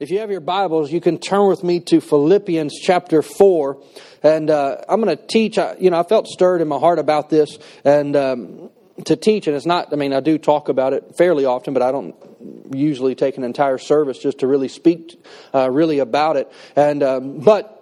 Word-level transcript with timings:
If 0.00 0.10
you 0.10 0.18
have 0.18 0.30
your 0.32 0.40
Bibles, 0.40 0.90
you 0.90 1.00
can 1.00 1.18
turn 1.18 1.46
with 1.46 1.62
me 1.62 1.78
to 1.82 2.00
Philippians 2.00 2.80
chapter 2.82 3.22
4. 3.22 3.80
And 4.24 4.50
uh, 4.50 4.78
I'm 4.88 5.00
going 5.00 5.16
to 5.16 5.26
teach. 5.26 5.56
You 5.56 5.90
know, 5.90 6.00
I 6.00 6.02
felt 6.02 6.26
stirred 6.26 6.60
in 6.60 6.66
my 6.66 6.78
heart 6.78 6.98
about 6.98 7.30
this 7.30 7.56
and 7.84 8.16
um, 8.16 8.70
to 9.04 9.14
teach. 9.14 9.46
And 9.46 9.54
it's 9.54 9.66
not, 9.66 9.92
I 9.92 9.96
mean, 9.96 10.12
I 10.12 10.18
do 10.18 10.36
talk 10.36 10.68
about 10.68 10.94
it 10.94 11.16
fairly 11.16 11.44
often, 11.44 11.74
but 11.74 11.82
I 11.84 11.92
don't 11.92 12.16
usually 12.74 13.14
take 13.14 13.36
an 13.36 13.44
entire 13.44 13.78
service 13.78 14.18
just 14.18 14.40
to 14.40 14.48
really 14.48 14.66
speak 14.66 15.24
uh, 15.54 15.70
really 15.70 16.00
about 16.00 16.38
it. 16.38 16.50
And, 16.74 17.00
um, 17.04 17.38
but 17.38 17.73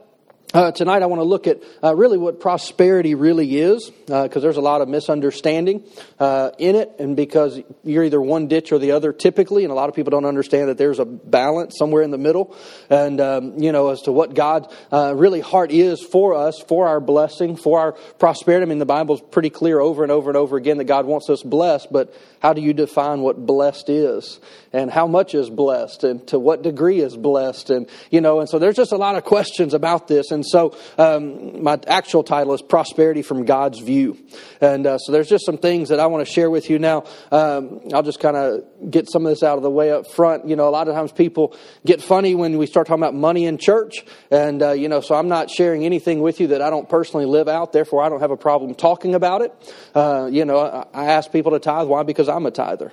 uh, 0.54 0.70
tonight, 0.72 1.02
I 1.02 1.06
want 1.06 1.20
to 1.20 1.24
look 1.24 1.46
at 1.46 1.62
uh, 1.82 1.94
really 1.94 2.18
what 2.18 2.40
prosperity 2.40 3.14
really 3.14 3.58
is, 3.58 3.90
because 4.06 4.36
uh, 4.36 4.40
there's 4.40 4.58
a 4.58 4.62
lot 4.62 4.82
of 4.82 4.88
misunderstanding 4.88 5.84
uh, 6.18 6.50
in 6.58 6.76
it, 6.76 6.92
and 6.98 7.16
because 7.16 7.60
you're 7.84 8.04
either 8.04 8.20
one 8.20 8.48
ditch 8.48 8.70
or 8.72 8.78
the 8.78 8.92
other 8.92 9.12
typically, 9.12 9.64
and 9.64 9.72
a 9.72 9.74
lot 9.74 9.88
of 9.88 9.94
people 9.94 10.10
don't 10.10 10.26
understand 10.26 10.68
that 10.68 10.76
there's 10.78 10.98
a 10.98 11.04
balance 11.04 11.78
somewhere 11.78 12.02
in 12.02 12.10
the 12.10 12.18
middle, 12.18 12.54
and 12.90 13.20
um, 13.20 13.58
you 13.58 13.72
know 13.72 13.88
as 13.88 14.02
to 14.02 14.12
what 14.12 14.34
God 14.34 14.70
uh, 14.92 15.14
really 15.16 15.40
heart 15.40 15.72
is 15.72 16.02
for 16.02 16.34
us, 16.34 16.62
for 16.68 16.86
our 16.86 17.00
blessing, 17.00 17.56
for 17.56 17.80
our 17.80 17.92
prosperity. 17.92 18.64
I 18.64 18.68
mean, 18.68 18.78
the 18.78 18.86
Bible's 18.86 19.22
pretty 19.22 19.50
clear 19.50 19.80
over 19.80 20.02
and 20.02 20.12
over 20.12 20.28
and 20.28 20.36
over 20.36 20.56
again 20.56 20.78
that 20.78 20.84
God 20.84 21.06
wants 21.06 21.30
us 21.30 21.42
blessed, 21.42 21.88
but 21.90 22.14
how 22.42 22.52
do 22.52 22.60
you 22.60 22.74
define 22.74 23.20
what 23.20 23.46
blessed 23.46 23.88
is, 23.88 24.40
and 24.72 24.90
how 24.90 25.06
much 25.06 25.34
is 25.34 25.48
blessed, 25.48 26.04
and 26.04 26.26
to 26.26 26.38
what 26.38 26.62
degree 26.62 27.00
is 27.00 27.16
blessed, 27.16 27.70
and 27.70 27.88
you 28.10 28.20
know, 28.20 28.40
and 28.40 28.48
so 28.48 28.58
there's 28.58 28.76
just 28.76 28.92
a 28.92 28.98
lot 28.98 29.14
of 29.14 29.24
questions 29.24 29.72
about 29.72 30.08
this, 30.08 30.32
and 30.32 30.44
so 30.44 30.76
um, 30.98 31.62
my 31.62 31.78
actual 31.86 32.24
title 32.24 32.52
is 32.52 32.60
Prosperity 32.60 33.22
from 33.22 33.44
God's 33.44 33.78
View. 33.78 34.18
And 34.60 34.86
uh, 34.86 34.98
so 34.98 35.12
there's 35.12 35.28
just 35.28 35.44
some 35.44 35.58
things 35.58 35.88
that 35.88 36.00
I 36.00 36.06
want 36.06 36.26
to 36.26 36.32
share 36.32 36.50
with 36.50 36.70
you 36.70 36.78
now. 36.78 37.04
Um, 37.30 37.80
I'll 37.92 38.02
just 38.02 38.20
kind 38.20 38.36
of 38.36 38.90
get 38.90 39.10
some 39.10 39.26
of 39.26 39.30
this 39.30 39.42
out 39.42 39.56
of 39.56 39.62
the 39.62 39.70
way 39.70 39.92
up 39.92 40.06
front. 40.06 40.48
You 40.48 40.56
know, 40.56 40.68
a 40.68 40.70
lot 40.70 40.88
of 40.88 40.94
times 40.94 41.12
people 41.12 41.56
get 41.84 42.02
funny 42.02 42.34
when 42.34 42.58
we 42.58 42.66
start 42.66 42.86
talking 42.86 43.02
about 43.02 43.14
money 43.14 43.46
in 43.46 43.58
church. 43.58 44.04
And, 44.30 44.62
uh, 44.62 44.72
you 44.72 44.88
know, 44.88 45.00
so 45.00 45.14
I'm 45.14 45.28
not 45.28 45.50
sharing 45.50 45.84
anything 45.84 46.20
with 46.20 46.40
you 46.40 46.48
that 46.48 46.62
I 46.62 46.70
don't 46.70 46.88
personally 46.88 47.26
live 47.26 47.48
out. 47.48 47.72
Therefore, 47.72 48.02
I 48.02 48.08
don't 48.08 48.20
have 48.20 48.30
a 48.30 48.36
problem 48.36 48.74
talking 48.74 49.14
about 49.14 49.42
it. 49.42 49.74
Uh, 49.94 50.28
you 50.30 50.44
know, 50.44 50.86
I 50.94 51.06
ask 51.06 51.30
people 51.32 51.52
to 51.52 51.58
tithe. 51.58 51.88
Why? 51.88 52.02
Because 52.02 52.28
I'm 52.32 52.46
a 52.46 52.50
tither 52.50 52.92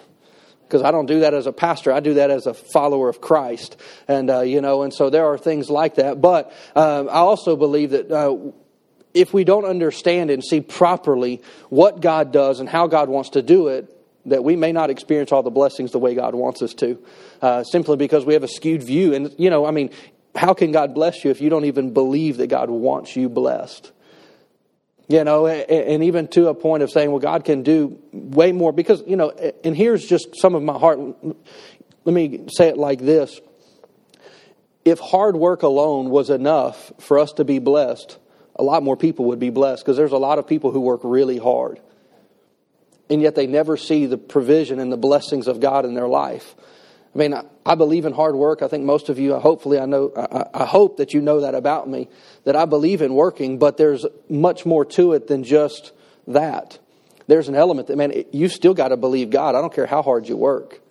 because 0.67 0.83
I 0.83 0.91
don't 0.91 1.07
do 1.07 1.21
that 1.21 1.33
as 1.33 1.47
a 1.47 1.51
pastor. 1.51 1.91
I 1.91 1.99
do 1.99 2.15
that 2.15 2.29
as 2.29 2.45
a 2.45 2.53
follower 2.53 3.09
of 3.09 3.21
Christ, 3.21 3.77
and 4.07 4.29
uh, 4.29 4.41
you 4.41 4.61
know, 4.61 4.83
and 4.83 4.93
so 4.93 5.09
there 5.09 5.25
are 5.25 5.37
things 5.37 5.69
like 5.69 5.95
that. 5.95 6.21
But 6.21 6.53
uh, 6.75 7.05
I 7.05 7.19
also 7.19 7.55
believe 7.55 7.91
that. 7.91 8.11
Uh, 8.11 8.51
if 9.11 9.33
we 9.33 9.43
don't 9.43 9.65
understand 9.65 10.29
and 10.29 10.43
see 10.43 10.61
properly 10.61 11.41
what 11.69 11.99
God 11.99 12.31
does 12.31 12.59
and 12.59 12.69
how 12.69 12.85
God 12.85 13.09
wants 13.09 13.31
to 13.31 13.41
do 13.41 13.69
it, 13.69 13.91
that 14.25 14.43
we 14.43 14.55
may 14.55 14.71
not 14.71 14.89
experience 14.89 15.31
all 15.31 15.43
the 15.43 15.49
blessings 15.49 15.91
the 15.91 15.99
way 15.99 16.15
God 16.15 16.35
wants 16.35 16.61
us 16.61 16.73
to, 16.75 17.03
uh, 17.41 17.63
simply 17.63 17.97
because 17.97 18.25
we 18.25 18.33
have 18.33 18.43
a 18.43 18.47
skewed 18.47 18.83
view. 18.83 19.13
And, 19.13 19.33
you 19.37 19.49
know, 19.49 19.65
I 19.65 19.71
mean, 19.71 19.89
how 20.35 20.53
can 20.53 20.71
God 20.71 20.93
bless 20.93 21.23
you 21.23 21.31
if 21.31 21.41
you 21.41 21.49
don't 21.49 21.65
even 21.65 21.93
believe 21.93 22.37
that 22.37 22.47
God 22.47 22.69
wants 22.69 23.15
you 23.15 23.29
blessed? 23.29 23.91
You 25.09 25.23
know, 25.23 25.47
and 25.47 26.03
even 26.03 26.27
to 26.29 26.49
a 26.49 26.53
point 26.53 26.83
of 26.83 26.91
saying, 26.91 27.09
well, 27.09 27.19
God 27.19 27.43
can 27.43 27.63
do 27.63 27.99
way 28.13 28.51
more 28.51 28.71
because, 28.71 29.03
you 29.07 29.15
know, 29.15 29.31
and 29.63 29.75
here's 29.75 30.05
just 30.05 30.39
some 30.39 30.53
of 30.53 30.61
my 30.61 30.77
heart. 30.77 30.99
Let 32.05 32.13
me 32.13 32.45
say 32.55 32.67
it 32.67 32.77
like 32.77 32.99
this. 32.99 33.41
If 34.85 34.99
hard 34.99 35.35
work 35.35 35.63
alone 35.63 36.11
was 36.11 36.29
enough 36.29 36.91
for 36.99 37.17
us 37.17 37.33
to 37.33 37.43
be 37.43 37.57
blessed, 37.57 38.19
a 38.55 38.63
lot 38.63 38.83
more 38.83 38.95
people 38.95 39.25
would 39.25 39.39
be 39.39 39.49
blessed 39.49 39.83
because 39.83 39.97
there's 39.97 40.11
a 40.11 40.17
lot 40.17 40.37
of 40.37 40.45
people 40.45 40.69
who 40.69 40.81
work 40.81 41.01
really 41.03 41.39
hard. 41.39 41.79
And 43.09 43.19
yet 43.19 43.33
they 43.33 43.47
never 43.47 43.77
see 43.77 44.05
the 44.05 44.17
provision 44.17 44.79
and 44.79 44.91
the 44.91 44.97
blessings 44.97 45.47
of 45.47 45.59
God 45.59 45.85
in 45.85 45.95
their 45.95 46.07
life. 46.07 46.55
I 47.13 47.17
mean, 47.17 47.33
I, 47.65 47.75
believe 47.75 48.05
in 48.05 48.13
hard 48.13 48.35
work. 48.35 48.61
I 48.61 48.67
think 48.67 48.83
most 48.83 49.09
of 49.09 49.17
you, 49.17 49.33
hopefully, 49.35 49.79
I 49.79 49.85
know, 49.85 50.11
I, 50.15 50.61
I, 50.61 50.65
hope 50.65 50.97
that 50.97 51.13
you 51.13 51.21
know 51.21 51.41
that 51.41 51.55
about 51.55 51.89
me, 51.89 52.07
that 52.43 52.55
I 52.55 52.65
believe 52.65 53.01
in 53.01 53.15
working, 53.15 53.57
but 53.57 53.77
there's 53.77 54.05
much 54.29 54.65
more 54.65 54.85
to 54.85 55.13
it 55.13 55.27
than 55.27 55.43
just 55.43 55.91
that. 56.27 56.77
There's 57.25 57.47
an 57.47 57.55
element 57.55 57.87
that, 57.87 57.97
man, 57.97 58.25
you 58.31 58.47
still 58.47 58.75
got 58.75 58.89
to 58.89 58.97
believe 58.97 59.31
God. 59.31 59.55
I 59.55 59.61
don't 59.61 59.73
care 59.73 59.87
how 59.87 60.03
hard 60.03 60.29
you 60.29 60.37
work. 60.37 60.81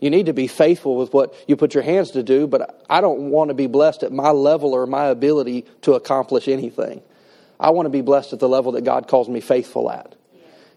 You 0.00 0.10
need 0.10 0.26
to 0.26 0.32
be 0.32 0.48
faithful 0.48 0.96
with 0.96 1.12
what 1.12 1.34
you 1.46 1.56
put 1.56 1.72
your 1.72 1.84
hands 1.84 2.10
to 2.12 2.24
do, 2.24 2.48
but 2.48 2.84
I 2.90 3.00
don't 3.00 3.30
want 3.30 3.48
to 3.50 3.54
be 3.54 3.68
blessed 3.68 4.02
at 4.02 4.12
my 4.12 4.30
level 4.30 4.74
or 4.74 4.86
my 4.86 5.06
ability 5.06 5.66
to 5.82 5.94
accomplish 5.94 6.48
anything. 6.48 7.00
I 7.60 7.70
want 7.70 7.86
to 7.86 7.90
be 7.90 8.02
blessed 8.02 8.32
at 8.32 8.40
the 8.40 8.48
level 8.48 8.72
that 8.72 8.82
God 8.82 9.06
calls 9.06 9.28
me 9.28 9.40
faithful 9.40 9.90
at 9.90 10.16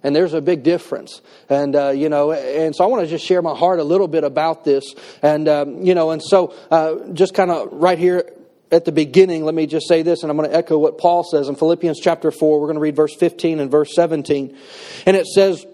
and 0.04 0.16
there's 0.16 0.34
a 0.34 0.42
big 0.42 0.64
difference 0.64 1.22
and 1.50 1.76
uh, 1.76 1.90
you 1.90 2.10
know 2.10 2.32
and 2.32 2.76
so 2.76 2.84
i 2.84 2.88
want 2.88 3.04
to 3.04 3.08
just 3.08 3.26
share 3.26 3.42
my 3.42 3.56
heart 3.56 3.80
a 3.80 3.84
little 3.84 4.08
bit 4.08 4.24
about 4.24 4.64
this 4.64 4.96
and 5.22 5.48
um, 5.48 5.84
you 5.84 5.96
know 5.96 6.12
and 6.12 6.22
so 6.24 6.54
uh, 6.72 6.96
just 7.14 7.34
kind 7.34 7.52
of 7.52 7.70
right 7.72 7.98
here 7.98 8.30
at 8.72 8.86
the 8.86 8.92
beginning 8.92 9.44
let 9.44 9.56
me 9.56 9.66
just 9.66 9.88
say 9.88 10.02
this 10.02 10.24
and 10.24 10.32
i'm 10.32 10.38
going 10.38 10.50
to 10.50 10.56
echo 10.56 10.78
what 10.78 10.98
paul 10.98 11.24
says 11.24 11.48
in 11.48 11.56
philippians 11.56 12.00
chapter 12.00 12.32
4 12.32 12.60
we're 12.60 12.68
going 12.68 12.76
to 12.76 12.82
read 12.82 12.96
verse 12.96 13.16
15 13.16 13.60
and 13.60 13.72
verse 13.72 13.94
17 13.96 14.58
and 15.06 15.16
it 15.16 15.26
says 15.26 15.66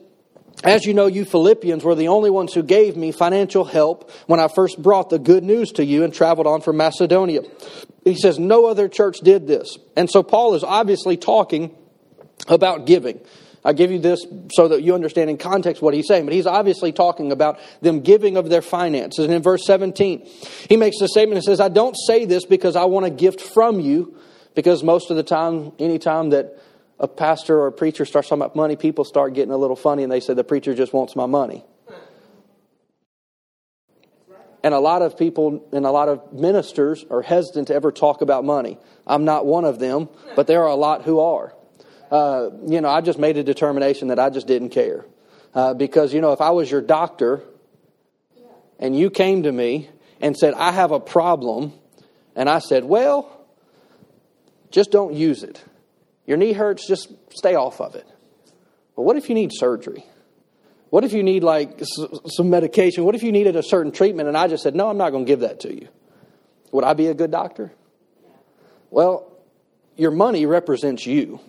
as 0.64 0.86
you 0.86 0.94
know, 0.94 1.08
you 1.08 1.26
Philippians 1.26 1.84
were 1.84 1.96
the 1.96 2.08
only 2.08 2.30
ones 2.30 2.54
who 2.54 2.64
gave 2.64 2.96
me 2.96 3.12
financial 3.12 3.66
help 3.66 4.10
when 4.28 4.40
I 4.40 4.48
first 4.48 4.82
brought 4.82 5.10
the 5.10 5.20
good 5.20 5.44
news 5.44 5.74
to 5.74 5.84
you 5.84 6.04
and 6.04 6.14
traveled 6.14 6.48
on 6.48 6.62
from 6.62 6.78
Macedonia. 6.78 7.42
He 8.06 8.16
says, 8.16 8.40
no 8.40 8.68
other 8.68 8.88
church 8.88 9.18
did 9.22 9.46
this. 9.48 9.78
And 9.98 10.10
so 10.10 10.24
Paul 10.24 10.56
is 10.56 10.64
obviously 10.64 11.18
talking 11.18 11.76
about 12.48 12.86
giving. 12.86 13.20
I 13.66 13.74
give 13.74 13.91
you 13.91 14.00
this 14.00 14.25
so 14.51 14.68
that 14.68 14.84
you 14.84 14.94
understand 14.94 15.29
in 15.29 15.38
context 15.38 15.81
what 15.81 15.94
he's 15.94 16.07
saying, 16.07 16.25
but 16.25 16.34
he's 16.34 16.46
obviously 16.46 16.91
talking 16.91 17.31
about 17.31 17.59
them 17.81 18.01
giving 18.01 18.35
of 18.35 18.50
their 18.50 18.62
finances. 18.62 19.24
And 19.24 19.34
in 19.34 19.41
verse 19.41 19.66
17, 19.66 20.28
he 20.69 20.75
makes 20.75 21.00
a 21.00 21.07
statement 21.07 21.38
and 21.38 21.44
says, 21.44 21.62
I 21.62 21.69
don't 21.69 21.96
say 22.07 22.25
this 22.25 22.46
because 22.46 22.75
I 22.75 22.85
want 22.85 23.06
a 23.06 23.09
gift 23.09 23.40
from 23.40 23.79
you, 23.79 24.18
because 24.53 24.84
most 24.84 25.12
of 25.12 25.18
the 25.18 25.24
time, 25.24 25.72
anytime 25.79 26.31
that 26.31 26.59
a 27.00 27.07
pastor 27.07 27.59
or 27.59 27.68
a 27.68 27.72
preacher 27.72 28.06
starts 28.06 28.28
talking 28.28 28.41
about 28.41 28.56
money, 28.56 28.75
people 28.75 29.06
start 29.06 29.34
getting 29.34 29.53
a 29.53 29.57
little 29.57 29.78
funny 29.78 30.03
and 30.03 30.12
they 30.12 30.19
say, 30.19 30.34
the 30.34 30.44
preacher 30.44 30.74
just 30.74 30.94
wants 30.94 31.16
my 31.16 31.25
money. 31.25 31.63
And 34.62 34.74
a 34.74 34.80
lot 34.80 35.01
of 35.01 35.18
people 35.18 35.68
and 35.74 35.85
a 35.85 35.91
lot 35.91 36.07
of 36.09 36.34
ministers 36.34 37.06
are 37.09 37.22
hesitant 37.22 37.68
to 37.68 37.75
ever 37.75 37.91
talk 37.91 38.22
about 38.22 38.45
money. 38.45 38.78
I'm 39.06 39.25
not 39.25 39.45
one 39.45 39.66
of 39.66 39.80
them, 39.80 40.09
but 40.35 40.47
there 40.47 40.63
are 40.63 40.69
a 40.69 40.75
lot 40.75 41.03
who 41.03 41.19
are 41.19 41.53
uh, 42.13 42.51
you 42.68 42.79
know, 42.79 42.90
I 42.90 43.01
just 43.01 43.18
made 43.18 43.38
a 43.38 43.44
determination 43.44 44.09
that 44.09 44.19
I 44.19 44.29
just 44.29 44.46
didn't 44.46 44.69
care. 44.69 45.03
Uh, 45.56 45.74
because, 45.74 46.13
you 46.13 46.22
know, 46.22 46.31
if 46.31 46.41
I 46.41 46.51
was 46.51 46.69
your 46.69 46.81
doctor 46.81 47.41
and 48.78 48.96
you 48.96 49.09
came 49.09 49.44
to 49.44 49.51
me 49.51 49.90
and 50.22 50.38
said, 50.38 50.53
I 50.53 50.72
have 50.72 50.91
a 50.91 51.00
problem, 51.00 51.74
and 52.35 52.47
I 52.47 52.59
said, 52.59 52.84
well, 52.84 53.46
just 54.69 54.91
don't 54.91 55.16
use 55.16 55.41
it. 55.41 55.63
Your 56.28 56.38
knee 56.38 56.53
hurts, 56.53 56.88
just 56.88 57.12
stay 57.31 57.56
off 57.56 57.81
of 57.81 57.96
it. 57.96 58.07
But 58.95 59.01
what 59.01 59.18
if 59.18 59.28
you 59.28 59.34
need 59.34 59.50
surgery? 59.51 60.06
What 60.91 61.03
if 61.03 61.13
you 61.13 61.24
need 61.24 61.44
like 61.44 61.81
some 62.28 62.51
medication? 62.51 63.06
What 63.06 63.16
if 63.16 63.24
you 63.24 63.31
needed 63.31 63.56
a 63.56 63.63
certain 63.63 63.91
treatment? 63.91 64.28
And 64.28 64.38
I 64.38 64.47
just 64.47 64.62
said, 64.62 64.75
no, 64.75 64.88
I'm 64.88 64.97
not 64.97 65.09
going 65.09 65.25
to 65.25 65.28
give 65.28 65.40
that 65.40 65.62
to 65.62 65.74
you. 65.74 65.88
Would 66.72 66.84
I 66.84 66.94
be 66.94 67.07
a 67.07 67.16
good 67.16 67.31
doctor? 67.31 67.74
Well, 68.91 69.31
your 69.97 70.12
money 70.12 70.45
represents 70.45 71.07
you 71.07 71.40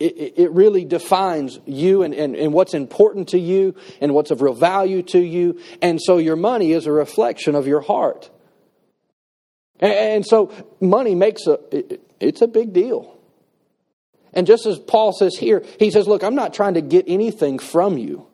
it, 0.00 0.34
it 0.38 0.50
really 0.52 0.84
defines 0.84 1.58
you 1.66 2.02
and, 2.02 2.14
and, 2.14 2.36
and 2.36 2.52
what's 2.52 2.74
important 2.74 3.30
to 3.30 3.38
you 3.38 3.74
and 4.00 4.14
what's 4.14 4.30
of 4.30 4.42
real 4.42 4.54
value 4.54 5.02
to 5.02 5.18
you. 5.18 5.60
And 5.82 6.00
so 6.00 6.18
your 6.18 6.36
money 6.36 6.72
is 6.72 6.86
a 6.86 6.92
reflection 6.92 7.54
of 7.54 7.66
your 7.66 7.80
heart. 7.80 8.30
And, 9.80 9.92
and 9.92 10.26
so 10.26 10.52
money 10.80 11.14
makes 11.14 11.46
a, 11.46 11.58
it, 11.72 12.00
it's 12.20 12.42
a 12.42 12.46
big 12.46 12.72
deal. 12.72 13.18
And 14.32 14.46
just 14.46 14.66
as 14.66 14.78
Paul 14.78 15.12
says 15.12 15.36
here, 15.36 15.64
he 15.80 15.90
says, 15.90 16.06
Look, 16.06 16.22
I'm 16.22 16.34
not 16.34 16.54
trying 16.54 16.74
to 16.74 16.80
get 16.80 17.06
anything 17.08 17.58
from 17.58 17.98
you. 17.98 18.26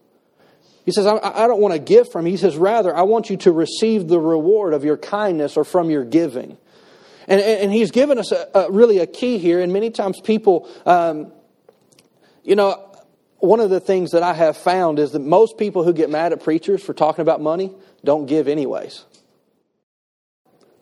He 0.85 0.93
says, 0.93 1.07
I, 1.07 1.17
I 1.17 1.47
don't 1.47 1.61
want 1.61 1.73
to 1.73 1.79
give 1.79 2.13
from 2.13 2.27
you. 2.27 2.33
He 2.33 2.37
says, 2.37 2.59
Rather, 2.59 2.95
I 2.95 3.03
want 3.03 3.31
you 3.31 3.39
to 3.39 3.53
receive 3.53 4.09
the 4.09 4.21
reward 4.21 4.75
of 4.75 4.85
your 4.85 4.99
kindness 4.99 5.57
or 5.57 5.65
from 5.65 5.89
your 5.89 6.05
giving. 6.05 6.59
And, 7.27 7.41
and 7.41 7.73
he's 7.73 7.91
given 7.91 8.19
us 8.19 8.33
a, 8.33 8.49
a, 8.55 8.71
really 8.71 8.99
a 8.99 9.07
key 9.07 9.39
here. 9.39 9.63
And 9.63 9.73
many 9.73 9.89
times 9.89 10.21
people 10.21 10.69
um, 10.85 11.33
you 12.45 12.55
know, 12.55 12.95
one 13.39 13.61
of 13.61 13.71
the 13.71 13.81
things 13.81 14.13
that 14.13 14.23
I 14.23 14.35
have 14.35 14.57
found 14.57 14.99
is 14.99 15.13
that 15.13 15.21
most 15.21 15.59
people 15.59 15.83
who 15.83 15.93
get 15.93 16.09
mad 16.11 16.33
at 16.33 16.43
preachers 16.43 16.83
for 16.83 16.95
talking 16.95 17.23
about 17.23 17.41
money 17.41 17.73
don't 18.05 18.27
give 18.27 18.49
anyways. 18.49 19.05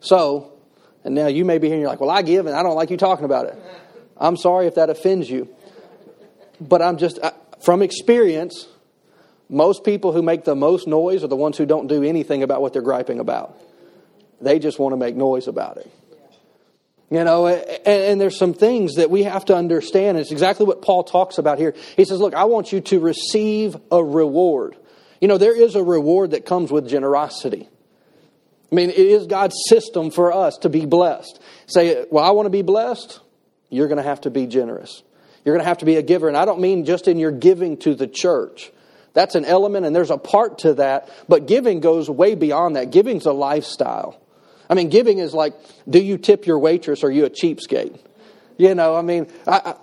So, 0.00 0.52
and 1.04 1.14
now 1.14 1.28
you 1.28 1.44
may 1.44 1.58
be 1.58 1.68
here 1.68 1.74
and 1.74 1.80
you're 1.80 1.90
like, 1.90 2.00
well, 2.00 2.10
I 2.10 2.22
give 2.22 2.46
and 2.46 2.54
I 2.54 2.62
don't 2.62 2.74
like 2.74 2.90
you 2.90 2.96
talking 2.96 3.24
about 3.24 3.46
it. 3.46 3.56
I'm 4.16 4.36
sorry 4.36 4.66
if 4.66 4.74
that 4.74 4.90
offends 4.90 5.30
you. 5.30 5.48
But 6.60 6.82
I'm 6.82 6.98
just, 6.98 7.18
from 7.64 7.82
experience, 7.82 8.68
most 9.48 9.84
people 9.84 10.12
who 10.12 10.22
make 10.22 10.44
the 10.44 10.54
most 10.54 10.86
noise 10.86 11.24
are 11.24 11.28
the 11.28 11.36
ones 11.36 11.58
who 11.58 11.66
don't 11.66 11.86
do 11.86 12.02
anything 12.02 12.42
about 12.42 12.62
what 12.62 12.72
they're 12.72 12.82
griping 12.82 13.20
about. 13.20 13.56
They 14.40 14.58
just 14.58 14.78
want 14.78 14.92
to 14.92 14.96
make 14.96 15.14
noise 15.14 15.46
about 15.46 15.76
it. 15.76 15.90
You 17.12 17.24
know, 17.24 17.46
and, 17.46 17.86
and, 17.86 18.20
there's 18.20 18.38
some 18.38 18.54
things 18.54 18.94
that 18.94 19.10
we 19.10 19.24
have 19.24 19.44
to 19.44 19.54
understand. 19.54 20.16
It's 20.16 20.32
exactly 20.32 20.64
what 20.64 20.80
Paul 20.80 21.04
talks 21.04 21.36
about 21.36 21.58
here. 21.58 21.74
He 21.94 22.06
says, 22.06 22.20
Look, 22.20 22.32
I 22.32 22.44
want 22.44 22.72
you 22.72 22.80
to 22.80 23.00
receive 23.00 23.76
a 23.90 24.02
reward. 24.02 24.76
You 25.20 25.28
know, 25.28 25.36
there 25.36 25.54
is 25.54 25.74
a 25.74 25.84
reward 25.84 26.30
that 26.30 26.46
comes 26.46 26.72
with 26.72 26.88
generosity. 26.88 27.68
I 28.70 28.74
mean, 28.74 28.88
it 28.88 28.96
is 28.96 29.26
God's 29.26 29.54
system 29.68 30.10
for 30.10 30.32
us 30.32 30.56
to 30.62 30.70
be 30.70 30.86
blessed. 30.86 31.38
Say, 31.66 32.06
well, 32.10 32.24
I 32.24 32.30
want 32.30 32.46
to 32.46 32.50
be 32.50 32.62
blessed. 32.62 33.20
You're 33.68 33.88
going 33.88 33.98
to 33.98 34.02
have 34.02 34.22
to 34.22 34.30
be 34.30 34.46
generous. 34.46 35.02
You're 35.44 35.54
going 35.54 35.62
to 35.64 35.68
have 35.68 35.78
to 35.78 35.84
be 35.84 35.96
a 35.96 36.02
giver. 36.02 36.28
And 36.28 36.36
I 36.36 36.46
don't 36.46 36.60
mean 36.60 36.86
just 36.86 37.08
in 37.08 37.18
your 37.18 37.30
giving 37.30 37.76
to 37.78 37.94
the 37.94 38.06
church. 38.06 38.72
That's 39.12 39.34
an 39.34 39.44
element 39.44 39.84
and 39.84 39.94
there's 39.94 40.10
a 40.10 40.16
part 40.16 40.60
to 40.60 40.74
that, 40.74 41.10
but 41.28 41.46
giving 41.46 41.80
goes 41.80 42.08
way 42.08 42.34
beyond 42.34 42.76
that. 42.76 42.90
Giving's 42.90 43.26
a 43.26 43.32
lifestyle. 43.32 44.21
I 44.72 44.74
mean, 44.74 44.88
giving 44.88 45.18
is 45.18 45.34
like, 45.34 45.52
do 45.86 45.98
you 45.98 46.16
tip 46.16 46.46
your 46.46 46.58
waitress 46.58 47.04
or 47.04 47.08
are 47.08 47.10
you 47.10 47.26
a 47.26 47.30
cheapskate? 47.30 48.00
You 48.56 48.74
know, 48.74 48.96
I 48.96 49.02
mean, 49.02 49.30
I, 49.46 49.60
I, 49.66 49.74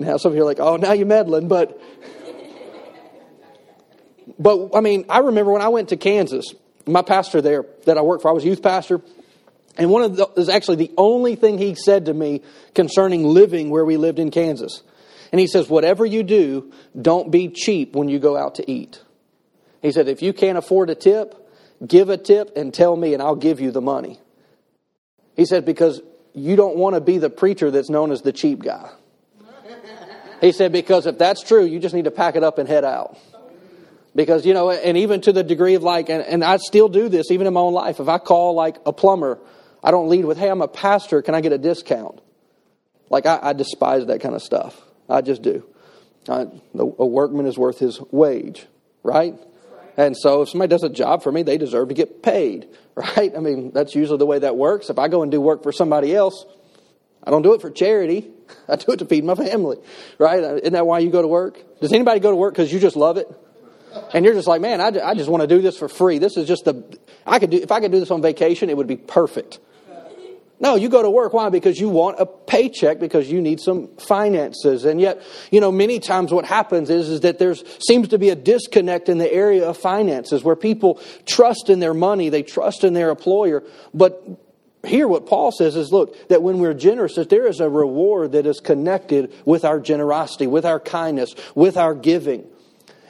now 0.00 0.16
some 0.16 0.32
of 0.32 0.36
you 0.36 0.42
are 0.42 0.46
like, 0.46 0.58
oh, 0.58 0.74
now 0.74 0.94
you're 0.94 1.06
meddling, 1.06 1.46
but, 1.46 1.80
but 4.36 4.70
I 4.74 4.80
mean, 4.80 5.04
I 5.08 5.20
remember 5.20 5.52
when 5.52 5.62
I 5.62 5.68
went 5.68 5.90
to 5.90 5.96
Kansas, 5.96 6.44
my 6.86 7.02
pastor 7.02 7.40
there 7.40 7.66
that 7.84 7.96
I 7.96 8.00
worked 8.00 8.22
for, 8.22 8.30
I 8.30 8.32
was 8.32 8.44
youth 8.44 8.64
pastor, 8.64 9.00
and 9.76 9.90
one 9.90 10.02
of 10.02 10.16
the, 10.16 10.26
is 10.36 10.48
actually 10.48 10.78
the 10.78 10.92
only 10.98 11.36
thing 11.36 11.56
he 11.56 11.76
said 11.76 12.06
to 12.06 12.14
me 12.14 12.42
concerning 12.74 13.22
living 13.22 13.70
where 13.70 13.84
we 13.84 13.96
lived 13.96 14.18
in 14.18 14.32
Kansas. 14.32 14.82
And 15.30 15.40
he 15.40 15.46
says, 15.46 15.68
whatever 15.68 16.04
you 16.04 16.24
do, 16.24 16.72
don't 17.00 17.30
be 17.30 17.46
cheap 17.46 17.94
when 17.94 18.08
you 18.08 18.18
go 18.18 18.36
out 18.36 18.56
to 18.56 18.68
eat. 18.68 19.00
He 19.82 19.92
said, 19.92 20.08
if 20.08 20.20
you 20.20 20.32
can't 20.32 20.58
afford 20.58 20.90
a 20.90 20.96
tip, 20.96 21.47
give 21.86 22.08
a 22.08 22.16
tip 22.16 22.56
and 22.56 22.72
tell 22.72 22.96
me, 22.96 23.14
and 23.14 23.22
I'll 23.22 23.36
give 23.36 23.60
you 23.60 23.70
the 23.70 23.80
money. 23.80 24.18
He 25.36 25.44
said, 25.44 25.64
because 25.64 26.00
you 26.34 26.56
don't 26.56 26.76
want 26.76 26.94
to 26.94 27.00
be 27.00 27.18
the 27.18 27.30
preacher 27.30 27.70
that's 27.70 27.88
known 27.88 28.10
as 28.10 28.22
the 28.22 28.32
cheap 28.32 28.62
guy. 28.62 28.90
He 30.40 30.52
said, 30.52 30.72
because 30.72 31.06
if 31.06 31.18
that's 31.18 31.42
true, 31.42 31.64
you 31.64 31.80
just 31.80 31.94
need 31.94 32.04
to 32.04 32.10
pack 32.10 32.36
it 32.36 32.44
up 32.44 32.58
and 32.58 32.68
head 32.68 32.84
out. 32.84 33.16
Because, 34.14 34.46
you 34.46 34.54
know, 34.54 34.70
and 34.70 34.96
even 34.96 35.20
to 35.22 35.32
the 35.32 35.44
degree 35.44 35.74
of 35.74 35.82
like, 35.82 36.08
and, 36.08 36.22
and 36.22 36.44
I 36.44 36.56
still 36.56 36.88
do 36.88 37.08
this 37.08 37.30
even 37.30 37.46
in 37.46 37.52
my 37.52 37.60
own 37.60 37.74
life. 37.74 38.00
If 38.00 38.08
I 38.08 38.18
call 38.18 38.54
like 38.54 38.76
a 38.86 38.92
plumber, 38.92 39.38
I 39.82 39.90
don't 39.90 40.08
lead 40.08 40.24
with, 40.24 40.38
hey, 40.38 40.48
I'm 40.48 40.62
a 40.62 40.68
pastor, 40.68 41.22
can 41.22 41.34
I 41.34 41.40
get 41.40 41.52
a 41.52 41.58
discount? 41.58 42.20
Like, 43.10 43.26
I, 43.26 43.38
I 43.42 43.52
despise 43.52 44.06
that 44.06 44.20
kind 44.20 44.34
of 44.34 44.42
stuff. 44.42 44.80
I 45.08 45.22
just 45.22 45.42
do. 45.42 45.64
I, 46.28 46.46
a 46.74 47.06
workman 47.06 47.46
is 47.46 47.56
worth 47.56 47.78
his 47.78 48.00
wage, 48.10 48.66
right? 49.02 49.34
And 49.98 50.16
so 50.16 50.42
if 50.42 50.50
somebody 50.50 50.70
does 50.70 50.84
a 50.84 50.88
job 50.88 51.24
for 51.24 51.32
me, 51.32 51.42
they 51.42 51.58
deserve 51.58 51.88
to 51.88 51.94
get 51.94 52.22
paid, 52.22 52.68
right? 52.94 53.36
I 53.36 53.40
mean, 53.40 53.72
that's 53.72 53.94
usually 53.94 54.18
the 54.18 54.26
way 54.26 54.38
that 54.38 54.56
works. 54.56 54.88
If 54.88 54.98
I 54.98 55.08
go 55.08 55.22
and 55.22 55.30
do 55.30 55.40
work 55.40 55.62
for 55.62 55.72
somebody 55.72 56.14
else, 56.14 56.46
I 57.22 57.30
don't 57.30 57.42
do 57.42 57.52
it 57.52 57.60
for 57.60 57.70
charity. 57.70 58.30
I 58.68 58.76
do 58.76 58.92
it 58.92 59.00
to 59.00 59.04
feed 59.04 59.24
my 59.24 59.34
family, 59.34 59.76
right? 60.18 60.42
Uh, 60.42 60.54
isn't 60.54 60.72
that 60.72 60.86
why 60.86 61.00
you 61.00 61.10
go 61.10 61.20
to 61.20 61.28
work? 61.28 61.80
Does 61.80 61.92
anybody 61.92 62.20
go 62.20 62.30
to 62.30 62.36
work 62.36 62.54
because 62.54 62.72
you 62.72 62.78
just 62.78 62.96
love 62.96 63.16
it? 63.18 63.28
And 64.14 64.24
you're 64.24 64.34
just 64.34 64.46
like, 64.46 64.60
man, 64.60 64.80
I, 64.80 64.92
I 65.02 65.14
just 65.14 65.28
want 65.28 65.40
to 65.40 65.46
do 65.48 65.60
this 65.60 65.76
for 65.76 65.88
free. 65.88 66.18
This 66.18 66.36
is 66.36 66.46
just 66.46 66.64
the, 66.64 66.98
I 67.26 67.40
could 67.40 67.50
do, 67.50 67.56
if 67.56 67.72
I 67.72 67.80
could 67.80 67.90
do 67.90 67.98
this 67.98 68.12
on 68.12 68.22
vacation, 68.22 68.70
it 68.70 68.76
would 68.76 68.86
be 68.86 68.96
perfect. 68.96 69.58
No, 70.60 70.74
you 70.74 70.88
go 70.88 71.02
to 71.02 71.10
work. 71.10 71.32
Why? 71.32 71.50
Because 71.50 71.78
you 71.78 71.88
want 71.88 72.18
a 72.18 72.26
paycheck 72.26 72.98
because 72.98 73.30
you 73.30 73.40
need 73.40 73.60
some 73.60 73.88
finances. 73.96 74.84
And 74.84 75.00
yet, 75.00 75.22
you 75.52 75.60
know, 75.60 75.70
many 75.70 76.00
times 76.00 76.32
what 76.32 76.44
happens 76.44 76.90
is, 76.90 77.08
is 77.08 77.20
that 77.20 77.38
there 77.38 77.54
seems 77.54 78.08
to 78.08 78.18
be 78.18 78.30
a 78.30 78.34
disconnect 78.34 79.08
in 79.08 79.18
the 79.18 79.32
area 79.32 79.68
of 79.68 79.76
finances 79.76 80.42
where 80.42 80.56
people 80.56 81.00
trust 81.26 81.70
in 81.70 81.78
their 81.78 81.94
money, 81.94 82.28
they 82.28 82.42
trust 82.42 82.82
in 82.82 82.92
their 82.92 83.10
employer. 83.10 83.62
But 83.94 84.20
here 84.84 85.06
what 85.06 85.26
Paul 85.26 85.52
says 85.52 85.76
is, 85.76 85.92
look, 85.92 86.28
that 86.28 86.42
when 86.42 86.58
we're 86.58 86.74
generous, 86.74 87.14
that 87.14 87.30
there 87.30 87.46
is 87.46 87.60
a 87.60 87.68
reward 87.68 88.32
that 88.32 88.44
is 88.44 88.58
connected 88.58 89.32
with 89.44 89.64
our 89.64 89.78
generosity, 89.78 90.48
with 90.48 90.64
our 90.64 90.80
kindness, 90.80 91.36
with 91.54 91.76
our 91.76 91.94
giving. 91.94 92.44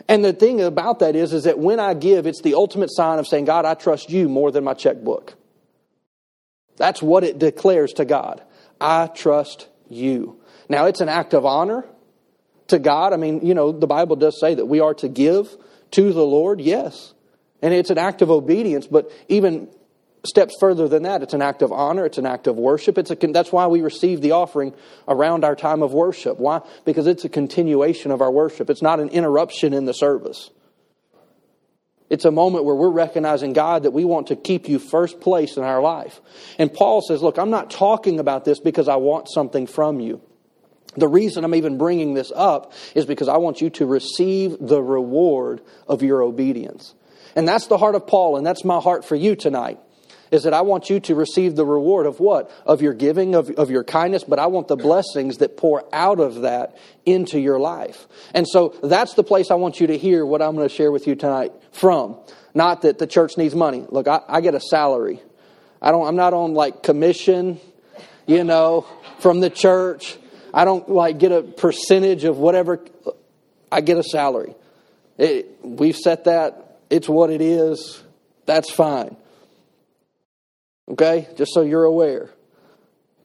And 0.06 0.22
the 0.22 0.34
thing 0.34 0.60
about 0.60 0.98
that 0.98 1.16
is, 1.16 1.32
is 1.32 1.44
that 1.44 1.58
when 1.58 1.80
I 1.80 1.94
give, 1.94 2.26
it's 2.26 2.42
the 2.42 2.54
ultimate 2.54 2.88
sign 2.92 3.18
of 3.18 3.26
saying, 3.26 3.46
God, 3.46 3.64
I 3.64 3.72
trust 3.72 4.10
you 4.10 4.28
more 4.28 4.50
than 4.50 4.64
my 4.64 4.74
checkbook. 4.74 5.37
That's 6.78 7.02
what 7.02 7.24
it 7.24 7.38
declares 7.38 7.92
to 7.94 8.04
God. 8.04 8.42
I 8.80 9.08
trust 9.08 9.68
you. 9.88 10.40
Now, 10.68 10.86
it's 10.86 11.00
an 11.00 11.08
act 11.08 11.34
of 11.34 11.44
honor 11.44 11.84
to 12.68 12.78
God. 12.78 13.12
I 13.12 13.16
mean, 13.16 13.44
you 13.44 13.54
know, 13.54 13.72
the 13.72 13.86
Bible 13.86 14.16
does 14.16 14.38
say 14.40 14.54
that 14.54 14.66
we 14.66 14.80
are 14.80 14.94
to 14.94 15.08
give 15.08 15.54
to 15.92 16.12
the 16.12 16.24
Lord, 16.24 16.60
yes. 16.60 17.14
And 17.60 17.74
it's 17.74 17.90
an 17.90 17.98
act 17.98 18.22
of 18.22 18.30
obedience, 18.30 18.86
but 18.86 19.10
even 19.28 19.68
steps 20.24 20.54
further 20.60 20.88
than 20.88 21.04
that, 21.04 21.22
it's 21.22 21.34
an 21.34 21.42
act 21.42 21.62
of 21.62 21.72
honor, 21.72 22.04
it's 22.04 22.18
an 22.18 22.26
act 22.26 22.46
of 22.46 22.56
worship. 22.56 22.98
It's 22.98 23.10
a, 23.10 23.14
that's 23.14 23.52
why 23.52 23.66
we 23.66 23.82
receive 23.82 24.20
the 24.20 24.32
offering 24.32 24.74
around 25.06 25.44
our 25.44 25.56
time 25.56 25.82
of 25.82 25.92
worship. 25.92 26.38
Why? 26.38 26.60
Because 26.84 27.06
it's 27.06 27.24
a 27.24 27.28
continuation 27.28 28.10
of 28.10 28.20
our 28.20 28.30
worship, 28.30 28.70
it's 28.70 28.82
not 28.82 29.00
an 29.00 29.08
interruption 29.08 29.72
in 29.72 29.84
the 29.84 29.94
service. 29.94 30.50
It's 32.10 32.24
a 32.24 32.30
moment 32.30 32.64
where 32.64 32.74
we're 32.74 32.90
recognizing, 32.90 33.52
God, 33.52 33.82
that 33.82 33.90
we 33.90 34.04
want 34.04 34.28
to 34.28 34.36
keep 34.36 34.68
you 34.68 34.78
first 34.78 35.20
place 35.20 35.56
in 35.56 35.62
our 35.62 35.82
life. 35.82 36.20
And 36.58 36.72
Paul 36.72 37.02
says, 37.02 37.22
Look, 37.22 37.38
I'm 37.38 37.50
not 37.50 37.70
talking 37.70 38.18
about 38.18 38.44
this 38.44 38.60
because 38.60 38.88
I 38.88 38.96
want 38.96 39.28
something 39.30 39.66
from 39.66 40.00
you. 40.00 40.22
The 40.96 41.08
reason 41.08 41.44
I'm 41.44 41.54
even 41.54 41.76
bringing 41.76 42.14
this 42.14 42.32
up 42.34 42.72
is 42.94 43.04
because 43.04 43.28
I 43.28 43.36
want 43.36 43.60
you 43.60 43.70
to 43.70 43.86
receive 43.86 44.56
the 44.58 44.82
reward 44.82 45.60
of 45.86 46.02
your 46.02 46.22
obedience. 46.22 46.94
And 47.36 47.46
that's 47.46 47.66
the 47.66 47.78
heart 47.78 47.94
of 47.94 48.06
Paul, 48.06 48.36
and 48.36 48.46
that's 48.46 48.64
my 48.64 48.80
heart 48.80 49.04
for 49.04 49.14
you 49.14 49.36
tonight 49.36 49.78
is 50.30 50.42
that 50.42 50.52
I 50.52 50.62
want 50.62 50.90
you 50.90 51.00
to 51.00 51.14
receive 51.14 51.56
the 51.56 51.64
reward 51.64 52.06
of 52.06 52.20
what? 52.20 52.50
Of 52.66 52.82
your 52.82 52.94
giving, 52.94 53.34
of, 53.34 53.50
of 53.50 53.70
your 53.70 53.84
kindness, 53.84 54.24
but 54.24 54.38
I 54.38 54.46
want 54.46 54.68
the 54.68 54.76
blessings 54.76 55.38
that 55.38 55.56
pour 55.56 55.84
out 55.94 56.20
of 56.20 56.42
that 56.42 56.76
into 57.06 57.38
your 57.38 57.58
life. 57.58 58.06
And 58.34 58.46
so 58.46 58.74
that's 58.82 59.14
the 59.14 59.24
place 59.24 59.50
I 59.50 59.54
want 59.54 59.80
you 59.80 59.88
to 59.88 59.98
hear 59.98 60.24
what 60.24 60.42
I'm 60.42 60.54
going 60.56 60.68
to 60.68 60.74
share 60.74 60.92
with 60.92 61.06
you 61.06 61.14
tonight 61.14 61.52
from. 61.72 62.16
Not 62.54 62.82
that 62.82 62.98
the 62.98 63.06
church 63.06 63.36
needs 63.36 63.54
money. 63.54 63.86
Look, 63.88 64.08
I, 64.08 64.20
I 64.28 64.40
get 64.40 64.54
a 64.54 64.60
salary. 64.60 65.22
I 65.80 65.90
don't, 65.90 66.06
I'm 66.06 66.16
not 66.16 66.34
on 66.34 66.54
like 66.54 66.82
commission, 66.82 67.60
you 68.26 68.44
know, 68.44 68.86
from 69.20 69.40
the 69.40 69.50
church. 69.50 70.16
I 70.52 70.64
don't 70.64 70.88
like 70.88 71.18
get 71.18 71.32
a 71.32 71.42
percentage 71.42 72.24
of 72.24 72.38
whatever. 72.38 72.80
I 73.70 73.80
get 73.80 73.98
a 73.98 74.02
salary. 74.02 74.54
It, 75.18 75.58
we've 75.62 75.96
set 75.96 76.24
that. 76.24 76.80
It's 76.90 77.08
what 77.08 77.30
it 77.30 77.40
is. 77.40 78.02
That's 78.46 78.70
fine. 78.70 79.16
Okay? 80.88 81.28
Just 81.36 81.52
so 81.52 81.62
you're 81.62 81.84
aware. 81.84 82.30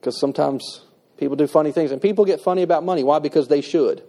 Because 0.00 0.20
sometimes 0.20 0.82
people 1.16 1.36
do 1.36 1.46
funny 1.46 1.72
things. 1.72 1.90
And 1.90 2.00
people 2.00 2.24
get 2.24 2.40
funny 2.40 2.62
about 2.62 2.84
money. 2.84 3.02
Why? 3.02 3.18
Because 3.18 3.48
they 3.48 3.60
should. 3.60 4.02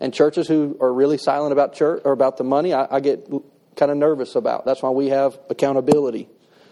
And 0.00 0.12
churches 0.12 0.48
who 0.48 0.76
are 0.80 0.92
really 0.92 1.18
silent 1.18 1.52
about 1.52 1.74
church 1.74 2.02
or 2.04 2.12
about 2.12 2.36
the 2.36 2.44
money, 2.44 2.74
I, 2.74 2.96
I 2.96 3.00
get 3.00 3.30
kind 3.76 3.90
of 3.90 3.96
nervous 3.96 4.34
about. 4.34 4.64
That's 4.64 4.82
why 4.82 4.90
we 4.90 5.08
have 5.08 5.38
accountability. 5.50 6.28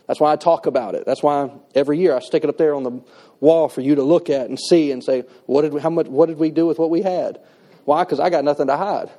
That's 0.06 0.18
why 0.18 0.32
I 0.32 0.36
talk 0.36 0.66
about 0.66 0.94
it. 0.94 1.06
That's 1.06 1.22
why 1.22 1.50
every 1.74 1.98
year 1.98 2.16
I 2.16 2.20
stick 2.20 2.42
it 2.42 2.50
up 2.50 2.58
there 2.58 2.74
on 2.74 2.82
the 2.82 3.00
wall 3.40 3.68
for 3.68 3.80
you 3.80 3.94
to 3.94 4.02
look 4.02 4.28
at 4.28 4.48
and 4.48 4.58
see 4.58 4.90
and 4.90 5.02
say, 5.02 5.24
what 5.46 5.62
did 5.62 5.72
we, 5.72 5.80
how 5.80 5.90
much, 5.90 6.08
what 6.08 6.26
did 6.26 6.38
we 6.38 6.50
do 6.50 6.66
with 6.66 6.78
what 6.78 6.90
we 6.90 7.02
had? 7.02 7.40
Why? 7.84 8.02
Because 8.04 8.20
I 8.20 8.28
got 8.28 8.44
nothing 8.44 8.66
to 8.66 8.76
hide. 8.76 9.10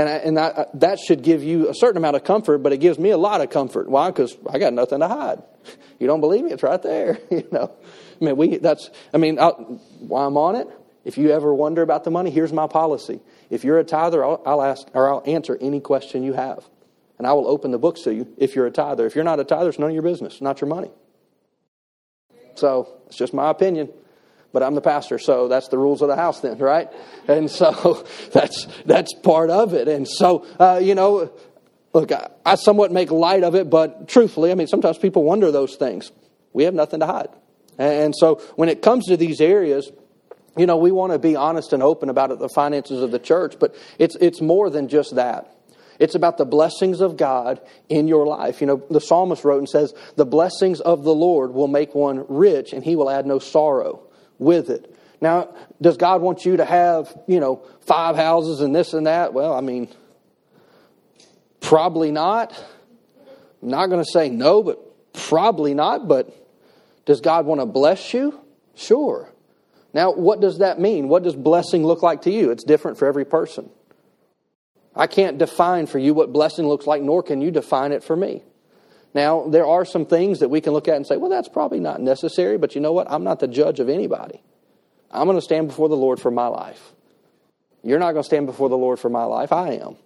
And, 0.00 0.08
I, 0.08 0.12
and 0.12 0.38
I, 0.38 0.46
uh, 0.46 0.64
that 0.74 0.98
should 0.98 1.22
give 1.22 1.44
you 1.44 1.68
a 1.68 1.74
certain 1.74 1.98
amount 1.98 2.16
of 2.16 2.24
comfort, 2.24 2.58
but 2.58 2.72
it 2.72 2.78
gives 2.78 2.98
me 2.98 3.10
a 3.10 3.18
lot 3.18 3.42
of 3.42 3.50
comfort. 3.50 3.86
Why? 3.86 4.08
Because 4.08 4.34
I 4.48 4.58
got 4.58 4.72
nothing 4.72 5.00
to 5.00 5.08
hide. 5.08 5.42
You 5.98 6.06
don't 6.06 6.22
believe 6.22 6.42
me? 6.42 6.52
It's 6.52 6.62
right 6.62 6.82
there. 6.82 7.18
You 7.30 7.46
know, 7.52 7.70
I 8.18 8.24
mean, 8.24 8.36
we. 8.38 8.56
That's. 8.56 8.88
I 9.12 9.18
mean, 9.18 9.38
I'll, 9.38 9.78
why 9.98 10.24
I'm 10.24 10.38
on 10.38 10.56
it. 10.56 10.68
If 11.04 11.18
you 11.18 11.32
ever 11.32 11.52
wonder 11.52 11.82
about 11.82 12.04
the 12.04 12.10
money, 12.10 12.30
here's 12.30 12.50
my 12.50 12.66
policy. 12.66 13.20
If 13.50 13.62
you're 13.62 13.78
a 13.78 13.84
tither, 13.84 14.24
I'll, 14.24 14.42
I'll 14.46 14.62
ask 14.62 14.86
or 14.94 15.12
I'll 15.12 15.22
answer 15.26 15.58
any 15.60 15.80
question 15.80 16.22
you 16.22 16.32
have, 16.32 16.64
and 17.18 17.26
I 17.26 17.34
will 17.34 17.46
open 17.46 17.70
the 17.70 17.78
books 17.78 18.00
to 18.04 18.14
you. 18.14 18.26
If 18.38 18.56
you're 18.56 18.66
a 18.66 18.70
tither, 18.70 19.04
if 19.04 19.14
you're 19.14 19.24
not 19.24 19.38
a 19.38 19.44
tither, 19.44 19.68
it's 19.68 19.78
none 19.78 19.90
of 19.90 19.94
your 19.94 20.02
business. 20.02 20.40
Not 20.40 20.62
your 20.62 20.68
money. 20.68 20.90
So 22.54 22.88
it's 23.06 23.16
just 23.16 23.34
my 23.34 23.50
opinion 23.50 23.90
but 24.52 24.62
I'm 24.62 24.74
the 24.74 24.80
pastor, 24.80 25.18
so 25.18 25.48
that's 25.48 25.68
the 25.68 25.78
rules 25.78 26.02
of 26.02 26.08
the 26.08 26.16
house 26.16 26.40
then, 26.40 26.58
right? 26.58 26.88
And 27.28 27.50
so 27.50 28.06
that's 28.32 28.66
that's 28.84 29.14
part 29.14 29.50
of 29.50 29.74
it. 29.74 29.88
And 29.88 30.06
so 30.06 30.46
uh, 30.58 30.80
you 30.82 30.94
know, 30.94 31.32
look, 31.92 32.12
I, 32.12 32.28
I 32.44 32.54
somewhat 32.56 32.92
make 32.92 33.10
light 33.10 33.44
of 33.44 33.54
it, 33.54 33.70
but 33.70 34.08
truthfully, 34.08 34.50
I 34.50 34.54
mean, 34.54 34.66
sometimes 34.66 34.98
people 34.98 35.24
wonder 35.24 35.50
those 35.50 35.76
things. 35.76 36.10
We 36.52 36.64
have 36.64 36.74
nothing 36.74 37.00
to 37.00 37.06
hide, 37.06 37.30
and 37.78 38.14
so 38.16 38.36
when 38.56 38.68
it 38.68 38.82
comes 38.82 39.06
to 39.06 39.16
these 39.16 39.40
areas. 39.40 39.90
You 40.56 40.66
know, 40.66 40.78
we 40.78 40.90
want 40.90 41.12
to 41.12 41.18
be 41.20 41.36
honest 41.36 41.72
and 41.72 41.80
open 41.80 42.08
about 42.08 42.32
it, 42.32 42.40
the 42.40 42.48
finances 42.48 43.02
of 43.02 43.12
the 43.12 43.20
church, 43.20 43.54
but 43.60 43.72
it's, 44.00 44.16
it's 44.16 44.40
more 44.40 44.68
than 44.68 44.88
just 44.88 45.14
that. 45.14 45.48
It's 46.00 46.16
about 46.16 46.38
the 46.38 46.44
blessings 46.44 47.00
of 47.00 47.16
God 47.16 47.60
in 47.88 48.08
your 48.08 48.26
life. 48.26 48.60
You 48.60 48.66
know, 48.66 48.82
the 48.90 49.00
psalmist 49.00 49.44
wrote 49.44 49.58
and 49.58 49.68
says, 49.68 49.94
The 50.16 50.26
blessings 50.26 50.80
of 50.80 51.04
the 51.04 51.14
Lord 51.14 51.52
will 51.52 51.68
make 51.68 51.94
one 51.94 52.24
rich, 52.28 52.72
and 52.72 52.82
he 52.82 52.96
will 52.96 53.08
add 53.08 53.26
no 53.26 53.38
sorrow 53.38 54.09
with 54.40 54.70
it. 54.70 54.96
Now, 55.20 55.54
does 55.80 55.96
God 55.96 56.22
want 56.22 56.44
you 56.44 56.56
to 56.56 56.64
have, 56.64 57.16
you 57.28 57.38
know, 57.38 57.62
five 57.82 58.16
houses 58.16 58.60
and 58.60 58.74
this 58.74 58.94
and 58.94 59.06
that? 59.06 59.32
Well, 59.32 59.52
I 59.52 59.60
mean, 59.60 59.88
probably 61.60 62.10
not. 62.10 62.52
I'm 63.62 63.68
not 63.68 63.86
going 63.86 64.02
to 64.02 64.10
say 64.10 64.30
no, 64.30 64.62
but 64.62 65.12
probably 65.12 65.74
not. 65.74 66.08
But 66.08 66.34
does 67.04 67.20
God 67.20 67.44
want 67.44 67.60
to 67.60 67.66
bless 67.66 68.14
you? 68.14 68.40
Sure. 68.74 69.30
Now, 69.92 70.12
what 70.12 70.40
does 70.40 70.58
that 70.58 70.80
mean? 70.80 71.08
What 71.08 71.22
does 71.22 71.36
blessing 71.36 71.84
look 71.84 72.02
like 72.02 72.22
to 72.22 72.30
you? 72.30 72.50
It's 72.50 72.64
different 72.64 72.98
for 72.98 73.06
every 73.06 73.26
person. 73.26 73.68
I 74.96 75.06
can't 75.06 75.36
define 75.36 75.86
for 75.86 75.98
you 75.98 76.14
what 76.14 76.32
blessing 76.32 76.66
looks 76.66 76.86
like, 76.86 77.02
nor 77.02 77.22
can 77.22 77.40
you 77.42 77.50
define 77.50 77.92
it 77.92 78.02
for 78.02 78.16
me. 78.16 78.42
Now, 79.12 79.48
there 79.48 79.66
are 79.66 79.84
some 79.84 80.06
things 80.06 80.38
that 80.40 80.48
we 80.48 80.60
can 80.60 80.72
look 80.72 80.86
at 80.88 80.94
and 80.94 81.06
say, 81.06 81.16
well, 81.16 81.30
that's 81.30 81.48
probably 81.48 81.80
not 81.80 82.00
necessary, 82.00 82.58
but 82.58 82.74
you 82.74 82.80
know 82.80 82.92
what? 82.92 83.10
I'm 83.10 83.24
not 83.24 83.40
the 83.40 83.48
judge 83.48 83.80
of 83.80 83.88
anybody. 83.88 84.40
I'm 85.10 85.26
going 85.26 85.36
to 85.36 85.42
stand 85.42 85.68
before 85.68 85.88
the 85.88 85.96
Lord 85.96 86.20
for 86.20 86.30
my 86.30 86.46
life. 86.46 86.92
You're 87.82 87.98
not 87.98 88.12
going 88.12 88.22
to 88.22 88.26
stand 88.26 88.46
before 88.46 88.68
the 88.68 88.76
Lord 88.76 89.00
for 89.00 89.08
my 89.08 89.24
life. 89.24 89.52
I 89.52 89.72
am. 89.72 89.96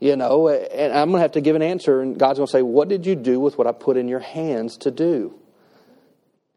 You 0.00 0.16
know, 0.16 0.48
and 0.48 0.92
I'm 0.92 1.08
going 1.08 1.18
to 1.18 1.22
have 1.22 1.32
to 1.32 1.40
give 1.40 1.56
an 1.56 1.62
answer, 1.62 2.00
and 2.00 2.18
God's 2.18 2.38
going 2.38 2.46
to 2.46 2.52
say, 2.52 2.62
What 2.62 2.88
did 2.88 3.06
you 3.06 3.14
do 3.14 3.40
with 3.40 3.56
what 3.56 3.66
I 3.66 3.72
put 3.72 3.96
in 3.96 4.06
your 4.06 4.20
hands 4.20 4.76
to 4.78 4.90
do? 4.90 5.38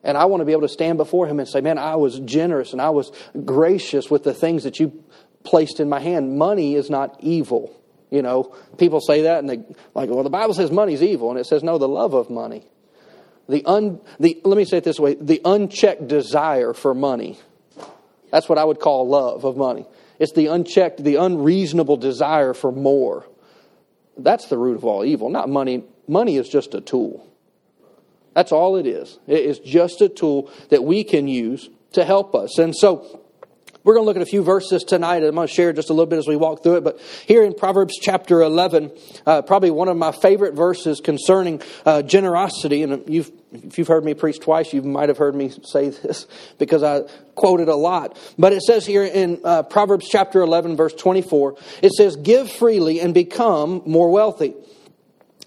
And 0.03 0.17
I 0.17 0.25
want 0.25 0.41
to 0.41 0.45
be 0.45 0.51
able 0.51 0.63
to 0.63 0.69
stand 0.69 0.97
before 0.97 1.27
Him 1.27 1.39
and 1.39 1.47
say, 1.47 1.61
Man, 1.61 1.77
I 1.77 1.95
was 1.95 2.19
generous 2.19 2.73
and 2.73 2.81
I 2.81 2.89
was 2.89 3.11
gracious 3.45 4.11
with 4.11 4.23
the 4.23 4.33
things 4.33 4.63
that 4.63 4.79
you 4.79 5.03
placed 5.43 5.79
in 5.79 5.87
my 5.87 5.99
hand. 5.99 6.37
Money 6.37 6.75
is 6.75 6.89
not 6.89 7.17
evil. 7.21 7.73
You 8.09 8.21
know, 8.21 8.55
people 8.77 9.01
say 9.01 9.23
that 9.23 9.39
and 9.39 9.49
they 9.49 9.57
like, 9.93 10.09
well, 10.09 10.23
the 10.23 10.29
Bible 10.29 10.53
says 10.53 10.71
money's 10.71 11.03
evil, 11.03 11.29
and 11.29 11.39
it 11.39 11.45
says 11.45 11.63
no, 11.63 11.77
the 11.77 11.87
love 11.87 12.13
of 12.13 12.29
money. 12.29 12.65
The 13.49 13.63
un 13.65 13.99
the 14.19 14.41
let 14.43 14.57
me 14.57 14.65
say 14.65 14.77
it 14.77 14.83
this 14.83 14.99
way, 14.99 15.15
the 15.15 15.41
unchecked 15.43 16.07
desire 16.07 16.73
for 16.73 16.93
money. 16.93 17.39
That's 18.31 18.49
what 18.49 18.57
I 18.57 18.63
would 18.63 18.79
call 18.79 19.07
love 19.07 19.45
of 19.45 19.57
money. 19.57 19.85
It's 20.19 20.33
the 20.33 20.47
unchecked, 20.47 21.03
the 21.03 21.15
unreasonable 21.15 21.97
desire 21.97 22.53
for 22.53 22.71
more. 22.71 23.25
That's 24.17 24.47
the 24.47 24.57
root 24.57 24.75
of 24.75 24.85
all 24.85 25.05
evil, 25.05 25.29
not 25.29 25.49
money. 25.49 25.83
Money 26.07 26.37
is 26.37 26.49
just 26.49 26.73
a 26.73 26.81
tool. 26.81 27.27
That's 28.33 28.51
all 28.51 28.77
it 28.77 28.87
is. 28.87 29.19
It 29.27 29.41
is 29.45 29.59
just 29.59 30.01
a 30.01 30.09
tool 30.09 30.51
that 30.69 30.83
we 30.83 31.03
can 31.03 31.27
use 31.27 31.69
to 31.93 32.05
help 32.05 32.35
us. 32.35 32.57
And 32.57 32.75
so 32.75 33.21
we're 33.87 33.93
going 33.93 34.03
to 34.03 34.07
look 34.07 34.17
at 34.17 34.21
a 34.21 34.25
few 34.25 34.43
verses 34.43 34.83
tonight. 34.83 35.23
I'm 35.23 35.33
going 35.33 35.47
to 35.47 35.53
share 35.53 35.71
just 35.71 35.89
a 35.89 35.93
little 35.93 36.07
bit 36.07 36.19
as 36.19 36.27
we 36.27 36.35
walk 36.35 36.61
through 36.61 36.75
it. 36.75 36.83
But 36.83 36.99
here 37.25 37.45
in 37.45 37.53
Proverbs 37.53 37.93
chapter 38.01 38.41
11, 38.41 38.91
uh, 39.25 39.43
probably 39.43 39.71
one 39.71 39.87
of 39.87 39.95
my 39.95 40.11
favorite 40.11 40.55
verses 40.55 40.99
concerning 40.99 41.61
uh, 41.85 42.01
generosity. 42.01 42.83
And 42.83 43.07
you've, 43.07 43.31
if 43.53 43.77
you've 43.77 43.87
heard 43.87 44.03
me 44.03 44.13
preach 44.13 44.41
twice, 44.41 44.73
you 44.73 44.81
might 44.81 45.07
have 45.07 45.17
heard 45.17 45.35
me 45.35 45.53
say 45.63 45.87
this 45.87 46.27
because 46.57 46.83
I 46.83 47.03
quote 47.35 47.61
it 47.61 47.69
a 47.69 47.77
lot. 47.77 48.17
But 48.37 48.51
it 48.51 48.61
says 48.63 48.85
here 48.85 49.05
in 49.05 49.39
uh, 49.45 49.63
Proverbs 49.63 50.09
chapter 50.09 50.41
11, 50.41 50.75
verse 50.75 50.93
24, 50.93 51.55
it 51.81 51.93
says, 51.93 52.17
Give 52.17 52.51
freely 52.51 52.99
and 52.99 53.13
become 53.13 53.83
more 53.85 54.11
wealthy. 54.11 54.53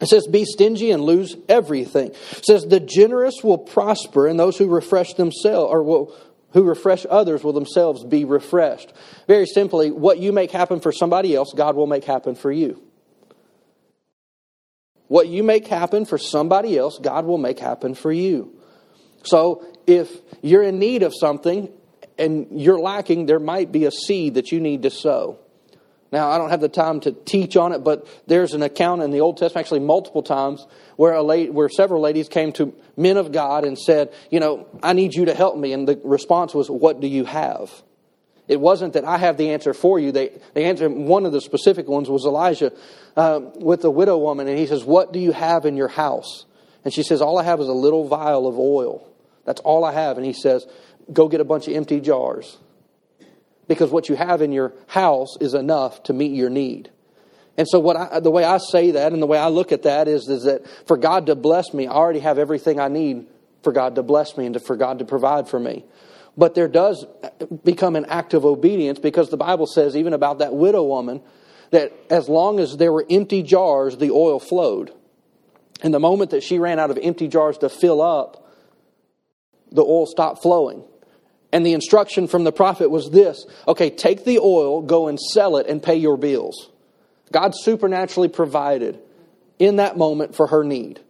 It 0.00 0.08
says, 0.08 0.26
Be 0.26 0.46
stingy 0.46 0.92
and 0.92 1.02
lose 1.02 1.36
everything. 1.46 2.12
It 2.30 2.46
says, 2.46 2.64
The 2.64 2.80
generous 2.80 3.34
will 3.44 3.58
prosper, 3.58 4.26
and 4.26 4.40
those 4.40 4.56
who 4.56 4.66
refresh 4.66 5.12
themselves, 5.12 5.70
or 5.70 5.82
will 5.82 6.16
who 6.52 6.64
refresh 6.64 7.06
others 7.08 7.44
will 7.44 7.52
themselves 7.52 8.04
be 8.04 8.24
refreshed. 8.24 8.92
Very 9.26 9.46
simply, 9.46 9.90
what 9.90 10.18
you 10.18 10.32
make 10.32 10.50
happen 10.50 10.80
for 10.80 10.92
somebody 10.92 11.34
else, 11.34 11.52
God 11.54 11.76
will 11.76 11.86
make 11.86 12.04
happen 12.04 12.34
for 12.34 12.50
you. 12.50 12.82
What 15.08 15.28
you 15.28 15.42
make 15.42 15.66
happen 15.66 16.04
for 16.04 16.18
somebody 16.18 16.78
else, 16.78 16.98
God 17.00 17.24
will 17.24 17.38
make 17.38 17.58
happen 17.58 17.94
for 17.94 18.12
you. 18.12 18.56
So 19.24 19.64
if 19.86 20.10
you're 20.40 20.62
in 20.62 20.78
need 20.78 21.02
of 21.02 21.12
something 21.18 21.68
and 22.16 22.60
you're 22.60 22.78
lacking, 22.78 23.26
there 23.26 23.40
might 23.40 23.72
be 23.72 23.86
a 23.86 23.90
seed 23.90 24.34
that 24.34 24.52
you 24.52 24.60
need 24.60 24.82
to 24.82 24.90
sow. 24.90 25.38
Now, 26.12 26.30
I 26.30 26.38
don't 26.38 26.50
have 26.50 26.60
the 26.60 26.68
time 26.68 27.00
to 27.00 27.12
teach 27.12 27.56
on 27.56 27.72
it, 27.72 27.84
but 27.84 28.06
there's 28.26 28.52
an 28.52 28.62
account 28.62 29.02
in 29.02 29.12
the 29.12 29.20
Old 29.20 29.36
Testament, 29.36 29.64
actually 29.64 29.80
multiple 29.80 30.22
times, 30.22 30.66
where, 30.96 31.12
a 31.12 31.46
where 31.50 31.68
several 31.68 32.00
ladies 32.00 32.28
came 32.28 32.52
to 32.54 32.74
men 32.96 33.16
of 33.16 33.30
God 33.30 33.64
and 33.64 33.78
said, 33.78 34.12
You 34.28 34.40
know, 34.40 34.66
I 34.82 34.92
need 34.92 35.14
you 35.14 35.26
to 35.26 35.34
help 35.34 35.56
me. 35.56 35.72
And 35.72 35.86
the 35.86 36.00
response 36.02 36.52
was, 36.52 36.68
What 36.68 37.00
do 37.00 37.06
you 37.06 37.24
have? 37.24 37.70
It 38.48 38.60
wasn't 38.60 38.94
that 38.94 39.04
I 39.04 39.18
have 39.18 39.36
the 39.36 39.50
answer 39.50 39.72
for 39.72 40.00
you. 40.00 40.10
They, 40.10 40.36
they 40.54 40.64
answered, 40.64 40.90
one 40.90 41.24
of 41.24 41.30
the 41.30 41.40
specific 41.40 41.86
ones 41.86 42.10
was 42.10 42.24
Elijah 42.24 42.72
uh, 43.16 43.40
with 43.54 43.82
the 43.82 43.90
widow 43.92 44.18
woman, 44.18 44.48
and 44.48 44.58
he 44.58 44.66
says, 44.66 44.82
What 44.82 45.12
do 45.12 45.20
you 45.20 45.30
have 45.30 45.64
in 45.64 45.76
your 45.76 45.88
house? 45.88 46.44
And 46.84 46.92
she 46.92 47.04
says, 47.04 47.22
All 47.22 47.38
I 47.38 47.44
have 47.44 47.60
is 47.60 47.68
a 47.68 47.72
little 47.72 48.08
vial 48.08 48.48
of 48.48 48.58
oil. 48.58 49.06
That's 49.44 49.60
all 49.60 49.84
I 49.84 49.92
have. 49.92 50.16
And 50.16 50.26
he 50.26 50.32
says, 50.32 50.66
Go 51.12 51.28
get 51.28 51.40
a 51.40 51.44
bunch 51.44 51.68
of 51.68 51.74
empty 51.74 52.00
jars 52.00 52.58
because 53.70 53.92
what 53.92 54.08
you 54.08 54.16
have 54.16 54.42
in 54.42 54.50
your 54.50 54.72
house 54.88 55.36
is 55.40 55.54
enough 55.54 56.02
to 56.02 56.12
meet 56.12 56.32
your 56.32 56.50
need. 56.50 56.90
And 57.56 57.68
so, 57.68 57.78
what 57.78 57.96
I, 57.96 58.18
the 58.18 58.30
way 58.30 58.42
I 58.42 58.58
say 58.58 58.90
that 58.90 59.12
and 59.12 59.22
the 59.22 59.28
way 59.28 59.38
I 59.38 59.46
look 59.46 59.70
at 59.70 59.84
that 59.84 60.08
is, 60.08 60.28
is 60.28 60.42
that 60.42 60.66
for 60.88 60.96
God 60.96 61.26
to 61.26 61.36
bless 61.36 61.72
me, 61.72 61.86
I 61.86 61.92
already 61.92 62.18
have 62.18 62.36
everything 62.36 62.80
I 62.80 62.88
need 62.88 63.28
for 63.62 63.72
God 63.72 63.94
to 63.94 64.02
bless 64.02 64.36
me 64.36 64.46
and 64.46 64.54
to, 64.54 64.60
for 64.60 64.74
God 64.74 64.98
to 64.98 65.04
provide 65.04 65.48
for 65.48 65.60
me. 65.60 65.84
But 66.36 66.56
there 66.56 66.66
does 66.66 67.06
become 67.62 67.94
an 67.94 68.06
act 68.06 68.34
of 68.34 68.44
obedience 68.44 68.98
because 68.98 69.30
the 69.30 69.36
Bible 69.36 69.68
says, 69.68 69.96
even 69.96 70.14
about 70.14 70.40
that 70.40 70.52
widow 70.52 70.82
woman, 70.82 71.22
that 71.70 71.92
as 72.10 72.28
long 72.28 72.58
as 72.58 72.76
there 72.76 72.92
were 72.92 73.06
empty 73.08 73.44
jars, 73.44 73.96
the 73.96 74.10
oil 74.10 74.40
flowed. 74.40 74.92
And 75.80 75.94
the 75.94 76.00
moment 76.00 76.32
that 76.32 76.42
she 76.42 76.58
ran 76.58 76.80
out 76.80 76.90
of 76.90 76.98
empty 77.00 77.28
jars 77.28 77.58
to 77.58 77.68
fill 77.68 78.02
up, 78.02 78.52
the 79.70 79.84
oil 79.84 80.06
stopped 80.06 80.42
flowing. 80.42 80.82
And 81.52 81.66
the 81.66 81.72
instruction 81.72 82.28
from 82.28 82.44
the 82.44 82.52
prophet 82.52 82.90
was 82.90 83.10
this 83.10 83.44
okay, 83.66 83.90
take 83.90 84.24
the 84.24 84.38
oil, 84.38 84.82
go 84.82 85.08
and 85.08 85.18
sell 85.18 85.56
it, 85.56 85.66
and 85.66 85.82
pay 85.82 85.96
your 85.96 86.16
bills. 86.16 86.70
God 87.32 87.52
supernaturally 87.54 88.28
provided 88.28 89.00
in 89.58 89.76
that 89.76 89.96
moment 89.96 90.34
for 90.34 90.48
her 90.48 90.64
need. 90.64 91.00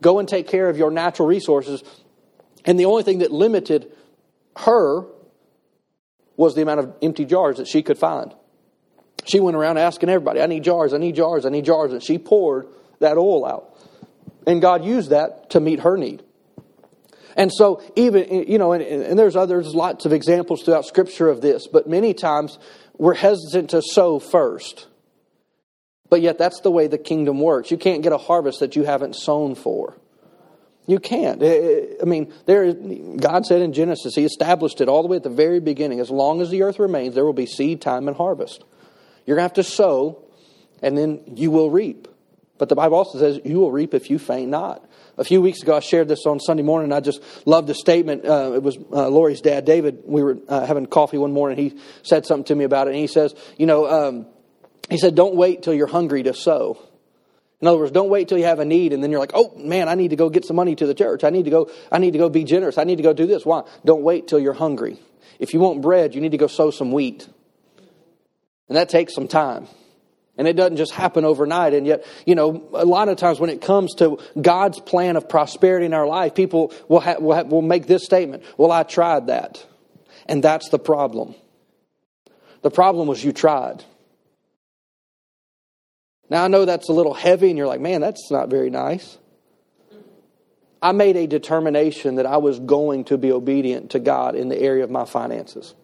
Go 0.00 0.18
and 0.18 0.28
take 0.28 0.48
care 0.48 0.68
of 0.68 0.76
your 0.76 0.90
natural 0.90 1.28
resources. 1.28 1.82
And 2.64 2.78
the 2.78 2.86
only 2.86 3.02
thing 3.02 3.18
that 3.18 3.32
limited 3.32 3.90
her 4.56 5.04
was 6.36 6.54
the 6.54 6.62
amount 6.62 6.80
of 6.80 6.94
empty 7.02 7.24
jars 7.24 7.56
that 7.56 7.66
she 7.66 7.82
could 7.82 7.98
find. 7.98 8.34
She 9.24 9.40
went 9.40 9.56
around 9.56 9.78
asking 9.78 10.08
everybody, 10.08 10.40
I 10.40 10.46
need 10.46 10.64
jars, 10.64 10.94
I 10.94 10.98
need 10.98 11.16
jars, 11.16 11.44
I 11.44 11.48
need 11.50 11.64
jars. 11.64 11.92
And 11.92 12.02
she 12.02 12.18
poured 12.18 12.68
that 13.00 13.16
oil 13.18 13.44
out. 13.44 13.76
And 14.46 14.60
God 14.62 14.84
used 14.84 15.10
that 15.10 15.50
to 15.50 15.60
meet 15.60 15.80
her 15.80 15.96
need. 15.96 16.22
And 17.38 17.52
so, 17.52 17.80
even, 17.94 18.48
you 18.48 18.58
know, 18.58 18.72
and, 18.72 18.82
and 18.82 19.16
there's 19.16 19.36
others, 19.36 19.72
lots 19.72 20.04
of 20.04 20.12
examples 20.12 20.64
throughout 20.64 20.84
Scripture 20.86 21.28
of 21.28 21.40
this, 21.40 21.68
but 21.68 21.88
many 21.88 22.12
times 22.12 22.58
we're 22.98 23.14
hesitant 23.14 23.70
to 23.70 23.80
sow 23.80 24.18
first. 24.18 24.88
But 26.10 26.20
yet, 26.20 26.36
that's 26.36 26.60
the 26.62 26.72
way 26.72 26.88
the 26.88 26.98
kingdom 26.98 27.38
works. 27.40 27.70
You 27.70 27.78
can't 27.78 28.02
get 28.02 28.12
a 28.12 28.18
harvest 28.18 28.58
that 28.58 28.74
you 28.74 28.82
haven't 28.82 29.14
sown 29.14 29.54
for. 29.54 29.96
You 30.88 30.98
can't. 30.98 31.40
I 31.40 32.04
mean, 32.04 32.32
there. 32.46 32.72
God 32.72 33.46
said 33.46 33.62
in 33.62 33.72
Genesis, 33.72 34.16
He 34.16 34.24
established 34.24 34.80
it 34.80 34.88
all 34.88 35.02
the 35.02 35.08
way 35.08 35.18
at 35.18 35.22
the 35.22 35.28
very 35.28 35.60
beginning. 35.60 36.00
As 36.00 36.10
long 36.10 36.40
as 36.40 36.50
the 36.50 36.62
earth 36.62 36.80
remains, 36.80 37.14
there 37.14 37.26
will 37.26 37.34
be 37.34 37.46
seed 37.46 37.80
time 37.80 38.08
and 38.08 38.16
harvest. 38.16 38.64
You're 39.26 39.36
going 39.36 39.48
to 39.48 39.54
have 39.54 39.64
to 39.64 39.70
sow, 39.70 40.24
and 40.82 40.98
then 40.98 41.20
you 41.36 41.50
will 41.50 41.70
reap. 41.70 42.08
But 42.56 42.68
the 42.68 42.74
Bible 42.74 42.96
also 42.96 43.18
says, 43.18 43.38
You 43.44 43.60
will 43.60 43.70
reap 43.70 43.94
if 43.94 44.10
you 44.10 44.18
faint 44.18 44.50
not. 44.50 44.87
A 45.18 45.24
few 45.24 45.42
weeks 45.42 45.62
ago, 45.62 45.76
I 45.76 45.80
shared 45.80 46.08
this 46.08 46.24
on 46.26 46.40
Sunday 46.40 46.62
morning. 46.62 46.92
I 46.92 47.00
just 47.00 47.20
loved 47.46 47.66
the 47.66 47.74
statement. 47.74 48.24
Uh, 48.24 48.52
it 48.54 48.62
was 48.62 48.78
uh, 48.92 49.08
Lori's 49.08 49.40
dad, 49.40 49.64
David. 49.64 50.02
We 50.04 50.22
were 50.22 50.38
uh, 50.48 50.64
having 50.64 50.86
coffee 50.86 51.18
one 51.18 51.32
morning. 51.32 51.58
He 51.58 51.78
said 52.02 52.24
something 52.24 52.44
to 52.44 52.54
me 52.54 52.64
about 52.64 52.86
it. 52.86 52.90
And 52.90 53.00
he 53.00 53.08
says, 53.08 53.34
You 53.56 53.66
know, 53.66 53.86
um, 53.86 54.26
he 54.88 54.96
said, 54.96 55.14
don't 55.14 55.34
wait 55.34 55.62
till 55.62 55.74
you're 55.74 55.86
hungry 55.86 56.22
to 56.22 56.34
sow. 56.34 56.78
In 57.60 57.66
other 57.66 57.78
words, 57.78 57.90
don't 57.90 58.08
wait 58.08 58.28
till 58.28 58.38
you 58.38 58.44
have 58.44 58.60
a 58.60 58.64
need 58.64 58.92
and 58.92 59.02
then 59.02 59.10
you're 59.10 59.20
like, 59.20 59.32
oh 59.34 59.52
man, 59.56 59.88
I 59.88 59.94
need 59.94 60.10
to 60.10 60.16
go 60.16 60.30
get 60.30 60.44
some 60.44 60.56
money 60.56 60.76
to 60.76 60.86
the 60.86 60.94
church. 60.94 61.24
I 61.24 61.30
need 61.30 61.44
to 61.44 61.50
go, 61.50 61.70
I 61.90 61.98
need 61.98 62.12
to 62.12 62.18
go 62.18 62.28
be 62.28 62.44
generous. 62.44 62.78
I 62.78 62.84
need 62.84 62.96
to 62.96 63.02
go 63.02 63.12
do 63.12 63.26
this. 63.26 63.44
Why? 63.44 63.64
Don't 63.84 64.02
wait 64.02 64.28
till 64.28 64.38
you're 64.38 64.52
hungry. 64.52 64.98
If 65.38 65.54
you 65.54 65.60
want 65.60 65.82
bread, 65.82 66.14
you 66.14 66.20
need 66.20 66.32
to 66.32 66.38
go 66.38 66.46
sow 66.46 66.70
some 66.70 66.92
wheat. 66.92 67.28
And 68.68 68.76
that 68.76 68.88
takes 68.88 69.14
some 69.14 69.28
time. 69.28 69.66
And 70.38 70.46
it 70.46 70.54
doesn't 70.54 70.76
just 70.76 70.92
happen 70.92 71.24
overnight. 71.24 71.74
And 71.74 71.84
yet, 71.84 72.06
you 72.24 72.36
know, 72.36 72.68
a 72.72 72.84
lot 72.84 73.08
of 73.08 73.16
times 73.18 73.40
when 73.40 73.50
it 73.50 73.60
comes 73.60 73.96
to 73.96 74.18
God's 74.40 74.78
plan 74.80 75.16
of 75.16 75.28
prosperity 75.28 75.84
in 75.84 75.92
our 75.92 76.06
life, 76.06 76.34
people 76.34 76.72
will, 76.88 77.00
ha- 77.00 77.16
will, 77.18 77.34
ha- 77.34 77.42
will 77.42 77.60
make 77.60 77.88
this 77.88 78.04
statement 78.04 78.44
Well, 78.56 78.70
I 78.70 78.84
tried 78.84 79.26
that. 79.26 79.66
And 80.26 80.42
that's 80.42 80.68
the 80.68 80.78
problem. 80.78 81.34
The 82.62 82.70
problem 82.70 83.08
was 83.08 83.22
you 83.22 83.32
tried. 83.32 83.84
Now, 86.30 86.44
I 86.44 86.48
know 86.48 86.64
that's 86.64 86.88
a 86.88 86.92
little 86.92 87.14
heavy, 87.14 87.48
and 87.48 87.58
you're 87.58 87.66
like, 87.66 87.80
man, 87.80 88.00
that's 88.00 88.30
not 88.30 88.48
very 88.48 88.70
nice. 88.70 89.18
I 90.80 90.92
made 90.92 91.16
a 91.16 91.26
determination 91.26 92.16
that 92.16 92.26
I 92.26 92.36
was 92.36 92.60
going 92.60 93.04
to 93.04 93.18
be 93.18 93.32
obedient 93.32 93.92
to 93.92 93.98
God 93.98 94.36
in 94.36 94.48
the 94.48 94.60
area 94.60 94.84
of 94.84 94.90
my 94.90 95.04
finances. 95.04 95.74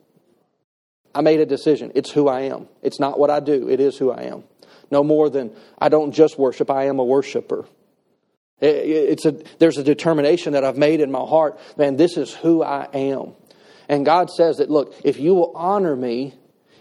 I 1.14 1.20
made 1.20 1.40
a 1.40 1.46
decision. 1.46 1.92
It's 1.94 2.10
who 2.10 2.28
I 2.28 2.42
am. 2.42 2.68
It's 2.82 2.98
not 2.98 3.18
what 3.18 3.30
I 3.30 3.40
do, 3.40 3.68
it 3.68 3.80
is 3.80 3.96
who 3.96 4.10
I 4.10 4.24
am. 4.24 4.44
No 4.90 5.02
more 5.02 5.30
than 5.30 5.52
I 5.78 5.88
don't 5.88 6.12
just 6.12 6.38
worship, 6.38 6.70
I 6.70 6.86
am 6.86 6.98
a 6.98 7.04
worshiper. 7.04 7.66
It's 8.60 9.26
a, 9.26 9.32
there's 9.58 9.78
a 9.78 9.84
determination 9.84 10.52
that 10.52 10.64
I've 10.64 10.78
made 10.78 11.00
in 11.00 11.10
my 11.10 11.20
heart, 11.20 11.58
man, 11.76 11.96
this 11.96 12.16
is 12.16 12.32
who 12.32 12.62
I 12.62 12.88
am. 12.94 13.34
And 13.88 14.06
God 14.06 14.30
says 14.30 14.56
that, 14.58 14.70
look, 14.70 14.94
if 15.04 15.18
you 15.18 15.34
will 15.34 15.52
honor 15.54 15.94
me, 15.94 16.34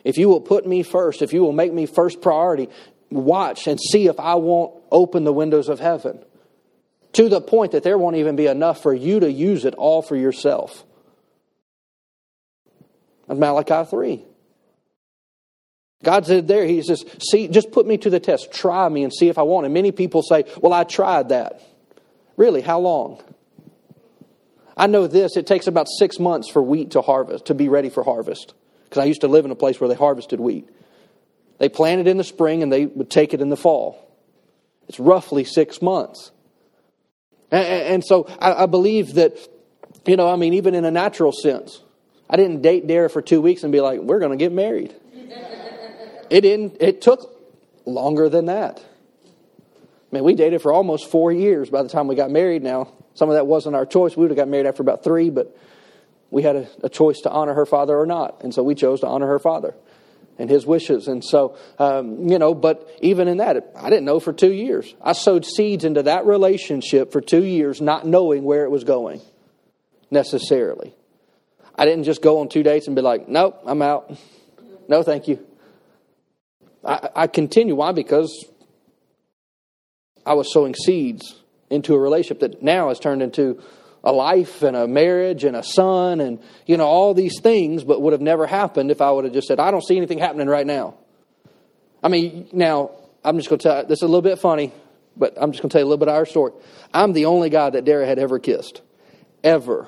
if 0.04 0.18
you 0.18 0.30
will 0.30 0.42
put 0.42 0.66
me 0.66 0.84
first, 0.84 1.22
if 1.22 1.34
you 1.34 1.42
will 1.42 1.52
make 1.52 1.74
me 1.74 1.86
first 1.86 2.22
priority, 2.22 2.70
watch 3.10 3.68
and 3.68 3.80
see 3.80 4.08
if 4.08 4.20
I 4.20 4.36
won't 4.36 4.74
open 4.92 5.24
the 5.24 5.34
windows 5.34 5.70
of 5.70 5.80
heaven 5.80 6.24
to 7.14 7.30
the 7.30 7.42
point 7.42 7.74
that 7.74 7.84
there 7.84 7.98
won't 7.98 8.16
even 8.16 8.36
be 8.36 8.48
enough 8.48 8.82
for 8.82 8.94
you 8.94 9.20
to 9.20 9.32
use 9.32 9.66
it 9.66 9.76
all 9.76 10.02
for 10.02 10.16
yourself. 10.16 10.84
Of 13.28 13.38
Malachi 13.38 13.90
3. 13.90 14.26
God 16.04 16.26
said 16.26 16.48
there, 16.48 16.66
He 16.66 16.82
says, 16.82 17.06
see, 17.20 17.48
just 17.48 17.72
put 17.72 17.88
me 17.88 17.98
to 18.00 18.10
the 18.10 18.20
test. 18.20 18.52
Try 18.52 18.90
me 18.90 19.04
and 19.04 19.14
see 19.14 19.30
if 19.30 19.38
I 19.38 19.44
want. 19.44 19.66
And 19.66 19.74
many 19.74 19.92
people 19.92 20.22
say, 20.22 20.44
well, 20.62 20.74
I 20.74 20.84
tried 20.84 21.30
that. 21.30 21.62
Really, 22.36 22.62
how 22.62 22.80
long? 22.80 23.24
I 24.76 24.88
know 24.88 25.08
this, 25.08 25.38
it 25.38 25.48
takes 25.48 25.68
about 25.68 25.88
six 26.00 26.20
months 26.20 26.50
for 26.50 26.62
wheat 26.62 26.92
to 26.92 27.02
harvest, 27.02 27.46
to 27.46 27.54
be 27.54 27.70
ready 27.70 27.90
for 27.90 28.04
harvest. 28.04 28.54
Because 28.86 29.02
I 29.02 29.06
used 29.06 29.22
to 29.22 29.28
live 29.28 29.46
in 29.46 29.52
a 29.52 29.56
place 29.56 29.80
where 29.80 29.88
they 29.88 29.96
harvested 29.96 30.40
wheat. 30.40 30.68
They 31.60 31.70
planted 31.70 32.08
in 32.08 32.18
the 32.18 32.24
spring 32.24 32.64
and 32.64 32.74
they 32.74 32.88
would 32.88 33.10
take 33.10 33.34
it 33.34 33.42
in 33.42 33.50
the 33.50 33.58
fall. 33.58 34.00
It's 34.90 35.00
roughly 35.00 35.44
six 35.44 35.82
months. 35.82 36.32
And, 37.52 37.66
and 37.66 38.04
so 38.04 38.26
I, 38.40 38.64
I 38.64 38.66
believe 38.66 39.14
that, 39.14 39.38
you 40.06 40.18
know, 40.18 40.30
I 40.30 40.36
mean, 40.36 40.56
even 40.56 40.76
in 40.76 40.86
a 40.86 40.92
natural 40.92 41.32
sense, 41.32 41.82
I 42.30 42.38
didn't 42.38 42.62
date 42.62 42.88
Dara 42.88 43.10
for 43.10 43.22
two 43.22 43.42
weeks 43.42 43.64
and 43.64 43.72
be 43.72 43.82
like, 43.82 44.00
we're 44.00 44.20
going 44.20 44.32
to 44.32 44.38
get 44.38 44.52
married. 44.52 44.96
it 46.30 46.42
didn't, 46.42 46.78
it 46.80 47.02
took 47.02 47.30
longer 47.86 48.30
than 48.30 48.46
that. 48.46 48.80
I 48.80 50.16
mean, 50.16 50.24
we 50.24 50.36
dated 50.36 50.62
for 50.62 50.72
almost 50.72 51.10
four 51.10 51.32
years 51.32 51.70
by 51.70 51.84
the 51.84 51.90
time 51.90 52.08
we 52.08 52.16
got 52.16 52.32
married. 52.32 52.64
Now, 52.64 52.94
some 53.16 53.30
of 53.30 53.36
that 53.36 53.48
wasn't 53.48 53.76
our 53.76 53.86
choice. 53.86 54.16
We 54.16 54.22
would 54.22 54.32
have 54.32 54.38
got 54.38 54.48
married 54.48 54.68
after 54.68 54.82
about 54.82 55.04
three, 55.04 55.30
but 55.30 55.56
we 56.30 56.44
had 56.44 56.56
a, 56.56 56.68
a 56.84 56.90
choice 56.90 57.22
to 57.22 57.32
honor 57.32 57.54
her 57.54 57.66
father 57.66 57.98
or 57.98 58.06
not. 58.06 58.44
And 58.44 58.54
so 58.54 58.64
we 58.64 58.76
chose 58.76 59.02
to 59.02 59.08
honor 59.08 59.28
her 59.28 59.40
father 59.40 59.76
and 60.38 60.50
his 60.50 60.66
wishes. 60.66 61.08
And 61.08 61.24
so, 61.24 61.58
um, 61.78 62.28
you 62.28 62.40
know, 62.40 62.54
but 62.54 62.90
even 63.02 63.28
in 63.28 63.38
that, 63.38 63.72
I 63.76 63.90
didn't 63.90 64.06
know 64.06 64.20
for 64.20 64.34
two 64.34 64.52
years. 64.52 64.94
I 65.02 65.14
sowed 65.14 65.46
seeds 65.46 65.84
into 65.84 66.04
that 66.04 66.26
relationship 66.26 67.12
for 67.12 67.22
two 67.22 67.44
years, 67.44 67.82
not 67.82 68.08
knowing 68.08 68.44
where 68.44 68.66
it 68.66 68.72
was 68.72 68.84
going 68.84 69.22
necessarily. 70.10 70.94
I 71.76 71.86
didn't 71.86 72.04
just 72.04 72.22
go 72.22 72.40
on 72.40 72.50
two 72.50 72.64
dates 72.64 72.88
and 72.88 72.96
be 72.96 73.02
like, 73.02 73.28
nope, 73.28 73.62
I'm 73.66 73.82
out. 73.82 74.16
No, 74.86 75.02
thank 75.02 75.30
you. 75.30 75.40
I, 76.84 77.10
I 77.16 77.28
continue. 77.28 77.74
Why? 77.74 77.94
Because 77.94 78.46
I 80.26 80.34
was 80.34 80.52
sowing 80.52 80.76
seeds 80.76 81.42
into 81.70 81.96
a 81.96 82.00
relationship 82.00 82.40
that 82.42 82.62
now 82.62 82.90
has 82.90 83.00
turned 83.00 83.22
into 83.22 83.62
a 84.04 84.12
life 84.12 84.62
and 84.62 84.76
a 84.76 84.88
marriage 84.88 85.44
and 85.44 85.56
a 85.56 85.64
son 85.64 86.20
and 86.20 86.40
you 86.66 86.76
know 86.76 86.86
all 86.86 87.14
these 87.14 87.40
things 87.40 87.84
but 87.84 88.02
would 88.02 88.12
have 88.12 88.22
never 88.22 88.46
happened 88.46 88.92
if 88.92 89.02
i 89.02 89.10
would 89.10 89.24
have 89.24 89.34
just 89.34 89.48
said 89.48 89.60
i 89.60 89.72
don't 89.72 89.84
see 89.84 89.96
anything 89.96 90.18
happening 90.18 90.48
right 90.48 90.68
now 90.68 90.94
i 92.04 92.10
mean 92.10 92.48
now 92.52 92.92
i'm 93.24 93.38
just 93.38 93.48
going 93.50 93.60
to 93.60 93.64
tell 93.64 93.86
this 93.86 94.00
is 94.00 94.04
a 94.04 94.08
little 94.08 94.22
bit 94.22 94.38
funny 94.40 94.74
but 95.16 95.34
i'm 95.38 95.54
just 95.54 95.62
going 95.62 95.70
to 95.70 95.74
tell 95.74 95.82
you 95.82 95.86
a 95.86 95.90
little 95.90 96.06
bit 96.06 96.10
of 96.10 96.16
our 96.16 96.26
story 96.26 96.52
i'm 96.94 97.14
the 97.14 97.26
only 97.26 97.50
guy 97.50 97.70
that 97.70 97.86
dara 97.86 98.06
had 98.06 98.20
ever 98.20 98.40
kissed 98.40 98.82
ever 99.42 99.88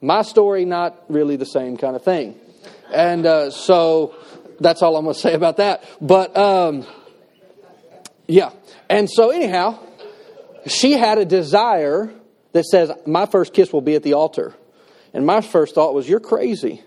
my 0.00 0.22
story 0.22 0.64
not 0.64 1.04
really 1.08 1.36
the 1.36 1.46
same 1.46 1.76
kind 1.76 1.96
of 1.96 2.02
thing 2.02 2.38
and 2.92 3.26
uh, 3.26 3.50
so 3.50 4.14
that's 4.60 4.82
all 4.82 4.96
i'm 4.96 5.04
going 5.04 5.14
to 5.14 5.20
say 5.20 5.34
about 5.34 5.56
that 5.58 5.84
but 6.00 6.36
um, 6.36 6.86
yeah 8.26 8.50
and 8.88 9.10
so 9.10 9.30
anyhow 9.30 9.78
she 10.66 10.92
had 10.92 11.18
a 11.18 11.24
desire 11.24 12.12
that 12.52 12.64
says, 12.64 12.90
My 13.06 13.26
first 13.26 13.52
kiss 13.52 13.72
will 13.72 13.80
be 13.80 13.94
at 13.94 14.02
the 14.02 14.14
altar. 14.14 14.54
And 15.12 15.26
my 15.26 15.40
first 15.40 15.74
thought 15.74 15.94
was, 15.94 16.08
You're 16.08 16.20
crazy. 16.20 16.82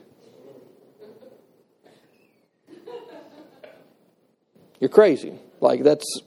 You're 4.80 4.90
crazy. 4.90 5.36
Like, 5.60 5.84
that's 5.84 6.22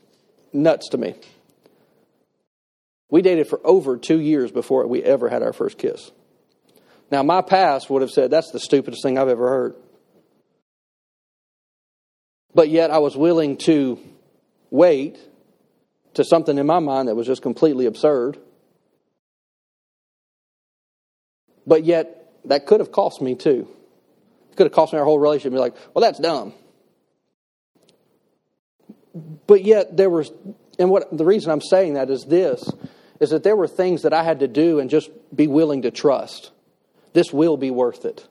nuts 0.53 0.91
to 0.91 0.99
me. 0.99 1.17
We 3.11 3.21
dated 3.21 3.49
for 3.49 3.61
over 3.65 3.97
two 3.97 4.21
years 4.21 4.53
before 4.53 4.87
we 4.87 5.03
ever 5.03 5.29
had 5.29 5.43
our 5.43 5.53
first 5.53 5.77
kiss. 5.77 6.13
Now, 7.11 7.23
my 7.23 7.43
past 7.43 7.91
would 7.91 8.03
have 8.03 8.11
said, 8.11 8.31
That's 8.31 8.51
the 8.51 8.61
stupidest 8.61 9.03
thing 9.03 9.19
I've 9.19 9.29
ever 9.29 9.49
heard. 9.49 9.75
But 12.55 12.69
yet, 12.69 12.91
I 12.91 12.99
was 12.99 13.17
willing 13.17 13.57
to 13.59 13.99
wait 14.71 15.19
to 16.15 16.25
something 16.25 16.57
in 16.57 16.67
my 16.67 16.79
mind 16.79 17.09
that 17.09 17.15
was 17.15 17.27
just 17.27 17.43
completely 17.43 17.87
absurd. 17.87 18.39
But 21.67 21.85
yet, 21.85 22.33
that 22.45 22.67
could 22.67 22.81
have 22.81 22.93
cost 22.93 23.21
me 23.21 23.35
too. 23.35 23.69
It 24.51 24.57
could 24.57 24.67
have 24.67 24.73
cost 24.73 24.93
me 24.93 24.99
our 24.99 25.05
whole 25.05 25.19
relationship. 25.19 25.53
Be 25.53 25.59
like, 25.59 25.75
well, 25.93 26.03
that's 26.03 26.19
dumb. 26.19 26.53
But 29.47 29.65
yet, 29.65 29.97
there 29.97 30.11
was, 30.11 30.31
and 30.79 30.91
what 30.91 31.17
the 31.17 31.25
reason 31.25 31.51
I'm 31.51 31.61
saying 31.61 31.95
that 31.95 32.11
is 32.11 32.25
this, 32.25 32.69
is 33.21 33.31
that 33.31 33.43
there 33.43 33.57
were 33.57 33.69
things 33.69 34.03
that 34.03 34.13
I 34.13 34.23
had 34.23 34.41
to 34.41 34.49
do 34.49 34.81
and 34.81 34.91
just 34.91 35.11
be 35.35 35.47
willing 35.47 35.83
to 35.83 35.91
trust. 35.91 36.51
This 37.15 37.33
will 37.33 37.57
be 37.57 37.71
worth 37.71 38.05
it. 38.05 38.29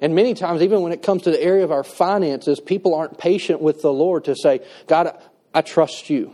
And 0.00 0.14
many 0.14 0.34
times, 0.34 0.62
even 0.62 0.82
when 0.82 0.92
it 0.92 1.02
comes 1.02 1.22
to 1.22 1.30
the 1.30 1.42
area 1.42 1.64
of 1.64 1.72
our 1.72 1.84
finances, 1.84 2.60
people 2.60 2.94
aren't 2.94 3.18
patient 3.18 3.60
with 3.60 3.82
the 3.82 3.92
Lord 3.92 4.24
to 4.24 4.36
say, 4.36 4.60
God, 4.86 5.16
I 5.54 5.62
trust 5.62 6.10
you. 6.10 6.32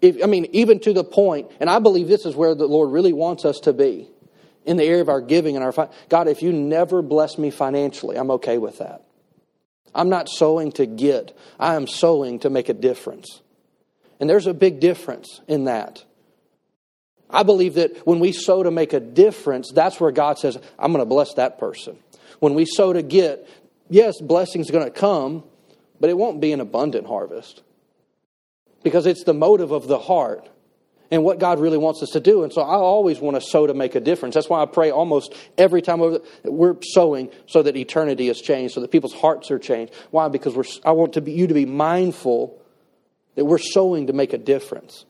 If, 0.00 0.22
I 0.22 0.26
mean, 0.26 0.46
even 0.52 0.80
to 0.80 0.92
the 0.92 1.04
point, 1.04 1.50
and 1.60 1.68
I 1.68 1.80
believe 1.80 2.08
this 2.08 2.24
is 2.24 2.34
where 2.34 2.54
the 2.54 2.66
Lord 2.66 2.90
really 2.90 3.12
wants 3.12 3.44
us 3.44 3.60
to 3.60 3.72
be 3.72 4.08
in 4.64 4.76
the 4.76 4.84
area 4.84 5.02
of 5.02 5.08
our 5.08 5.20
giving 5.20 5.56
and 5.56 5.64
our 5.64 5.88
God, 6.08 6.28
if 6.28 6.42
you 6.42 6.52
never 6.52 7.02
bless 7.02 7.38
me 7.38 7.50
financially, 7.50 8.16
I'm 8.16 8.30
okay 8.32 8.58
with 8.58 8.78
that. 8.78 9.04
I'm 9.94 10.08
not 10.08 10.28
sowing 10.28 10.72
to 10.72 10.86
get, 10.86 11.36
I 11.58 11.74
am 11.74 11.86
sowing 11.86 12.38
to 12.40 12.50
make 12.50 12.68
a 12.68 12.74
difference. 12.74 13.42
And 14.20 14.28
there's 14.28 14.46
a 14.46 14.54
big 14.54 14.80
difference 14.80 15.40
in 15.48 15.64
that. 15.64 16.04
I 17.30 17.42
believe 17.42 17.74
that 17.74 18.06
when 18.06 18.20
we 18.20 18.32
sow 18.32 18.62
to 18.62 18.70
make 18.70 18.92
a 18.92 19.00
difference, 19.00 19.70
that's 19.74 20.00
where 20.00 20.10
God 20.10 20.38
says, 20.38 20.56
I'm 20.78 20.92
going 20.92 21.02
to 21.02 21.08
bless 21.08 21.34
that 21.34 21.58
person. 21.58 21.98
When 22.40 22.54
we 22.54 22.64
sow 22.64 22.92
to 22.92 23.02
get, 23.02 23.48
yes, 23.90 24.20
blessings 24.20 24.70
going 24.70 24.84
to 24.84 24.90
come, 24.90 25.44
but 26.00 26.10
it 26.10 26.16
won't 26.16 26.40
be 26.40 26.52
an 26.52 26.60
abundant 26.60 27.06
harvest 27.06 27.62
because 28.82 29.06
it's 29.06 29.24
the 29.24 29.34
motive 29.34 29.72
of 29.72 29.88
the 29.88 29.98
heart 29.98 30.48
and 31.10 31.24
what 31.24 31.38
God 31.38 31.58
really 31.58 31.78
wants 31.78 32.02
us 32.02 32.10
to 32.10 32.20
do. 32.20 32.44
And 32.44 32.52
so 32.52 32.62
I 32.62 32.76
always 32.76 33.18
want 33.18 33.36
to 33.36 33.40
sow 33.40 33.66
to 33.66 33.74
make 33.74 33.94
a 33.94 34.00
difference. 34.00 34.34
That's 34.34 34.48
why 34.48 34.62
I 34.62 34.66
pray 34.66 34.90
almost 34.90 35.34
every 35.56 35.82
time 35.82 36.00
we're 36.44 36.76
sowing 36.82 37.30
so 37.46 37.62
that 37.62 37.76
eternity 37.76 38.28
is 38.28 38.40
changed, 38.40 38.74
so 38.74 38.80
that 38.80 38.90
people's 38.90 39.14
hearts 39.14 39.50
are 39.50 39.58
changed. 39.58 39.92
Why? 40.10 40.28
Because 40.28 40.54
we're, 40.54 40.64
I 40.84 40.92
want 40.92 41.14
to 41.14 41.20
be, 41.20 41.32
you 41.32 41.46
to 41.46 41.54
be 41.54 41.66
mindful 41.66 42.60
that 43.34 43.44
we're 43.44 43.58
sowing 43.58 44.08
to 44.08 44.12
make 44.12 44.32
a 44.32 44.38
difference. 44.38 45.04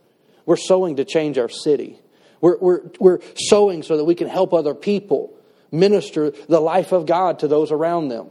We're 0.46 0.56
sowing 0.56 0.96
to 0.96 1.04
change 1.04 1.36
our 1.36 1.48
city. 1.48 1.98
We're, 2.40 2.58
we're, 2.58 2.80
we're 2.98 3.18
sowing 3.36 3.82
so 3.82 3.96
that 3.96 4.04
we 4.04 4.14
can 4.14 4.28
help 4.28 4.52
other 4.54 4.74
people 4.74 5.34
minister 5.70 6.30
the 6.48 6.60
life 6.60 6.92
of 6.92 7.06
God 7.06 7.40
to 7.40 7.48
those 7.48 7.72
around 7.72 8.08
them. 8.08 8.28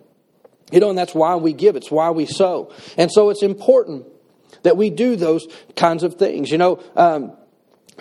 You 0.71 0.79
know, 0.79 0.89
and 0.89 0.97
that's 0.97 1.15
why 1.15 1.35
we 1.35 1.53
give. 1.53 1.75
It's 1.75 1.91
why 1.91 2.09
we 2.11 2.25
sow. 2.25 2.73
And 2.97 3.11
so 3.11 3.29
it's 3.29 3.43
important 3.43 4.05
that 4.63 4.75
we 4.75 4.89
do 4.89 5.15
those 5.15 5.47
kinds 5.75 6.03
of 6.03 6.15
things. 6.15 6.51
You 6.51 6.57
know, 6.57 6.83
um, 6.95 7.37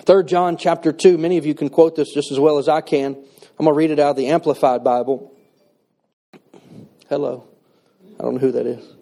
3 0.05 0.23
John 0.25 0.57
chapter 0.57 0.91
2, 0.91 1.17
many 1.17 1.37
of 1.37 1.45
you 1.45 1.55
can 1.55 1.69
quote 1.69 1.95
this 1.95 2.13
just 2.13 2.31
as 2.31 2.39
well 2.39 2.57
as 2.57 2.67
I 2.67 2.81
can. 2.81 3.15
I'm 3.59 3.65
going 3.65 3.73
to 3.73 3.77
read 3.77 3.91
it 3.91 3.99
out 3.99 4.11
of 4.11 4.15
the 4.17 4.27
Amplified 4.27 4.83
Bible. 4.83 5.33
Hello. 7.09 7.47
I 8.19 8.23
don't 8.23 8.33
know 8.35 8.39
who 8.39 8.51
that 8.51 8.65
is. 8.65 8.96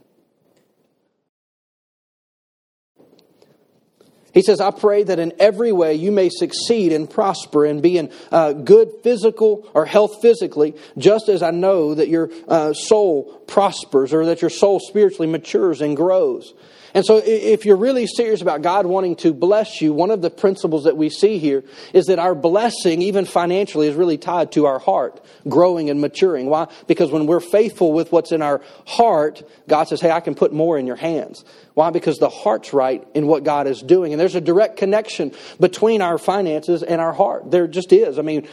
He 4.36 4.42
says, 4.42 4.60
I 4.60 4.70
pray 4.70 5.04
that 5.04 5.18
in 5.18 5.32
every 5.40 5.72
way 5.72 5.96
you 5.96 6.12
may 6.12 6.28
succeed 6.30 6.92
and 6.92 7.10
prosper 7.10 7.66
and 7.66 7.82
be 7.82 7.98
in 7.98 8.12
uh, 8.34 8.52
good 8.52 8.92
physical 9.02 9.68
or 9.74 9.86
health 9.86 10.22
physically, 10.22 10.76
just 10.98 11.30
as 11.30 11.42
I 11.42 11.52
know 11.52 11.96
that 11.96 12.10
your 12.10 12.30
uh, 12.50 12.74
soul 12.74 13.42
prospers 13.48 14.14
or 14.14 14.26
that 14.26 14.42
your 14.42 14.50
soul 14.50 14.82
spiritually 14.82 15.28
matures 15.28 15.80
and 15.80 15.96
grows. 15.96 16.54
And 16.96 17.06
so, 17.06 17.22
if 17.24 17.66
you're 17.66 17.76
really 17.76 18.08
serious 18.08 18.42
about 18.42 18.62
God 18.62 18.86
wanting 18.86 19.18
to 19.18 19.34
bless 19.34 19.82
you, 19.82 19.92
one 19.92 20.12
of 20.12 20.22
the 20.22 20.30
principles 20.30 20.86
that 20.86 20.96
we 20.96 21.10
see 21.10 21.40
here 21.40 21.66
is 21.92 22.06
that 22.06 22.20
our 22.20 22.34
blessing, 22.34 23.02
even 23.02 23.26
financially, 23.26 23.90
is 23.90 23.96
really 23.96 24.18
tied 24.18 24.54
to 24.54 24.66
our 24.66 24.80
heart 24.80 25.22
growing 25.46 25.90
and 25.90 26.00
maturing. 26.00 26.46
Why? 26.46 26.70
Because 26.88 27.12
when 27.12 27.28
we're 27.28 27.42
faithful 27.42 27.92
with 27.92 28.14
what's 28.14 28.32
in 28.32 28.42
our 28.42 28.62
heart, 28.88 29.44
God 29.68 29.90
says, 29.90 30.00
Hey, 30.00 30.10
I 30.10 30.22
can 30.22 30.36
put 30.36 30.54
more 30.54 30.80
in 30.80 30.88
your 30.88 30.96
hands. 30.96 31.44
Why? 31.74 31.90
Because 31.90 32.18
the 32.18 32.30
heart's 32.30 32.72
right 32.72 33.06
in 33.14 33.28
what 33.28 33.44
God 33.44 33.68
is 33.68 33.82
doing. 33.82 34.14
And 34.14 34.20
there's 34.20 34.36
a 34.36 34.42
direct 34.42 34.78
connection 34.78 35.34
between 35.60 36.02
our 36.02 36.18
finances 36.18 36.82
and 36.82 37.02
our 37.02 37.12
heart. 37.12 37.52
There 37.52 37.68
just 37.68 37.92
is. 37.92 38.18
I 38.18 38.22
mean, 38.22 38.48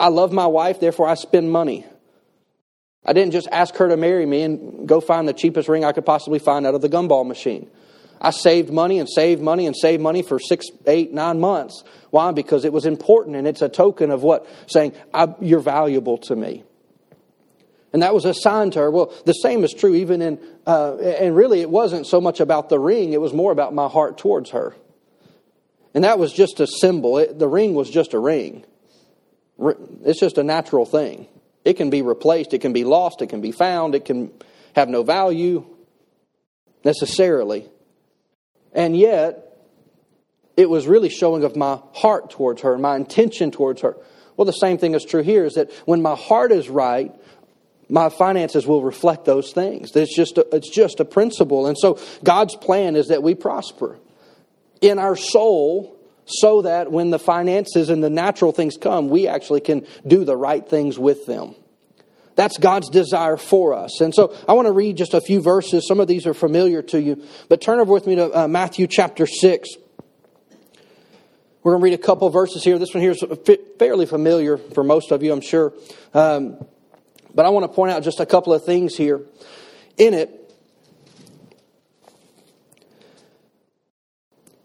I 0.00 0.08
love 0.08 0.32
my 0.32 0.46
wife, 0.46 0.80
therefore 0.80 1.06
I 1.06 1.14
spend 1.14 1.52
money. 1.52 1.84
I 3.04 3.12
didn't 3.12 3.32
just 3.32 3.48
ask 3.50 3.74
her 3.76 3.88
to 3.88 3.96
marry 3.96 4.26
me 4.26 4.42
and 4.42 4.86
go 4.88 5.00
find 5.00 5.26
the 5.26 5.32
cheapest 5.32 5.68
ring 5.68 5.84
I 5.84 5.92
could 5.92 6.06
possibly 6.06 6.38
find 6.38 6.66
out 6.66 6.74
of 6.74 6.80
the 6.80 6.88
gumball 6.88 7.26
machine. 7.26 7.68
I 8.20 8.30
saved 8.30 8.72
money 8.72 9.00
and 9.00 9.08
saved 9.08 9.42
money 9.42 9.66
and 9.66 9.76
saved 9.76 10.00
money 10.00 10.22
for 10.22 10.38
six, 10.38 10.66
eight, 10.86 11.12
nine 11.12 11.40
months. 11.40 11.82
Why? 12.10 12.30
Because 12.30 12.64
it 12.64 12.72
was 12.72 12.86
important 12.86 13.34
and 13.34 13.48
it's 13.48 13.62
a 13.62 13.68
token 13.68 14.12
of 14.12 14.22
what? 14.22 14.46
Saying, 14.68 14.92
you're 15.40 15.60
valuable 15.60 16.18
to 16.18 16.36
me. 16.36 16.62
And 17.92 18.02
that 18.02 18.14
was 18.14 18.24
a 18.24 18.32
sign 18.32 18.70
to 18.70 18.78
her. 18.78 18.90
Well, 18.90 19.12
the 19.26 19.32
same 19.32 19.64
is 19.64 19.74
true 19.74 19.96
even 19.96 20.22
in, 20.22 20.38
uh, 20.66 20.96
and 20.98 21.34
really 21.36 21.60
it 21.60 21.68
wasn't 21.68 22.06
so 22.06 22.20
much 22.20 22.38
about 22.38 22.68
the 22.68 22.78
ring, 22.78 23.12
it 23.12 23.20
was 23.20 23.32
more 23.32 23.50
about 23.50 23.74
my 23.74 23.88
heart 23.88 24.16
towards 24.18 24.50
her. 24.50 24.74
And 25.92 26.04
that 26.04 26.18
was 26.18 26.32
just 26.32 26.60
a 26.60 26.66
symbol. 26.66 27.18
It, 27.18 27.38
the 27.38 27.48
ring 27.48 27.74
was 27.74 27.90
just 27.90 28.14
a 28.14 28.18
ring. 28.18 28.64
It's 30.04 30.20
just 30.20 30.38
a 30.38 30.42
natural 30.42 30.86
thing. 30.86 31.26
It 31.64 31.74
can 31.74 31.90
be 31.90 32.02
replaced, 32.02 32.54
it 32.54 32.60
can 32.60 32.72
be 32.72 32.84
lost, 32.84 33.22
it 33.22 33.28
can 33.28 33.40
be 33.40 33.52
found, 33.52 33.94
it 33.94 34.04
can 34.04 34.30
have 34.74 34.88
no 34.88 35.02
value 35.02 35.64
necessarily. 36.84 37.68
And 38.72 38.96
yet, 38.96 39.52
it 40.56 40.68
was 40.68 40.86
really 40.86 41.08
showing 41.08 41.44
of 41.44 41.56
my 41.56 41.80
heart 41.94 42.30
towards 42.30 42.62
her, 42.62 42.76
my 42.78 42.96
intention 42.96 43.50
towards 43.50 43.82
her. 43.82 43.96
Well, 44.36 44.44
the 44.44 44.52
same 44.52 44.78
thing 44.78 44.94
is 44.94 45.04
true 45.04 45.22
here 45.22 45.44
is 45.44 45.54
that 45.54 45.70
when 45.84 46.02
my 46.02 46.14
heart 46.14 46.52
is 46.52 46.68
right, 46.68 47.14
my 47.88 48.08
finances 48.08 48.66
will 48.66 48.82
reflect 48.82 49.24
those 49.24 49.52
things. 49.52 49.94
It's 49.94 50.14
just 50.14 50.38
a, 50.38 50.46
it's 50.54 50.70
just 50.70 51.00
a 51.00 51.04
principle. 51.04 51.66
And 51.66 51.76
so 51.78 51.98
God's 52.24 52.56
plan 52.56 52.96
is 52.96 53.08
that 53.08 53.22
we 53.22 53.34
prosper 53.34 53.98
in 54.80 54.98
our 54.98 55.16
soul 55.16 55.98
so 56.24 56.62
that 56.62 56.90
when 56.90 57.10
the 57.10 57.18
finances 57.18 57.90
and 57.90 58.02
the 58.02 58.10
natural 58.10 58.52
things 58.52 58.76
come, 58.76 59.08
we 59.08 59.26
actually 59.26 59.60
can 59.60 59.86
do 60.06 60.24
the 60.24 60.36
right 60.36 60.66
things 60.66 60.98
with 60.98 61.26
them. 61.26 61.54
That's 62.34 62.56
God's 62.56 62.88
desire 62.88 63.36
for 63.36 63.74
us. 63.74 64.00
And 64.00 64.14
so 64.14 64.34
I 64.48 64.54
want 64.54 64.66
to 64.66 64.72
read 64.72 64.96
just 64.96 65.14
a 65.14 65.20
few 65.20 65.42
verses. 65.42 65.86
Some 65.86 66.00
of 66.00 66.08
these 66.08 66.26
are 66.26 66.34
familiar 66.34 66.82
to 66.82 67.00
you, 67.00 67.24
but 67.48 67.60
turn 67.60 67.78
over 67.80 67.92
with 67.92 68.06
me 68.06 68.16
to 68.16 68.40
uh, 68.40 68.48
Matthew 68.48 68.86
chapter 68.86 69.26
6. 69.26 69.68
We're 71.62 71.72
going 71.72 71.80
to 71.80 71.84
read 71.84 71.94
a 71.94 72.02
couple 72.02 72.28
verses 72.30 72.64
here. 72.64 72.78
This 72.78 72.92
one 72.92 73.02
here 73.02 73.12
is 73.12 73.24
fairly 73.78 74.06
familiar 74.06 74.56
for 74.56 74.82
most 74.82 75.12
of 75.12 75.22
you, 75.22 75.32
I'm 75.32 75.40
sure. 75.40 75.72
Um, 76.12 76.64
but 77.34 77.46
I 77.46 77.50
want 77.50 77.64
to 77.64 77.68
point 77.68 77.92
out 77.92 78.02
just 78.02 78.20
a 78.20 78.26
couple 78.26 78.52
of 78.52 78.64
things 78.64 78.96
here. 78.96 79.20
In 79.96 80.14
it, 80.14 80.41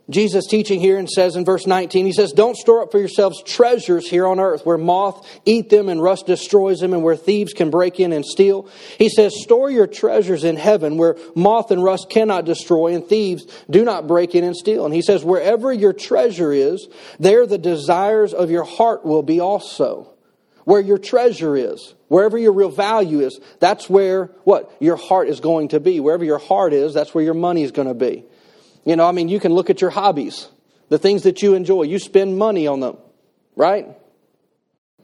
Jesus 0.10 0.46
teaching 0.46 0.80
here 0.80 0.98
and 0.98 1.10
says 1.10 1.36
in 1.36 1.44
verse 1.44 1.68
19, 1.68 2.06
he 2.06 2.14
says, 2.14 2.32
Don't 2.32 2.56
store 2.56 2.82
up 2.82 2.92
for 2.92 3.00
yourselves 3.00 3.44
treasures 3.44 4.10
here 4.10 4.26
on 4.26 4.40
earth 4.40 4.66
where 4.66 4.78
moth 4.78 5.28
eat 5.44 5.70
them 5.70 5.90
and 5.90 6.02
rust 6.02 6.26
destroys 6.26 6.80
them 6.80 6.94
and 6.94 7.04
where 7.04 7.18
thieves 7.18 7.52
can 7.52 7.70
break 7.70 8.00
in 8.00 8.14
and 8.14 8.26
steal. 8.26 8.70
He 8.98 9.10
says, 9.10 9.34
Store 9.44 9.70
your 9.70 9.86
treasures 9.86 10.46
in 10.46 10.56
heaven 10.56 10.98
where 10.98 11.18
moth 11.36 11.72
and 11.72 11.84
rust 11.84 12.10
cannot 12.10 12.46
destroy 12.46 12.96
and 12.96 13.06
thieves 13.06 13.46
do 13.70 13.84
not 13.84 14.08
break 14.08 14.34
in 14.34 14.46
and 14.46 14.56
steal. 14.56 14.86
And 14.86 14.94
he 14.94 15.02
says, 15.02 15.26
Wherever 15.26 15.74
your 15.74 15.94
treasure 15.94 16.54
is, 16.54 16.88
there 17.20 17.46
the 17.46 17.58
desires 17.58 18.34
of 18.34 18.50
your 18.50 18.64
heart 18.64 19.06
will 19.06 19.24
be 19.24 19.42
also. 19.42 20.14
Where 20.64 20.82
your 20.82 20.98
treasure 20.98 21.56
is, 21.56 21.96
wherever 22.10 22.38
your 22.38 22.52
real 22.52 22.70
value 22.70 23.22
is, 23.22 23.40
that's 23.60 23.90
where 23.90 24.26
what? 24.44 24.70
Your 24.82 24.98
heart 24.98 25.30
is 25.30 25.40
going 25.40 25.70
to 25.70 25.80
be. 25.80 26.02
Wherever 26.02 26.26
your 26.26 26.40
heart 26.40 26.74
is, 26.74 26.94
that's 26.94 27.14
where 27.14 27.24
your 27.24 27.34
money 27.34 27.64
is 27.64 27.72
going 27.72 27.88
to 27.88 27.94
be. 27.94 28.26
You 28.88 28.96
know, 28.96 29.06
I 29.06 29.12
mean, 29.12 29.28
you 29.28 29.42
can 29.42 29.54
look 29.54 29.70
at 29.70 29.82
your 29.82 29.90
hobbies, 29.90 30.48
the 30.88 30.98
things 30.98 31.24
that 31.24 31.42
you 31.42 31.56
enjoy. 31.56 31.84
You 31.84 32.00
spend 32.00 32.38
money 32.38 32.68
on 32.68 32.80
them, 32.80 32.96
right? 33.58 33.86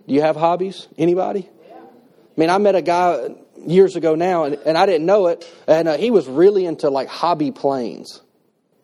Do 0.08 0.14
you 0.14 0.22
have 0.22 0.38
hobbies? 0.38 0.88
Anybody? 0.98 1.50
I 1.70 2.40
mean, 2.40 2.50
I 2.50 2.58
met 2.60 2.76
a 2.76 2.82
guy 2.82 3.36
years 3.68 3.98
ago 3.98 4.16
now, 4.16 4.46
and, 4.46 4.56
and 4.66 4.78
I 4.78 4.86
didn't 4.86 5.06
know 5.06 5.28
it, 5.28 5.46
and 5.68 5.90
uh, 5.90 5.98
he 5.98 6.12
was 6.12 6.30
really 6.30 6.66
into 6.66 6.90
like 6.90 7.10
hobby 7.10 7.52
planes. 7.52 8.22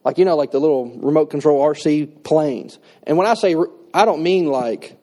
Like, 0.04 0.18
you 0.18 0.26
know, 0.26 0.36
like 0.36 0.52
the 0.52 0.60
little 0.60 0.88
remote 0.98 1.30
control 1.30 1.66
RC 1.66 2.26
planes. 2.26 2.78
And 3.04 3.18
when 3.18 3.26
I 3.26 3.36
say, 3.36 3.56
I 3.94 4.04
don't 4.04 4.22
mean 4.22 4.48
like 4.48 5.00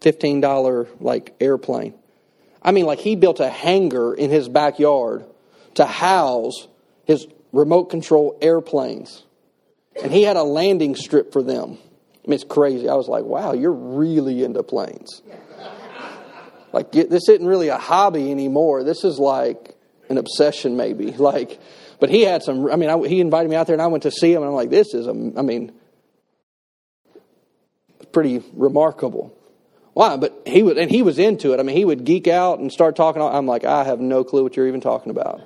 $15 0.00 0.88
like 0.98 1.36
airplane. 1.38 1.94
I 2.60 2.72
mean, 2.72 2.84
like 2.84 2.98
he 2.98 3.14
built 3.14 3.38
a 3.38 3.48
hangar 3.48 4.12
in 4.12 4.30
his 4.30 4.48
backyard 4.48 5.24
to 5.74 5.86
house 5.86 6.66
his 7.04 7.28
remote 7.54 7.84
control 7.84 8.36
airplanes. 8.42 9.24
And 10.02 10.12
he 10.12 10.22
had 10.22 10.36
a 10.36 10.42
landing 10.42 10.96
strip 10.96 11.32
for 11.32 11.42
them. 11.42 11.78
I 12.24 12.28
mean, 12.28 12.34
it's 12.34 12.44
crazy. 12.44 12.88
I 12.88 12.94
was 12.94 13.08
like, 13.08 13.24
wow, 13.24 13.52
you're 13.52 13.72
really 13.72 14.42
into 14.42 14.62
planes. 14.62 15.22
like, 16.72 16.90
this 16.92 17.28
isn't 17.28 17.46
really 17.46 17.68
a 17.68 17.78
hobby 17.78 18.30
anymore. 18.30 18.82
This 18.82 19.04
is 19.04 19.18
like 19.18 19.76
an 20.08 20.18
obsession, 20.18 20.76
maybe. 20.76 21.12
Like, 21.18 21.60
but 22.00 22.10
he 22.10 22.22
had 22.22 22.42
some, 22.42 22.70
I 22.70 22.76
mean, 22.76 22.90
I, 22.90 22.98
he 23.06 23.20
invited 23.20 23.48
me 23.48 23.56
out 23.56 23.66
there 23.66 23.74
and 23.74 23.80
I 23.80 23.86
went 23.86 24.02
to 24.02 24.10
see 24.10 24.32
him 24.32 24.42
and 24.42 24.48
I'm 24.48 24.54
like, 24.54 24.68
this 24.68 24.92
is, 24.92 25.06
a, 25.06 25.10
I 25.10 25.42
mean, 25.42 25.72
pretty 28.12 28.42
remarkable. 28.52 29.36
Why? 29.92 30.16
But 30.16 30.42
he 30.44 30.64
was, 30.64 30.76
and 30.76 30.90
he 30.90 31.02
was 31.02 31.20
into 31.20 31.54
it. 31.54 31.60
I 31.60 31.62
mean, 31.62 31.76
he 31.76 31.84
would 31.84 32.04
geek 32.04 32.26
out 32.26 32.58
and 32.58 32.70
start 32.72 32.96
talking. 32.96 33.22
I'm 33.22 33.46
like, 33.46 33.64
I 33.64 33.84
have 33.84 34.00
no 34.00 34.24
clue 34.24 34.42
what 34.42 34.56
you're 34.56 34.66
even 34.66 34.80
talking 34.80 35.10
about. 35.10 35.40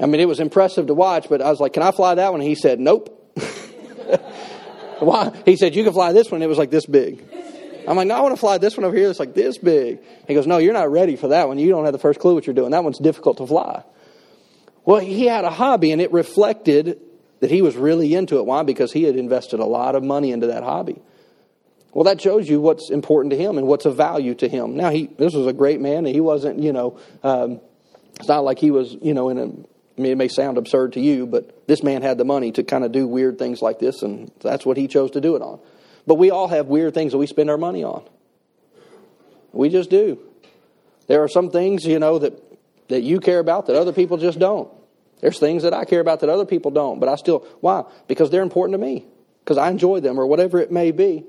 I 0.00 0.06
mean, 0.06 0.20
it 0.20 0.28
was 0.28 0.40
impressive 0.40 0.86
to 0.86 0.94
watch, 0.94 1.28
but 1.28 1.42
I 1.42 1.50
was 1.50 1.60
like, 1.60 1.74
can 1.74 1.82
I 1.82 1.90
fly 1.90 2.14
that 2.14 2.32
one? 2.32 2.40
And 2.40 2.48
he 2.48 2.54
said, 2.54 2.80
nope. 2.80 3.16
Why? 5.00 5.32
He 5.44 5.56
said, 5.56 5.74
you 5.74 5.84
can 5.84 5.92
fly 5.92 6.12
this 6.12 6.30
one. 6.30 6.42
It 6.42 6.48
was 6.48 6.58
like 6.58 6.70
this 6.70 6.86
big. 6.86 7.22
I'm 7.86 7.96
like, 7.96 8.06
no, 8.06 8.14
I 8.14 8.20
want 8.20 8.34
to 8.34 8.40
fly 8.40 8.58
this 8.58 8.76
one 8.76 8.84
over 8.84 8.96
here. 8.96 9.10
It's 9.10 9.18
like 9.18 9.34
this 9.34 9.58
big. 9.58 10.00
He 10.26 10.34
goes, 10.34 10.46
no, 10.46 10.58
you're 10.58 10.72
not 10.72 10.90
ready 10.90 11.16
for 11.16 11.28
that 11.28 11.48
one. 11.48 11.58
You 11.58 11.70
don't 11.70 11.84
have 11.84 11.92
the 11.92 11.98
first 11.98 12.20
clue 12.20 12.34
what 12.34 12.46
you're 12.46 12.54
doing. 12.54 12.70
That 12.70 12.84
one's 12.84 12.98
difficult 12.98 13.38
to 13.38 13.46
fly. 13.46 13.82
Well, 14.84 15.00
he 15.00 15.26
had 15.26 15.44
a 15.44 15.50
hobby, 15.50 15.92
and 15.92 16.00
it 16.00 16.12
reflected 16.12 16.98
that 17.40 17.50
he 17.50 17.62
was 17.62 17.76
really 17.76 18.14
into 18.14 18.38
it. 18.38 18.46
Why? 18.46 18.62
Because 18.62 18.92
he 18.92 19.04
had 19.04 19.16
invested 19.16 19.60
a 19.60 19.64
lot 19.64 19.94
of 19.94 20.02
money 20.02 20.32
into 20.32 20.48
that 20.48 20.62
hobby. 20.62 21.00
Well, 21.92 22.04
that 22.04 22.20
shows 22.20 22.48
you 22.48 22.60
what's 22.60 22.90
important 22.90 23.32
to 23.32 23.36
him 23.36 23.58
and 23.58 23.66
what's 23.66 23.84
of 23.84 23.96
value 23.96 24.34
to 24.36 24.48
him. 24.48 24.76
Now, 24.76 24.90
he 24.90 25.06
this 25.06 25.34
was 25.34 25.46
a 25.46 25.52
great 25.52 25.80
man, 25.80 26.06
and 26.06 26.08
he 26.08 26.20
wasn't, 26.20 26.60
you 26.60 26.72
know, 26.72 26.98
um, 27.22 27.60
it's 28.18 28.28
not 28.28 28.44
like 28.44 28.58
he 28.58 28.70
was, 28.70 28.96
you 29.02 29.12
know, 29.14 29.28
in 29.30 29.38
a 29.38 29.50
I 29.96 30.00
mean, 30.00 30.12
it 30.12 30.18
may 30.18 30.28
sound 30.28 30.56
absurd 30.56 30.94
to 30.94 31.00
you, 31.00 31.26
but 31.26 31.66
this 31.66 31.82
man 31.82 32.02
had 32.02 32.16
the 32.16 32.24
money 32.24 32.52
to 32.52 32.62
kind 32.62 32.84
of 32.84 32.92
do 32.92 33.06
weird 33.06 33.38
things 33.38 33.60
like 33.60 33.78
this, 33.78 34.02
and 34.02 34.30
that's 34.40 34.64
what 34.64 34.76
he 34.76 34.88
chose 34.88 35.10
to 35.12 35.20
do 35.20 35.36
it 35.36 35.42
on. 35.42 35.60
But 36.06 36.14
we 36.14 36.30
all 36.30 36.48
have 36.48 36.66
weird 36.66 36.94
things 36.94 37.12
that 37.12 37.18
we 37.18 37.26
spend 37.26 37.50
our 37.50 37.58
money 37.58 37.84
on. 37.84 38.02
We 39.52 39.68
just 39.68 39.90
do. 39.90 40.18
There 41.06 41.22
are 41.22 41.28
some 41.28 41.50
things, 41.50 41.84
you 41.84 41.98
know, 41.98 42.18
that, 42.20 42.40
that 42.88 43.02
you 43.02 43.20
care 43.20 43.40
about 43.40 43.66
that 43.66 43.76
other 43.76 43.92
people 43.92 44.16
just 44.16 44.38
don't. 44.38 44.70
There's 45.20 45.38
things 45.38 45.64
that 45.64 45.74
I 45.74 45.84
care 45.84 46.00
about 46.00 46.20
that 46.20 46.30
other 46.30 46.46
people 46.46 46.70
don't, 46.70 46.98
but 46.98 47.08
I 47.08 47.16
still, 47.16 47.40
why? 47.60 47.84
Because 48.06 48.30
they're 48.30 48.42
important 48.42 48.74
to 48.74 48.84
me, 48.84 49.04
because 49.44 49.58
I 49.58 49.70
enjoy 49.70 50.00
them 50.00 50.18
or 50.18 50.26
whatever 50.26 50.60
it 50.60 50.70
may 50.72 50.92
be. 50.92 51.24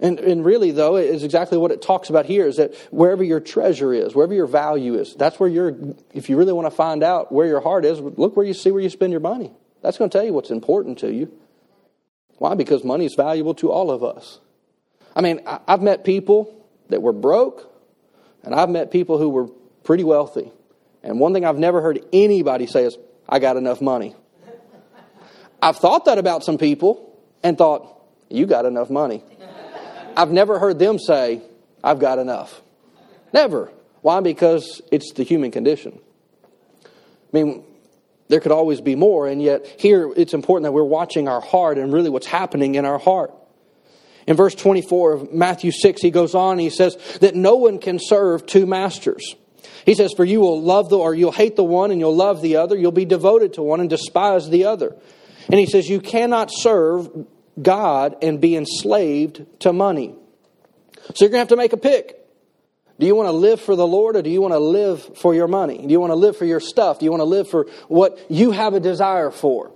And, 0.00 0.18
and 0.18 0.44
really, 0.44 0.70
though, 0.70 0.96
it 0.96 1.10
is 1.10 1.24
exactly 1.24 1.58
what 1.58 1.70
it 1.70 1.82
talks 1.82 2.08
about 2.08 2.24
here 2.24 2.46
is 2.46 2.56
that 2.56 2.74
wherever 2.90 3.22
your 3.22 3.38
treasure 3.38 3.92
is, 3.92 4.14
wherever 4.14 4.32
your 4.32 4.46
value 4.46 4.94
is, 4.94 5.14
that's 5.14 5.38
where 5.38 5.48
you're, 5.48 5.76
if 6.14 6.30
you 6.30 6.38
really 6.38 6.54
want 6.54 6.66
to 6.66 6.70
find 6.70 7.02
out 7.02 7.30
where 7.30 7.46
your 7.46 7.60
heart 7.60 7.84
is, 7.84 8.00
look 8.00 8.34
where 8.34 8.46
you 8.46 8.54
see 8.54 8.70
where 8.70 8.80
you 8.80 8.88
spend 8.88 9.12
your 9.12 9.20
money. 9.20 9.52
That's 9.82 9.98
going 9.98 10.08
to 10.10 10.16
tell 10.16 10.24
you 10.24 10.32
what's 10.32 10.50
important 10.50 10.98
to 11.00 11.12
you. 11.12 11.30
Why? 12.38 12.54
Because 12.54 12.82
money 12.82 13.04
is 13.04 13.14
valuable 13.14 13.52
to 13.56 13.70
all 13.70 13.90
of 13.90 14.02
us. 14.02 14.40
I 15.14 15.20
mean, 15.20 15.40
I've 15.46 15.82
met 15.82 16.04
people 16.04 16.66
that 16.88 17.02
were 17.02 17.12
broke, 17.12 17.70
and 18.42 18.54
I've 18.54 18.70
met 18.70 18.90
people 18.90 19.18
who 19.18 19.28
were 19.28 19.48
pretty 19.84 20.04
wealthy. 20.04 20.50
And 21.02 21.20
one 21.20 21.34
thing 21.34 21.44
I've 21.44 21.58
never 21.58 21.82
heard 21.82 22.02
anybody 22.10 22.66
say 22.66 22.84
is, 22.84 22.96
I 23.28 23.38
got 23.38 23.58
enough 23.58 23.82
money. 23.82 24.16
I've 25.62 25.76
thought 25.76 26.06
that 26.06 26.16
about 26.16 26.42
some 26.42 26.56
people 26.56 27.18
and 27.42 27.58
thought, 27.58 27.86
you 28.30 28.46
got 28.46 28.64
enough 28.64 28.88
money. 28.88 29.22
I've 30.20 30.30
never 30.30 30.58
heard 30.58 30.78
them 30.78 30.98
say, 30.98 31.40
I've 31.82 31.98
got 31.98 32.18
enough. 32.18 32.60
Never. 33.32 33.72
Why? 34.02 34.20
Because 34.20 34.82
it's 34.92 35.14
the 35.14 35.22
human 35.22 35.50
condition. 35.50 35.98
I 36.84 36.88
mean, 37.32 37.64
there 38.28 38.40
could 38.40 38.52
always 38.52 38.82
be 38.82 38.96
more, 38.96 39.26
and 39.26 39.42
yet 39.42 39.66
here 39.78 40.12
it's 40.14 40.34
important 40.34 40.64
that 40.64 40.72
we're 40.72 40.84
watching 40.84 41.26
our 41.26 41.40
heart 41.40 41.78
and 41.78 41.90
really 41.90 42.10
what's 42.10 42.26
happening 42.26 42.74
in 42.74 42.84
our 42.84 42.98
heart. 42.98 43.32
In 44.26 44.36
verse 44.36 44.54
24 44.54 45.12
of 45.14 45.32
Matthew 45.32 45.72
6, 45.72 46.02
he 46.02 46.10
goes 46.10 46.34
on, 46.34 46.58
he 46.58 46.68
says 46.68 46.98
that 47.22 47.34
no 47.34 47.56
one 47.56 47.78
can 47.78 47.98
serve 47.98 48.44
two 48.44 48.66
masters. 48.66 49.36
He 49.86 49.94
says, 49.94 50.12
For 50.14 50.26
you 50.26 50.40
will 50.40 50.60
love 50.60 50.90
the, 50.90 50.98
or 50.98 51.14
you'll 51.14 51.32
hate 51.32 51.56
the 51.56 51.64
one 51.64 51.92
and 51.92 51.98
you'll 51.98 52.14
love 52.14 52.42
the 52.42 52.56
other. 52.56 52.76
You'll 52.76 52.92
be 52.92 53.06
devoted 53.06 53.54
to 53.54 53.62
one 53.62 53.80
and 53.80 53.88
despise 53.88 54.50
the 54.50 54.66
other. 54.66 54.94
And 55.48 55.58
he 55.58 55.64
says, 55.64 55.88
You 55.88 55.98
cannot 56.02 56.50
serve 56.52 57.08
God 57.62 58.16
and 58.22 58.40
be 58.40 58.56
enslaved 58.56 59.44
to 59.60 59.72
money. 59.72 60.14
So 61.14 61.24
you're 61.24 61.30
going 61.30 61.38
to 61.38 61.38
have 61.38 61.48
to 61.48 61.56
make 61.56 61.72
a 61.72 61.76
pick. 61.76 62.16
Do 62.98 63.06
you 63.06 63.14
want 63.14 63.28
to 63.28 63.32
live 63.32 63.60
for 63.60 63.74
the 63.74 63.86
Lord 63.86 64.16
or 64.16 64.22
do 64.22 64.28
you 64.28 64.42
want 64.42 64.52
to 64.52 64.58
live 64.58 65.16
for 65.16 65.34
your 65.34 65.48
money? 65.48 65.78
Do 65.78 65.90
you 65.90 66.00
want 66.00 66.10
to 66.10 66.16
live 66.16 66.36
for 66.36 66.44
your 66.44 66.60
stuff? 66.60 66.98
Do 66.98 67.06
you 67.06 67.10
want 67.10 67.22
to 67.22 67.24
live 67.24 67.48
for 67.48 67.66
what 67.88 68.18
you 68.28 68.50
have 68.50 68.74
a 68.74 68.80
desire 68.80 69.30
for? 69.30 69.72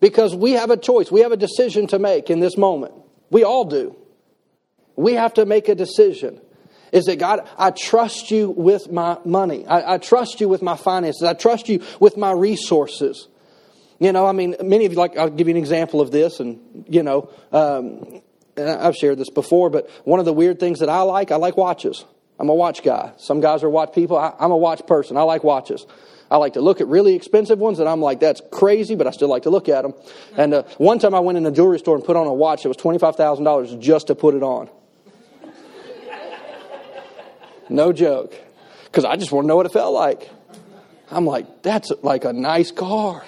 Because 0.00 0.36
we 0.36 0.52
have 0.52 0.70
a 0.70 0.76
choice. 0.76 1.10
We 1.10 1.20
have 1.22 1.32
a 1.32 1.36
decision 1.36 1.88
to 1.88 1.98
make 1.98 2.30
in 2.30 2.38
this 2.38 2.56
moment. 2.56 2.94
We 3.30 3.42
all 3.42 3.64
do. 3.64 3.96
We 4.94 5.14
have 5.14 5.34
to 5.34 5.46
make 5.46 5.68
a 5.68 5.74
decision. 5.74 6.40
Is 6.92 7.06
that 7.06 7.16
God, 7.18 7.46
I 7.58 7.72
trust 7.72 8.30
you 8.30 8.50
with 8.50 8.90
my 8.90 9.18
money. 9.24 9.66
I, 9.66 9.94
I 9.94 9.98
trust 9.98 10.40
you 10.40 10.48
with 10.48 10.62
my 10.62 10.76
finances. 10.76 11.22
I 11.24 11.34
trust 11.34 11.68
you 11.68 11.82
with 11.98 12.16
my 12.16 12.30
resources. 12.30 13.28
You 13.98 14.12
know, 14.12 14.26
I 14.26 14.32
mean, 14.32 14.54
many 14.62 14.86
of 14.86 14.92
you, 14.92 14.98
like, 14.98 15.16
I'll 15.16 15.30
give 15.30 15.48
you 15.48 15.54
an 15.54 15.58
example 15.58 16.00
of 16.00 16.10
this, 16.10 16.38
and, 16.38 16.84
you 16.88 17.02
know, 17.02 17.30
um, 17.52 18.22
I've 18.56 18.94
shared 18.94 19.18
this 19.18 19.30
before, 19.30 19.70
but 19.70 19.90
one 20.04 20.20
of 20.20 20.24
the 20.24 20.32
weird 20.32 20.60
things 20.60 20.80
that 20.80 20.88
I 20.88 21.02
like, 21.02 21.32
I 21.32 21.36
like 21.36 21.56
watches. 21.56 22.04
I'm 22.38 22.48
a 22.48 22.54
watch 22.54 22.84
guy. 22.84 23.12
Some 23.16 23.40
guys 23.40 23.64
are 23.64 23.70
watch 23.70 23.92
people. 23.92 24.16
I, 24.16 24.32
am 24.38 24.52
a 24.52 24.56
watch 24.56 24.86
person. 24.86 25.16
I 25.16 25.22
like 25.22 25.42
watches. 25.42 25.84
I 26.30 26.36
like 26.36 26.52
to 26.52 26.60
look 26.60 26.80
at 26.80 26.86
really 26.86 27.14
expensive 27.14 27.58
ones, 27.58 27.80
and 27.80 27.88
I'm 27.88 28.00
like, 28.00 28.20
that's 28.20 28.40
crazy, 28.52 28.94
but 28.94 29.06
I 29.06 29.10
still 29.10 29.28
like 29.28 29.44
to 29.44 29.50
look 29.50 29.68
at 29.68 29.82
them. 29.82 29.94
And 30.36 30.54
uh, 30.54 30.62
one 30.76 30.98
time 30.98 31.14
I 31.14 31.20
went 31.20 31.38
in 31.38 31.46
a 31.46 31.50
jewelry 31.50 31.78
store 31.78 31.96
and 31.96 32.04
put 32.04 32.16
on 32.16 32.26
a 32.26 32.32
watch 32.32 32.62
that 32.62 32.68
was 32.68 32.76
$25,000 32.76 33.80
just 33.80 34.08
to 34.08 34.14
put 34.14 34.34
it 34.34 34.42
on. 34.42 34.68
No 37.70 37.92
joke. 37.92 38.34
Because 38.84 39.04
I 39.04 39.16
just 39.16 39.32
want 39.32 39.44
to 39.44 39.48
know 39.48 39.56
what 39.56 39.66
it 39.66 39.72
felt 39.72 39.92
like. 39.92 40.28
I'm 41.10 41.26
like, 41.26 41.62
that's 41.62 41.90
like 42.02 42.24
a 42.24 42.32
nice 42.32 42.70
car. 42.70 43.24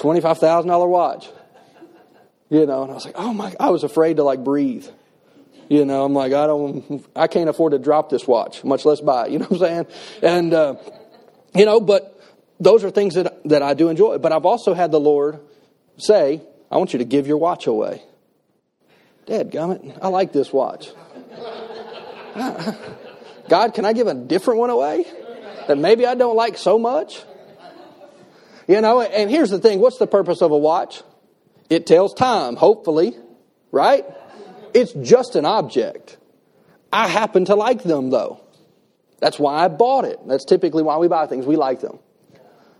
$25,000 0.00 0.88
watch. 0.88 1.28
You 2.50 2.64
know, 2.64 2.82
and 2.82 2.90
I 2.90 2.94
was 2.94 3.04
like, 3.04 3.16
oh 3.18 3.34
my, 3.34 3.54
I 3.60 3.70
was 3.70 3.84
afraid 3.84 4.16
to 4.16 4.24
like 4.24 4.42
breathe. 4.42 4.86
You 5.68 5.84
know, 5.84 6.04
I'm 6.04 6.14
like, 6.14 6.32
I 6.32 6.46
don't, 6.46 7.06
I 7.14 7.26
can't 7.26 7.50
afford 7.50 7.72
to 7.72 7.78
drop 7.78 8.08
this 8.08 8.26
watch, 8.26 8.64
much 8.64 8.84
less 8.84 9.00
buy 9.00 9.26
it. 9.26 9.32
You 9.32 9.38
know 9.40 9.46
what 9.46 9.62
I'm 9.62 9.68
saying? 9.68 9.86
And, 10.22 10.54
uh, 10.54 10.76
you 11.54 11.66
know, 11.66 11.80
but 11.80 12.18
those 12.58 12.84
are 12.84 12.90
things 12.90 13.14
that, 13.14 13.42
that 13.44 13.62
I 13.62 13.74
do 13.74 13.88
enjoy. 13.88 14.18
But 14.18 14.32
I've 14.32 14.46
also 14.46 14.72
had 14.72 14.90
the 14.90 15.00
Lord 15.00 15.40
say, 15.98 16.40
I 16.70 16.78
want 16.78 16.92
you 16.94 17.00
to 17.00 17.04
give 17.04 17.26
your 17.26 17.36
watch 17.36 17.66
away. 17.66 18.02
Dad, 19.26 19.50
gummit, 19.50 19.98
I 20.00 20.08
like 20.08 20.32
this 20.32 20.52
watch. 20.52 20.90
God, 23.48 23.74
can 23.74 23.84
I 23.84 23.92
give 23.92 24.06
a 24.06 24.14
different 24.14 24.60
one 24.60 24.70
away 24.70 25.06
that 25.66 25.76
maybe 25.76 26.06
I 26.06 26.14
don't 26.14 26.36
like 26.36 26.56
so 26.56 26.78
much? 26.78 27.22
You 28.68 28.82
know, 28.82 29.00
and 29.00 29.30
here's 29.30 29.50
the 29.50 29.58
thing 29.58 29.80
what's 29.80 29.98
the 29.98 30.06
purpose 30.06 30.42
of 30.42 30.52
a 30.52 30.58
watch? 30.58 31.02
It 31.70 31.86
tells 31.86 32.14
time, 32.14 32.54
hopefully, 32.54 33.16
right? 33.72 34.04
It's 34.74 34.92
just 34.92 35.34
an 35.36 35.44
object. 35.44 36.18
I 36.92 37.08
happen 37.08 37.46
to 37.46 37.54
like 37.54 37.82
them, 37.82 38.10
though. 38.10 38.40
That's 39.20 39.38
why 39.38 39.64
I 39.64 39.68
bought 39.68 40.04
it. 40.04 40.18
That's 40.26 40.44
typically 40.44 40.82
why 40.82 40.98
we 40.98 41.08
buy 41.08 41.26
things. 41.26 41.44
We 41.44 41.56
like 41.56 41.80
them. 41.80 41.98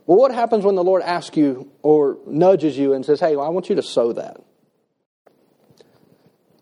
Well, 0.06 0.18
what 0.18 0.32
happens 0.32 0.64
when 0.64 0.74
the 0.74 0.84
Lord 0.84 1.02
asks 1.02 1.36
you 1.36 1.70
or 1.82 2.18
nudges 2.26 2.78
you 2.78 2.92
and 2.92 3.04
says, 3.04 3.20
Hey, 3.20 3.36
well, 3.36 3.44
I 3.44 3.50
want 3.50 3.68
you 3.68 3.74
to 3.76 3.82
sow 3.82 4.12
that? 4.12 4.40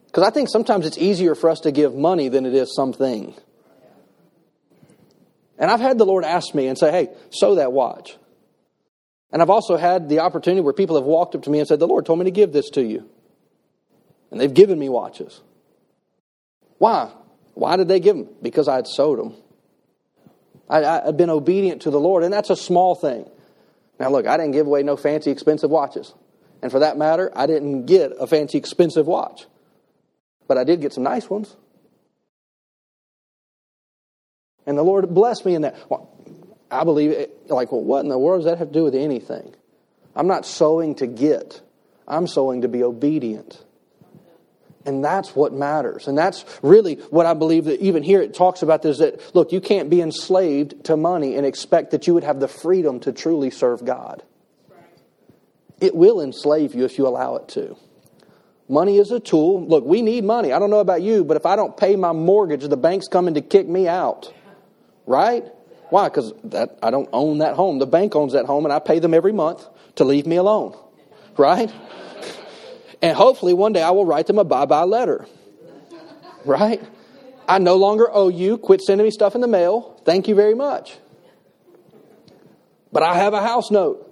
Because 0.07 0.25
I 0.25 0.31
think 0.31 0.49
sometimes 0.49 0.87
it's 0.87 0.99
easier 0.99 1.35
for 1.35 1.51
us 1.51 1.61
to 1.61 1.73
give 1.73 1.95
money 1.95 2.29
than 2.29 2.47
it 2.47 2.55
is 2.55 2.75
something. 2.75 3.35
And 5.59 5.71
I've 5.71 5.81
had 5.81 5.99
the 5.99 6.07
Lord 6.07 6.25
ask 6.25 6.55
me 6.55 6.69
and 6.69 6.79
say, 6.79 6.91
Hey, 6.91 7.11
sow 7.31 7.57
that 7.57 7.73
watch. 7.73 8.17
And 9.33 9.43
I've 9.43 9.51
also 9.51 9.77
had 9.77 10.09
the 10.09 10.21
opportunity 10.21 10.61
where 10.61 10.73
people 10.73 10.97
have 10.97 11.05
walked 11.05 11.35
up 11.35 11.43
to 11.43 11.51
me 11.51 11.59
and 11.59 11.67
said, 11.67 11.79
The 11.79 11.87
Lord 11.87 12.07
told 12.07 12.19
me 12.19 12.25
to 12.27 12.31
give 12.31 12.53
this 12.53 12.71
to 12.71 12.83
you. 12.83 13.09
And 14.31 14.41
they've 14.41 14.53
given 14.53 14.79
me 14.79 14.89
watches. 14.89 15.41
Why? 16.79 17.11
Why 17.55 17.77
did 17.77 17.89
they 17.89 18.01
give 18.01 18.17
them? 18.17 18.29
Because 18.43 18.69
I 18.69 18.77
had 18.77 18.87
sowed 18.87 19.19
them. 19.19 19.35
I, 20.69 20.81
had 21.07 21.17
been 21.17 21.31
obedient 21.31 21.83
to 21.83 21.91
the 21.91 22.01
Lord, 22.01 22.25
and 22.25 22.33
that's 22.33 22.51
a 22.51 22.57
small 22.57 22.95
thing. 22.95 23.29
Now, 23.99 24.11
look, 24.11 24.27
I 24.27 24.37
didn't 24.37 24.53
give 24.53 24.67
away 24.67 24.83
no 24.83 24.97
fancy, 24.97 25.31
expensive 25.31 25.71
watches. 25.71 26.13
And 26.61 26.71
for 26.71 26.81
that 26.81 26.99
matter, 26.99 27.31
I 27.35 27.47
didn't 27.47 27.87
get 27.87 28.13
a 28.19 28.27
fancy, 28.27 28.59
expensive 28.59 29.07
watch. 29.07 29.47
But 30.49 30.59
I 30.59 30.65
did 30.65 30.81
get 30.81 30.93
some 30.93 31.05
nice 31.05 31.31
ones. 31.31 31.57
And 34.67 34.77
the 34.77 34.83
Lord 34.83 35.09
blessed 35.15 35.47
me 35.47 35.55
in 35.55 35.63
that. 35.63 35.77
Well, 35.89 36.16
I 36.71 36.85
believe, 36.85 37.11
it, 37.13 37.49
like, 37.49 37.73
well, 37.73 37.83
what 37.83 38.01
in 38.01 38.09
the 38.09 38.19
world 38.19 38.41
does 38.41 38.51
that 38.51 38.59
have 38.59 38.69
to 38.69 38.73
do 38.73 38.85
with 38.85 38.95
anything? 38.95 39.55
I'm 40.15 40.27
not 40.27 40.47
sowing 40.47 40.95
to 40.97 41.07
get, 41.07 41.61
I'm 42.09 42.27
sowing 42.27 42.63
to 42.63 42.69
be 42.69 42.83
obedient. 42.83 43.63
And 44.85 45.05
that's 45.05 45.35
what 45.35 45.53
matters. 45.53 46.07
And 46.07 46.17
that's 46.17 46.45
really 46.63 46.95
what 47.11 47.27
I 47.27 47.35
believe 47.35 47.65
that 47.65 47.81
even 47.81 48.05
here 48.05 48.23
it 48.23 48.35
talks 48.35 48.63
about 48.63 48.83
this 48.83 48.99
that, 48.99 49.35
look, 49.35 49.51
you 49.51 49.61
can't 49.61 49.91
be 49.91 50.01
enslaved 50.01 50.85
to 50.85 50.97
money 50.97 51.37
and 51.37 51.45
expect 51.45 51.91
that 51.91 52.07
you 52.07 52.15
would 52.15 52.23
have 52.23 52.39
the 52.39 52.47
freedom 52.47 53.01
to 53.01 53.13
truly 53.13 53.51
serve 53.51 53.85
God. 53.85 54.23
It 55.81 55.95
will 55.95 56.21
enslave 56.21 56.75
you 56.75 56.85
if 56.85 56.99
you 56.99 57.07
allow 57.09 57.35
it 57.37 57.49
to. 57.49 57.77
Money 58.69 58.99
is 58.99 59.11
a 59.11 59.21
tool. 59.21 59.67
Look, 59.67 59.85
we 59.85 60.03
need 60.03 60.25
money. 60.25 60.53
I 60.53 60.59
don't 60.61 60.71
know 60.71 60.81
about 60.81 61.03
you, 61.03 61.25
but 61.25 61.37
if 61.37 61.47
I 61.47 61.57
don't 61.57 61.77
pay 61.77 61.97
my 61.97 62.13
mortgage, 62.13 62.67
the 62.67 62.77
bank's 62.77 63.09
coming 63.09 63.35
to 63.35 63.41
kick 63.41 63.69
me 63.69 63.89
out. 63.89 64.33
Right? 65.05 65.45
Why? 65.91 66.09
Because 66.09 66.33
that 66.45 66.79
I 66.83 66.91
don't 66.91 67.09
own 67.13 67.39
that 67.39 67.55
home. 67.55 67.79
The 67.79 67.87
bank 67.87 68.15
owns 68.17 68.33
that 68.33 68.47
home, 68.47 68.65
and 68.65 68.73
I 68.73 68.79
pay 68.79 68.99
them 68.99 69.15
every 69.15 69.33
month 69.33 69.67
to 69.97 70.05
leave 70.05 70.27
me 70.27 70.37
alone. 70.37 70.77
Right? 71.37 71.73
And 73.03 73.17
hopefully 73.17 73.53
one 73.53 73.73
day 73.73 73.83
I 73.83 73.91
will 73.91 74.07
write 74.07 74.27
them 74.27 74.39
a 74.39 74.45
bye 74.45 74.67
bye 74.67 74.85
letter. 74.85 75.27
Right? 76.45 76.83
I 77.49 77.59
no 77.59 77.77
longer 77.77 78.09
owe 78.11 78.29
you. 78.29 78.59
Quit 78.59 78.81
sending 78.81 79.05
me 79.05 79.11
stuff 79.11 79.35
in 79.35 79.41
the 79.41 79.49
mail. 79.49 80.01
Thank 80.05 80.29
you 80.29 80.35
very 80.35 80.55
much. 80.55 80.97
But 82.93 83.03
I 83.03 83.15
have 83.15 83.35
a 83.35 83.43
house 83.43 83.71
note. 83.71 84.03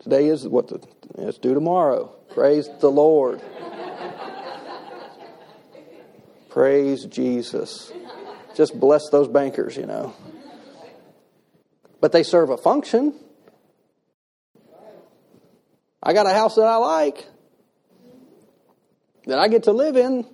Today 0.00 0.26
is 0.26 0.46
what 0.46 0.68
the, 0.68 0.80
it's 1.18 1.38
due 1.38 1.54
tomorrow. 1.54 2.14
Praise 2.34 2.68
the 2.80 2.90
Lord. 2.90 3.40
Praise 6.50 7.04
Jesus. 7.04 7.92
Just 8.56 8.78
bless 8.78 9.10
those 9.10 9.28
bankers, 9.28 9.76
you 9.76 9.84
know. 9.84 10.14
But 12.00 12.12
they 12.12 12.22
serve 12.22 12.48
a 12.48 12.56
function. 12.56 13.14
I 16.02 16.14
got 16.14 16.26
a 16.26 16.32
house 16.32 16.54
that 16.54 16.66
I 16.66 16.76
like 16.76 17.26
that 19.26 19.38
I 19.38 19.48
get 19.48 19.64
to 19.64 19.72
live 19.72 19.96
in 19.96 20.24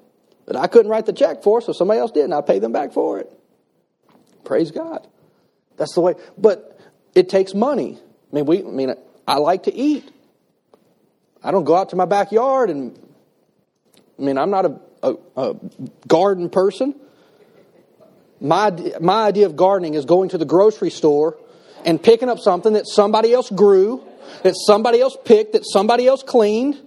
that 0.47 0.57
I 0.57 0.69
couldn't 0.69 0.91
write 0.91 1.07
the 1.07 1.13
check 1.13 1.43
for, 1.43 1.61
so 1.61 1.73
somebody 1.73 1.99
else 1.99 2.13
did, 2.13 2.25
and 2.25 2.35
I 2.35 2.43
pay 2.43 2.59
them 2.59 2.73
back 2.73 2.93
for 2.93 3.19
it. 3.19 3.33
Praise 4.45 4.71
God. 4.71 5.07
That's 5.77 5.95
the 5.95 6.01
way. 6.01 6.15
But 6.39 6.79
it 7.15 7.29
takes 7.29 7.55
money. 7.55 7.99
I 8.33 8.37
mean, 8.37 8.47
we. 8.47 8.61
I 8.61 8.71
mean, 8.71 8.95
I 9.27 9.39
like 9.39 9.65
to 9.65 9.75
eat. 9.75 10.09
I 11.43 11.51
don't 11.51 11.65
go 11.65 11.75
out 11.75 11.89
to 11.91 11.97
my 11.97 12.05
backyard 12.05 12.71
and. 12.71 12.97
I 14.19 14.23
mean, 14.23 14.39
I'm 14.39 14.51
not 14.51 14.67
a, 14.67 14.81
a, 15.03 15.15
a 15.37 15.57
garden 16.07 16.51
person. 16.51 16.95
My 18.43 18.71
my 19.01 19.25
idea 19.25 19.47
of 19.47 19.57
gardening 19.57 19.95
is 19.95 20.05
going 20.05 20.29
to 20.31 20.39
the 20.39 20.45
grocery 20.45 20.91
store 20.91 21.39
and 21.87 22.03
picking 22.03 22.29
up 22.29 22.39
something 22.39 22.75
that 22.75 22.87
somebody 22.87 23.33
else 23.33 23.49
grew 23.49 24.05
that 24.43 24.55
somebody 24.67 25.01
else 25.01 25.17
picked, 25.25 25.53
that 25.53 25.65
somebody 25.65 26.07
else 26.07 26.23
cleaned. 26.23 26.81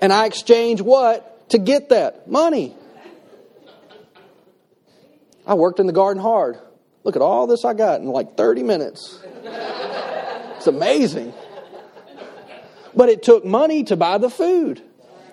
And 0.00 0.12
I 0.12 0.26
exchange 0.26 0.80
what 0.80 1.50
to 1.50 1.58
get 1.58 1.88
that? 1.88 2.28
Money. 2.30 2.76
I 5.46 5.54
worked 5.54 5.80
in 5.80 5.86
the 5.86 5.92
garden 5.92 6.22
hard. 6.22 6.58
Look 7.04 7.16
at 7.16 7.22
all 7.22 7.46
this 7.46 7.64
I 7.64 7.72
got 7.74 8.00
in 8.00 8.06
like 8.08 8.36
30 8.36 8.62
minutes. 8.62 9.18
It's 10.56 10.66
amazing. 10.66 11.32
But 12.94 13.08
it 13.08 13.22
took 13.22 13.44
money 13.44 13.84
to 13.84 13.96
buy 13.96 14.18
the 14.18 14.30
food. 14.30 14.82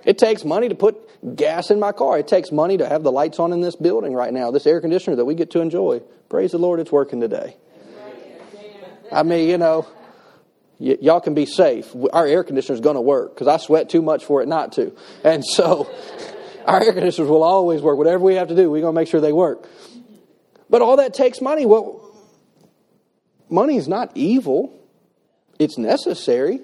It 0.04 0.18
takes 0.18 0.46
money 0.46 0.70
to 0.70 0.76
put 0.76 1.05
gas 1.34 1.72
in 1.72 1.80
my 1.80 1.92
car. 1.92 2.20
It 2.20 2.28
takes 2.28 2.52
money 2.52 2.78
to 2.78 2.88
have 2.88 3.04
the 3.04 3.12
lights 3.12 3.40
on 3.40 3.52
in 3.54 3.62
this 3.62 3.76
building 3.76 4.14
right 4.14 4.32
now, 4.32 4.52
this 4.52 4.68
air 4.68 4.82
conditioner 4.82 5.16
that 5.16 5.26
we 5.26 5.34
get 5.34 5.52
to 5.52 5.62
enjoy. 5.62 6.02
Praise 6.30 6.52
the 6.52 6.60
Lord, 6.60 6.80
it's 6.80 6.92
working 6.92 7.20
today. 7.20 7.58
I 9.12 9.24
mean, 9.24 9.48
you 9.50 9.58
know, 9.58 9.88
y- 10.80 10.98
y'all 11.02 11.22
can 11.22 11.34
be 11.34 11.46
safe. 11.46 11.96
Our 12.14 12.28
air 12.28 12.44
conditioner 12.44 12.76
is 12.76 12.82
going 12.82 12.96
to 12.96 13.02
work 13.02 13.34
because 13.34 13.48
I 13.48 13.58
sweat 13.58 13.90
too 13.90 14.02
much 14.02 14.26
for 14.26 14.42
it 14.42 14.48
not 14.48 14.74
to. 14.74 14.96
And 15.24 15.44
so 15.46 15.90
our 16.66 16.84
air 16.84 16.94
conditioners 16.94 17.30
will 17.30 17.44
always 17.44 17.82
work. 17.82 17.98
Whatever 17.98 18.24
we 18.24 18.36
have 18.36 18.50
to 18.50 18.56
do, 18.56 18.70
we're 18.70 18.82
going 18.82 18.94
to 18.94 19.00
make 19.00 19.08
sure 19.08 19.22
they 19.22 19.34
work. 19.34 19.68
But 20.70 20.82
all 20.82 20.98
that 20.98 21.14
takes 21.14 21.42
money. 21.42 21.66
Well, 21.66 22.02
money 23.50 23.78
is 23.78 23.88
not 23.88 24.12
evil, 24.16 24.80
it's 25.60 25.78
necessary. 25.78 26.60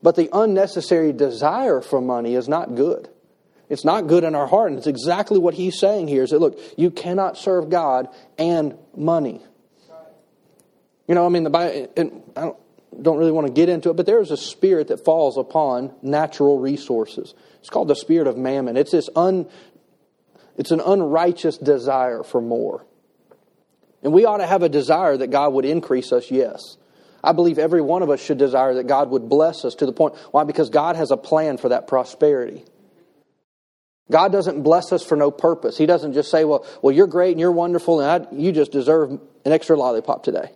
But 0.00 0.14
the 0.14 0.28
unnecessary 0.32 1.12
desire 1.12 1.80
for 1.80 2.00
money 2.00 2.36
is 2.36 2.48
not 2.48 2.76
good. 2.76 3.08
It's 3.68 3.84
not 3.84 4.06
good 4.06 4.24
in 4.24 4.34
our 4.34 4.46
heart. 4.46 4.70
And 4.70 4.78
it's 4.78 4.86
exactly 4.86 5.38
what 5.38 5.54
he's 5.54 5.78
saying 5.78 6.08
here 6.08 6.22
is 6.22 6.30
that, 6.30 6.38
look, 6.38 6.58
you 6.76 6.90
cannot 6.90 7.36
serve 7.36 7.68
God 7.68 8.08
and 8.38 8.76
money. 8.96 9.42
You 11.06 11.14
know, 11.14 11.24
I 11.24 11.28
mean, 11.28 11.44
the 11.44 11.50
Bible, 11.50 11.88
I 12.36 12.40
don't, 12.40 12.56
don't 13.02 13.18
really 13.18 13.32
want 13.32 13.46
to 13.46 13.52
get 13.52 13.68
into 13.68 13.90
it, 13.90 13.94
but 13.96 14.06
there 14.06 14.20
is 14.20 14.30
a 14.30 14.36
spirit 14.36 14.88
that 14.88 15.04
falls 15.04 15.36
upon 15.36 15.94
natural 16.02 16.58
resources. 16.58 17.34
It's 17.60 17.70
called 17.70 17.88
the 17.88 17.96
spirit 17.96 18.26
of 18.26 18.36
mammon. 18.36 18.76
It's 18.76 18.90
this 18.90 19.08
un, 19.16 19.48
it's 20.56 20.70
an 20.70 20.80
unrighteous 20.80 21.58
desire 21.58 22.22
for 22.22 22.40
more. 22.40 22.84
And 24.02 24.12
we 24.12 24.24
ought 24.24 24.38
to 24.38 24.46
have 24.46 24.62
a 24.62 24.68
desire 24.68 25.16
that 25.16 25.28
God 25.28 25.52
would 25.54 25.64
increase 25.64 26.12
us, 26.12 26.30
yes. 26.30 26.76
I 27.22 27.32
believe 27.32 27.58
every 27.58 27.82
one 27.82 28.02
of 28.02 28.10
us 28.10 28.20
should 28.20 28.38
desire 28.38 28.74
that 28.74 28.86
God 28.86 29.10
would 29.10 29.28
bless 29.28 29.64
us 29.64 29.74
to 29.76 29.86
the 29.86 29.92
point. 29.92 30.16
Why? 30.30 30.44
Because 30.44 30.70
God 30.70 30.96
has 30.96 31.10
a 31.10 31.16
plan 31.16 31.58
for 31.58 31.70
that 31.70 31.88
prosperity. 31.88 32.64
God 34.10 34.32
doesn't 34.32 34.62
bless 34.62 34.92
us 34.92 35.04
for 35.04 35.16
no 35.16 35.30
purpose. 35.30 35.76
He 35.76 35.86
doesn't 35.86 36.14
just 36.14 36.30
say, 36.30 36.44
well, 36.44 36.64
well 36.82 36.94
you're 36.94 37.06
great 37.06 37.32
and 37.32 37.40
you're 37.40 37.52
wonderful 37.52 38.00
and 38.00 38.26
I, 38.26 38.32
you 38.32 38.52
just 38.52 38.72
deserve 38.72 39.10
an 39.10 39.52
extra 39.52 39.76
lollipop 39.76 40.22
today. 40.22 40.50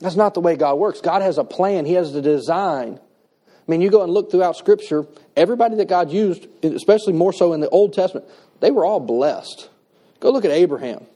That's 0.00 0.16
not 0.16 0.34
the 0.34 0.40
way 0.40 0.56
God 0.56 0.76
works. 0.76 1.00
God 1.00 1.22
has 1.22 1.38
a 1.38 1.44
plan, 1.44 1.86
He 1.86 1.94
has 1.94 2.14
a 2.14 2.22
design. 2.22 2.98
I 2.98 3.70
mean, 3.70 3.80
you 3.80 3.90
go 3.90 4.02
and 4.02 4.12
look 4.12 4.30
throughout 4.30 4.56
Scripture, 4.56 5.06
everybody 5.36 5.76
that 5.76 5.88
God 5.88 6.10
used, 6.10 6.46
especially 6.64 7.12
more 7.12 7.32
so 7.32 7.52
in 7.52 7.60
the 7.60 7.68
Old 7.68 7.94
Testament, 7.94 8.26
they 8.60 8.72
were 8.72 8.84
all 8.84 8.98
blessed. 9.00 9.68
Go 10.18 10.30
look 10.30 10.44
at 10.44 10.50
Abraham. 10.50 11.06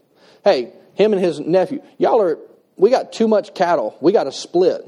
Hey, 0.45 0.73
him 0.95 1.13
and 1.13 1.23
his 1.23 1.41
nephew, 1.41 1.83
y'all 1.99 2.21
are, 2.23 2.39
we 2.77 2.91
got 2.91 3.13
too 3.13 3.27
much 3.27 3.55
cattle. 3.55 3.97
We 4.01 4.13
got 4.13 4.25
to 4.25 4.33
split. 4.33 4.83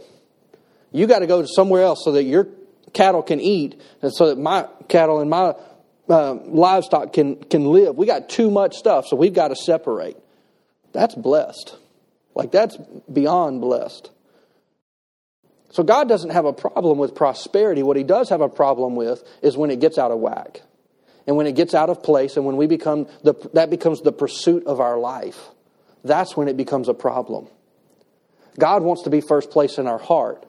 You 0.92 1.06
got 1.06 1.18
to 1.18 1.26
go 1.26 1.42
to 1.42 1.48
somewhere 1.48 1.82
else 1.82 2.04
so 2.04 2.12
that 2.12 2.22
your 2.22 2.48
cattle 2.92 3.22
can 3.22 3.40
eat 3.40 3.80
and 4.02 4.12
so 4.12 4.28
that 4.28 4.38
my 4.38 4.66
cattle 4.88 5.20
and 5.20 5.28
my 5.28 5.54
uh, 6.08 6.34
livestock 6.34 7.12
can, 7.12 7.36
can 7.36 7.66
live. 7.66 7.96
We 7.96 8.06
got 8.06 8.28
too 8.28 8.50
much 8.50 8.76
stuff, 8.76 9.06
so 9.06 9.16
we've 9.16 9.34
got 9.34 9.48
to 9.48 9.56
separate. 9.56 10.16
That's 10.92 11.14
blessed. 11.14 11.76
Like, 12.34 12.52
that's 12.52 12.76
beyond 13.12 13.60
blessed. 13.60 14.10
So 15.70 15.82
God 15.82 16.08
doesn't 16.08 16.30
have 16.30 16.44
a 16.44 16.52
problem 16.52 16.98
with 16.98 17.14
prosperity. 17.14 17.82
What 17.82 17.96
he 17.96 18.04
does 18.04 18.30
have 18.30 18.40
a 18.40 18.48
problem 18.48 18.96
with 18.96 19.22
is 19.42 19.56
when 19.56 19.70
it 19.70 19.80
gets 19.80 19.98
out 19.98 20.10
of 20.10 20.18
whack. 20.18 20.62
And 21.26 21.36
when 21.36 21.46
it 21.46 21.56
gets 21.56 21.74
out 21.74 21.90
of 21.90 22.02
place 22.02 22.36
and 22.36 22.46
when 22.46 22.56
we 22.56 22.66
become 22.66 23.06
the, 23.22 23.34
that 23.52 23.68
becomes 23.68 24.00
the 24.00 24.12
pursuit 24.12 24.66
of 24.66 24.80
our 24.80 24.98
life. 24.98 25.38
That's 26.02 26.36
when 26.36 26.48
it 26.48 26.56
becomes 26.56 26.88
a 26.88 26.94
problem. 26.94 27.48
God 28.58 28.82
wants 28.82 29.02
to 29.02 29.10
be 29.10 29.20
first 29.20 29.50
place 29.50 29.76
in 29.76 29.86
our 29.86 29.98
heart. 29.98 30.47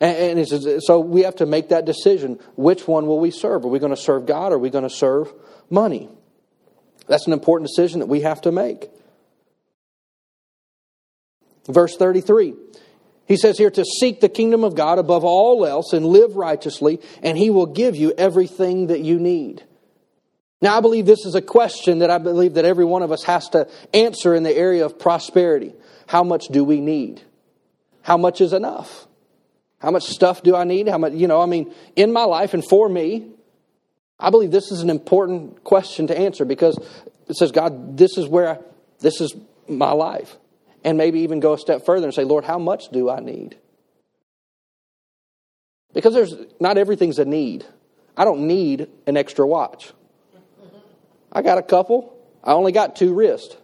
And, 0.00 0.38
and 0.38 0.82
so 0.82 1.00
we 1.00 1.22
have 1.22 1.36
to 1.36 1.46
make 1.46 1.70
that 1.70 1.84
decision. 1.84 2.38
Which 2.56 2.86
one 2.86 3.06
will 3.06 3.18
we 3.18 3.30
serve? 3.30 3.64
Are 3.64 3.68
we 3.68 3.78
going 3.78 3.94
to 3.94 4.00
serve 4.00 4.26
God 4.26 4.52
or 4.52 4.56
are 4.56 4.58
we 4.58 4.70
going 4.70 4.88
to 4.88 4.94
serve 4.94 5.32
money? 5.70 6.08
That's 7.08 7.26
an 7.26 7.32
important 7.32 7.68
decision 7.68 8.00
that 8.00 8.06
we 8.06 8.20
have 8.20 8.42
to 8.42 8.52
make. 8.52 8.90
Verse 11.66 11.96
33. 11.96 12.54
He 13.26 13.36
says 13.36 13.58
here 13.58 13.70
to 13.70 13.84
seek 13.84 14.20
the 14.20 14.28
kingdom 14.28 14.64
of 14.64 14.74
God 14.74 14.98
above 14.98 15.24
all 15.24 15.66
else 15.66 15.92
and 15.92 16.06
live 16.06 16.36
righteously, 16.36 17.00
and 17.22 17.36
He 17.36 17.50
will 17.50 17.66
give 17.66 17.94
you 17.94 18.14
everything 18.16 18.86
that 18.86 19.00
you 19.00 19.18
need. 19.18 19.62
Now, 20.62 20.78
I 20.78 20.80
believe 20.80 21.06
this 21.06 21.26
is 21.26 21.34
a 21.34 21.42
question 21.42 21.98
that 21.98 22.10
I 22.10 22.18
believe 22.18 22.54
that 22.54 22.64
every 22.64 22.86
one 22.86 23.02
of 23.02 23.12
us 23.12 23.24
has 23.24 23.48
to 23.50 23.68
answer 23.92 24.34
in 24.34 24.44
the 24.44 24.56
area 24.56 24.84
of 24.84 24.98
prosperity. 24.98 25.74
How 26.06 26.24
much 26.24 26.46
do 26.48 26.64
we 26.64 26.80
need? 26.80 27.20
How 28.02 28.16
much 28.16 28.40
is 28.40 28.54
enough? 28.54 29.07
How 29.80 29.90
much 29.90 30.04
stuff 30.04 30.42
do 30.42 30.56
I 30.56 30.64
need? 30.64 30.88
How 30.88 30.98
much, 30.98 31.12
you 31.12 31.28
know, 31.28 31.40
I 31.40 31.46
mean, 31.46 31.72
in 31.94 32.12
my 32.12 32.24
life 32.24 32.54
and 32.54 32.64
for 32.64 32.88
me, 32.88 33.28
I 34.18 34.30
believe 34.30 34.50
this 34.50 34.72
is 34.72 34.80
an 34.80 34.90
important 34.90 35.62
question 35.62 36.08
to 36.08 36.18
answer 36.18 36.44
because 36.44 36.76
it 37.28 37.36
says, 37.36 37.52
God, 37.52 37.96
this 37.96 38.18
is 38.18 38.26
where, 38.26 38.48
I, 38.48 38.58
this 38.98 39.20
is 39.20 39.34
my 39.68 39.92
life 39.92 40.36
and 40.84 40.98
maybe 40.98 41.20
even 41.20 41.40
go 41.40 41.52
a 41.52 41.58
step 41.58 41.84
further 41.84 42.06
and 42.06 42.14
say, 42.14 42.24
Lord, 42.24 42.44
how 42.44 42.58
much 42.58 42.88
do 42.88 43.08
I 43.08 43.20
need? 43.20 43.56
Because 45.94 46.14
there's 46.14 46.34
not 46.60 46.78
everything's 46.78 47.18
a 47.18 47.24
need. 47.24 47.64
I 48.16 48.24
don't 48.24 48.46
need 48.46 48.88
an 49.06 49.16
extra 49.16 49.46
watch. 49.46 49.92
I 51.32 51.42
got 51.42 51.58
a 51.58 51.62
couple. 51.62 52.16
I 52.42 52.52
only 52.52 52.72
got 52.72 52.96
two 52.96 53.14
wrists. 53.14 53.56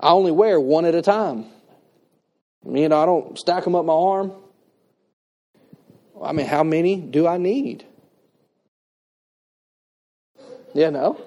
I 0.00 0.10
only 0.10 0.32
wear 0.32 0.58
one 0.58 0.84
at 0.84 0.94
a 0.94 1.02
time. 1.02 1.46
You 2.64 2.88
know, 2.88 3.00
I 3.00 3.06
don't 3.06 3.38
stack 3.38 3.64
them 3.64 3.74
up 3.74 3.84
my 3.84 3.92
arm. 3.92 4.32
I 6.22 6.32
mean, 6.32 6.46
how 6.46 6.62
many 6.62 6.96
do 6.96 7.26
I 7.26 7.36
need? 7.36 7.84
You 10.74 10.90
know? 10.90 11.20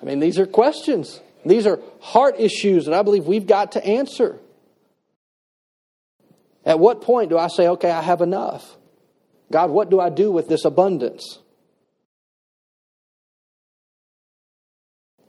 I 0.00 0.04
mean, 0.04 0.18
these 0.18 0.38
are 0.38 0.46
questions. 0.46 1.20
These 1.44 1.66
are 1.66 1.80
heart 2.00 2.36
issues 2.38 2.86
that 2.86 2.94
I 2.94 3.02
believe 3.02 3.26
we've 3.26 3.46
got 3.46 3.72
to 3.72 3.84
answer. 3.84 4.38
At 6.64 6.78
what 6.78 7.02
point 7.02 7.30
do 7.30 7.38
I 7.38 7.48
say, 7.48 7.68
okay, 7.68 7.90
I 7.90 8.02
have 8.02 8.20
enough? 8.20 8.76
God, 9.50 9.70
what 9.70 9.90
do 9.90 10.00
I 10.00 10.10
do 10.10 10.30
with 10.30 10.48
this 10.48 10.64
abundance? 10.64 11.38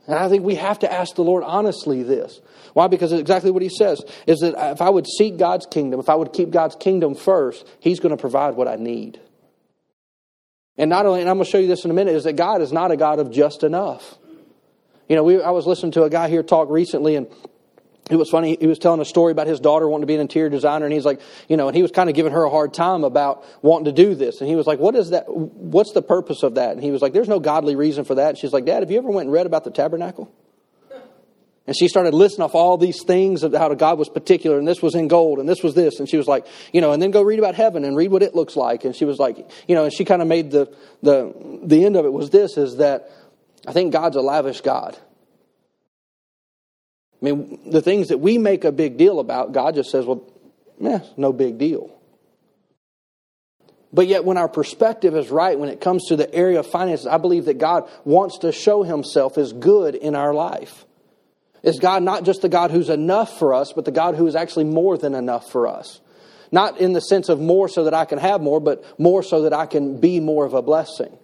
And 0.07 0.15
I 0.15 0.29
think 0.29 0.43
we 0.43 0.55
have 0.55 0.79
to 0.79 0.91
ask 0.91 1.15
the 1.15 1.23
Lord 1.23 1.43
honestly 1.43 2.03
this. 2.03 2.39
Why? 2.73 2.87
Because 2.87 3.11
it's 3.11 3.21
exactly 3.21 3.51
what 3.51 3.61
He 3.61 3.69
says 3.69 4.03
is 4.27 4.39
that 4.39 4.55
if 4.71 4.81
I 4.81 4.89
would 4.89 5.07
seek 5.07 5.37
God's 5.37 5.65
kingdom, 5.65 5.99
if 5.99 6.09
I 6.09 6.15
would 6.15 6.33
keep 6.33 6.51
God's 6.51 6.75
kingdom 6.75 7.15
first, 7.15 7.67
He's 7.79 7.99
going 7.99 8.15
to 8.15 8.17
provide 8.17 8.55
what 8.55 8.67
I 8.67 8.75
need. 8.75 9.19
And 10.77 10.89
not 10.89 11.05
only, 11.05 11.21
and 11.21 11.29
I'm 11.29 11.37
going 11.37 11.45
to 11.45 11.51
show 11.51 11.59
you 11.59 11.67
this 11.67 11.85
in 11.85 11.91
a 11.91 11.93
minute, 11.93 12.15
is 12.15 12.23
that 12.23 12.35
God 12.35 12.61
is 12.61 12.71
not 12.71 12.91
a 12.91 12.97
God 12.97 13.19
of 13.19 13.31
just 13.31 13.63
enough. 13.63 14.17
You 15.07 15.15
know, 15.15 15.23
we, 15.23 15.41
I 15.41 15.51
was 15.51 15.67
listening 15.67 15.91
to 15.93 16.03
a 16.03 16.09
guy 16.09 16.29
here 16.29 16.41
talk 16.41 16.69
recently, 16.69 17.15
and 17.15 17.27
it 18.09 18.15
was 18.15 18.29
funny. 18.29 18.57
He 18.59 18.67
was 18.67 18.79
telling 18.79 18.99
a 18.99 19.05
story 19.05 19.31
about 19.31 19.47
his 19.47 19.59
daughter 19.59 19.87
wanting 19.87 20.03
to 20.03 20.07
be 20.07 20.15
an 20.15 20.21
interior 20.21 20.49
designer, 20.49 20.85
and 20.85 20.93
he's 20.93 21.05
like, 21.05 21.21
you 21.47 21.55
know, 21.55 21.67
and 21.67 21.75
he 21.75 21.81
was 21.81 21.91
kind 21.91 22.09
of 22.09 22.15
giving 22.15 22.31
her 22.33 22.43
a 22.43 22.49
hard 22.49 22.73
time 22.73 23.03
about 23.03 23.45
wanting 23.61 23.85
to 23.85 23.91
do 23.91 24.15
this. 24.15 24.41
And 24.41 24.49
he 24.49 24.55
was 24.55 24.65
like, 24.65 24.79
"What 24.79 24.95
is 24.95 25.11
that? 25.11 25.25
What's 25.27 25.93
the 25.93 26.01
purpose 26.01 26.43
of 26.43 26.55
that?" 26.55 26.71
And 26.71 26.83
he 26.83 26.91
was 26.91 27.01
like, 27.01 27.13
"There's 27.13 27.29
no 27.29 27.39
godly 27.39 27.75
reason 27.75 28.03
for 28.03 28.15
that." 28.15 28.29
And 28.29 28.37
she's 28.37 28.53
like, 28.53 28.65
"Dad, 28.65 28.81
have 28.81 28.91
you 28.91 28.97
ever 28.97 29.09
went 29.09 29.27
and 29.27 29.33
read 29.33 29.45
about 29.45 29.63
the 29.63 29.71
tabernacle?" 29.71 30.31
And 31.67 31.77
she 31.77 31.87
started 31.87 32.15
listing 32.15 32.43
off 32.43 32.55
all 32.55 32.75
these 32.75 33.03
things 33.03 33.43
of 33.43 33.53
how 33.53 33.71
God 33.75 33.99
was 33.99 34.09
particular, 34.09 34.57
and 34.57 34.67
this 34.67 34.81
was 34.81 34.95
in 34.95 35.07
gold, 35.07 35.37
and 35.39 35.47
this 35.47 35.61
was 35.61 35.75
this. 35.75 35.99
And 35.99 36.09
she 36.09 36.17
was 36.17 36.27
like, 36.27 36.47
you 36.73 36.81
know, 36.81 36.91
and 36.91 36.99
then 37.01 37.11
go 37.11 37.21
read 37.21 37.37
about 37.37 37.53
heaven 37.53 37.85
and 37.85 37.95
read 37.95 38.11
what 38.11 38.23
it 38.23 38.33
looks 38.33 38.55
like. 38.55 38.83
And 38.83 38.95
she 38.95 39.05
was 39.05 39.19
like, 39.19 39.37
you 39.67 39.75
know, 39.75 39.83
and 39.83 39.93
she 39.93 40.03
kind 40.03 40.23
of 40.23 40.27
made 40.27 40.49
the 40.49 40.75
the 41.03 41.33
the 41.63 41.85
end 41.85 41.95
of 41.95 42.05
it 42.05 42.11
was 42.11 42.31
this: 42.31 42.57
is 42.57 42.77
that 42.77 43.11
I 43.67 43.73
think 43.73 43.93
God's 43.93 44.15
a 44.15 44.21
lavish 44.21 44.61
God. 44.61 44.97
I 47.21 47.25
mean, 47.25 47.59
the 47.69 47.81
things 47.81 48.07
that 48.07 48.17
we 48.17 48.37
make 48.37 48.63
a 48.63 48.71
big 48.71 48.97
deal 48.97 49.19
about, 49.19 49.51
God 49.51 49.75
just 49.75 49.91
says, 49.91 50.05
well, 50.05 50.23
eh, 50.83 50.99
no 51.17 51.31
big 51.31 51.57
deal. 51.57 51.95
But 53.93 54.07
yet, 54.07 54.23
when 54.23 54.37
our 54.37 54.47
perspective 54.47 55.15
is 55.15 55.29
right, 55.29 55.59
when 55.59 55.69
it 55.69 55.81
comes 55.81 56.07
to 56.07 56.15
the 56.15 56.33
area 56.33 56.59
of 56.59 56.67
finances, 56.67 57.07
I 57.07 57.17
believe 57.17 57.45
that 57.45 57.57
God 57.57 57.89
wants 58.05 58.39
to 58.39 58.51
show 58.51 58.83
himself 58.83 59.37
as 59.37 59.51
good 59.51 59.95
in 59.95 60.15
our 60.15 60.33
life. 60.33 60.85
Is 61.61 61.79
God 61.79 62.01
not 62.01 62.23
just 62.23 62.41
the 62.41 62.49
God 62.49 62.71
who's 62.71 62.89
enough 62.89 63.37
for 63.37 63.53
us, 63.53 63.73
but 63.73 63.85
the 63.85 63.91
God 63.91 64.15
who 64.15 64.25
is 64.27 64.35
actually 64.35 64.63
more 64.63 64.97
than 64.97 65.13
enough 65.13 65.51
for 65.51 65.67
us? 65.67 65.99
Not 66.51 66.79
in 66.79 66.93
the 66.93 67.01
sense 67.01 67.29
of 67.29 67.39
more 67.39 67.67
so 67.67 67.83
that 67.83 67.93
I 67.93 68.05
can 68.05 68.17
have 68.17 68.41
more, 68.41 68.59
but 68.59 68.99
more 68.99 69.23
so 69.23 69.43
that 69.43 69.53
I 69.53 69.65
can 69.65 69.99
be 69.99 70.19
more 70.19 70.45
of 70.45 70.53
a 70.53 70.61
blessing. 70.61 71.15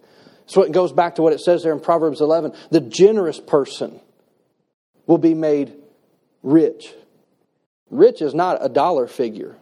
So 0.46 0.62
it 0.62 0.72
goes 0.72 0.92
back 0.92 1.16
to 1.16 1.22
what 1.22 1.32
it 1.32 1.40
says 1.40 1.62
there 1.62 1.72
in 1.72 1.80
Proverbs 1.80 2.20
11 2.20 2.52
the 2.70 2.80
generous 2.80 3.40
person 3.40 4.00
will 5.06 5.18
be 5.18 5.34
made 5.34 5.74
rich. 6.42 6.94
Rich 7.90 8.22
is 8.22 8.34
not 8.34 8.58
a 8.60 8.68
dollar 8.68 9.06
figure. 9.06 9.56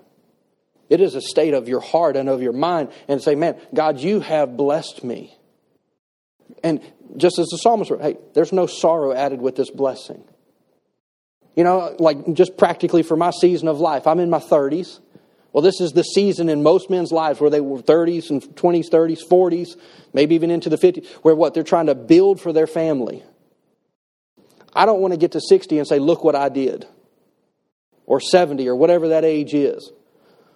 It 0.89 1.01
is 1.01 1.15
a 1.15 1.21
state 1.21 1.55
of 1.55 1.69
your 1.69 1.81
heart 1.81 2.17
and 2.17 2.29
of 2.29 2.43
your 2.43 2.53
mind 2.53 2.91
and 3.09 3.21
say, 3.21 3.35
man, 3.35 3.61
God, 3.75 3.99
you 3.99 4.21
have 4.21 4.57
blessed 4.57 5.03
me. 5.03 5.37
And 6.63 6.81
just 7.17 7.39
as 7.39 7.47
the 7.49 7.57
psalmist 7.59 7.91
wrote, 7.91 8.03
hey, 8.03 8.17
there's 8.35 8.53
no 8.53 8.67
sorrow 8.67 9.13
added 9.13 9.41
with 9.41 9.57
this 9.57 9.71
blessing. 9.71 10.23
You 11.57 11.65
know, 11.65 11.97
like 11.99 12.35
just 12.35 12.57
practically 12.57 13.03
for 13.03 13.17
my 13.17 13.31
season 13.31 13.67
of 13.69 13.81
life, 13.81 14.07
I'm 14.07 14.21
in 14.21 14.31
my 14.31 14.39
30s. 14.39 15.01
Well, 15.53 15.63
this 15.63 15.81
is 15.81 15.93
the 15.93 16.03
season 16.03 16.49
in 16.51 16.63
most 16.63 16.91
men's 16.91 17.11
lives 17.11 17.41
where 17.41 17.49
they 17.49 17.63
were 17.63 17.79
30s 17.79 18.29
and 18.29 18.43
20s, 18.43 18.91
30s, 18.91 19.21
40s, 19.29 19.69
maybe 20.13 20.35
even 20.35 20.51
into 20.51 20.69
the 20.69 20.77
50s, 20.77 21.07
where 21.23 21.35
what? 21.35 21.55
They're 21.55 21.63
trying 21.63 21.87
to 21.87 21.95
build 21.95 22.41
for 22.41 22.53
their 22.53 22.67
family. 22.67 23.23
I 24.77 24.87
don't 24.87 25.01
want 25.01 25.15
to 25.15 25.19
get 25.19 25.33
to 25.33 25.41
60 25.41 25.79
and 25.79 25.89
say, 25.89 25.99
look 25.99 26.23
what 26.23 26.37
I 26.37 26.49
did, 26.49 26.87
or 28.05 28.21
70, 28.21 28.69
or 28.69 28.77
whatever 28.77 29.09
that 29.09 29.25
age 29.25 29.55
is. 29.55 29.91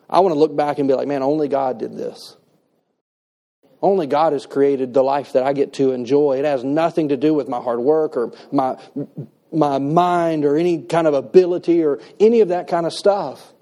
I 0.08 0.20
want 0.20 0.34
to 0.34 0.38
look 0.38 0.54
back 0.54 0.78
and 0.78 0.86
be 0.86 0.94
like, 0.94 1.08
man, 1.08 1.22
only 1.22 1.48
God 1.48 1.78
did 1.78 1.96
this. 1.96 2.36
Only 3.82 4.06
God 4.06 4.34
has 4.34 4.44
created 4.44 4.92
the 4.92 5.02
life 5.02 5.32
that 5.32 5.42
I 5.42 5.54
get 5.54 5.72
to 5.74 5.92
enjoy. 5.92 6.38
It 6.38 6.44
has 6.44 6.62
nothing 6.62 7.08
to 7.08 7.16
do 7.16 7.32
with 7.32 7.48
my 7.48 7.60
hard 7.60 7.80
work 7.80 8.16
or 8.16 8.32
my, 8.52 8.76
my 9.50 9.78
mind 9.78 10.44
or 10.44 10.56
any 10.56 10.82
kind 10.82 11.06
of 11.06 11.14
ability 11.14 11.82
or 11.82 12.00
any 12.18 12.40
of 12.40 12.48
that 12.48 12.68
kind 12.68 12.84
of 12.84 12.92
stuff. 12.92 13.52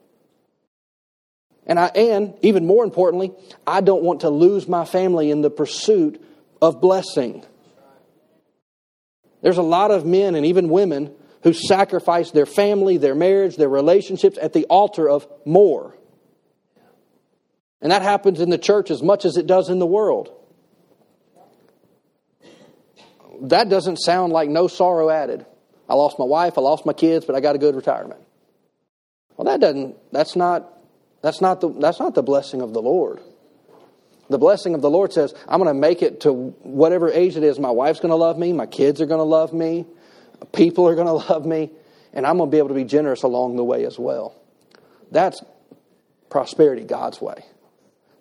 And 1.67 1.79
I 1.79 1.87
and 1.89 2.35
even 2.41 2.67
more 2.67 2.83
importantly, 2.83 3.33
I 3.67 3.83
don't 3.83 4.03
want 4.03 4.23
to 4.23 4.31
lose 4.31 4.67
my 4.67 4.87
family 4.87 5.31
in 5.31 5.43
the 5.43 5.51
pursuit 5.51 6.21
of 6.63 6.81
blessing. 6.81 7.45
There's 9.43 9.59
a 9.59 9.63
lot 9.63 9.91
of 9.91 10.05
men 10.05 10.35
and 10.35 10.47
even 10.47 10.69
women 10.69 11.15
who 11.43 11.53
sacrifice 11.53 12.31
their 12.31 12.47
family, 12.47 12.97
their 12.97 13.15
marriage, 13.15 13.57
their 13.57 13.69
relationships 13.69 14.39
at 14.41 14.53
the 14.53 14.65
altar 14.67 15.09
of 15.09 15.27
more. 15.45 15.97
And 17.81 17.93
that 17.93 18.03
happens 18.03 18.41
in 18.41 18.51
the 18.51 18.59
church 18.59 18.91
as 18.91 19.03
much 19.03 19.25
as 19.25 19.37
it 19.37 19.47
does 19.47 19.69
in 19.69 19.79
the 19.79 19.87
world. 19.87 20.35
That 23.43 23.69
doesn't 23.69 23.99
sound 23.99 24.33
like 24.33 24.49
no 24.49 24.67
sorrow 24.67 25.11
added. 25.11 25.47
I 25.89 25.95
lost 25.95 26.19
my 26.19 26.25
wife, 26.25 26.59
I 26.59 26.61
lost 26.61 26.85
my 26.85 26.93
kids, 26.93 27.25
but 27.25 27.37
I 27.37 27.41
got 27.41 27.55
a 27.55 27.59
good 27.59 27.77
retirement. 27.77 28.21
Well, 29.37 29.45
that 29.45 29.61
doesn't, 29.61 29.97
that's 30.13 30.35
not, 30.35 30.69
that's 31.23 31.41
not 31.41 31.61
the, 31.61 31.69
that's 31.69 32.01
not 32.01 32.15
the 32.15 32.23
blessing 32.23 32.61
of 32.61 32.75
the 32.75 32.83
Lord. 32.83 33.21
The 34.31 34.39
blessing 34.39 34.75
of 34.75 34.83
the 34.83 34.91
Lord 34.91 35.13
says, 35.13 35.35
I'm 35.49 35.59
going 35.63 35.75
to 35.75 35.81
make 35.81 36.03
it 36.03 36.21
to 36.23 36.33
whatever 36.33 37.11
age 37.11 37.37
it 37.37 37.43
is. 37.43 37.59
My 37.59 37.71
wife's 37.71 38.01
going 38.01 38.11
to 38.11 38.17
love 38.17 38.39
me. 38.39 38.53
My 38.53 38.67
kids 38.67 39.01
are 39.01 39.07
going 39.07 39.21
to 39.21 39.25
love 39.25 39.53
me. 39.53 39.87
People 40.53 40.87
are 40.87 40.95
going 40.95 41.07
to 41.21 41.33
love 41.33 41.47
me. 41.47 41.71
And 42.13 42.27
I'm 42.27 42.37
going 42.37 42.51
to 42.51 42.55
be 42.55 42.59
able 42.59 42.69
to 42.69 42.75
be 42.75 42.85
generous 42.85 43.23
along 43.23 43.57
the 43.57 43.65
way 43.65 43.85
as 43.85 43.99
well. 43.99 44.35
That's 45.11 45.43
prosperity 46.31 46.85
God's 46.85 47.21
way. 47.21 47.45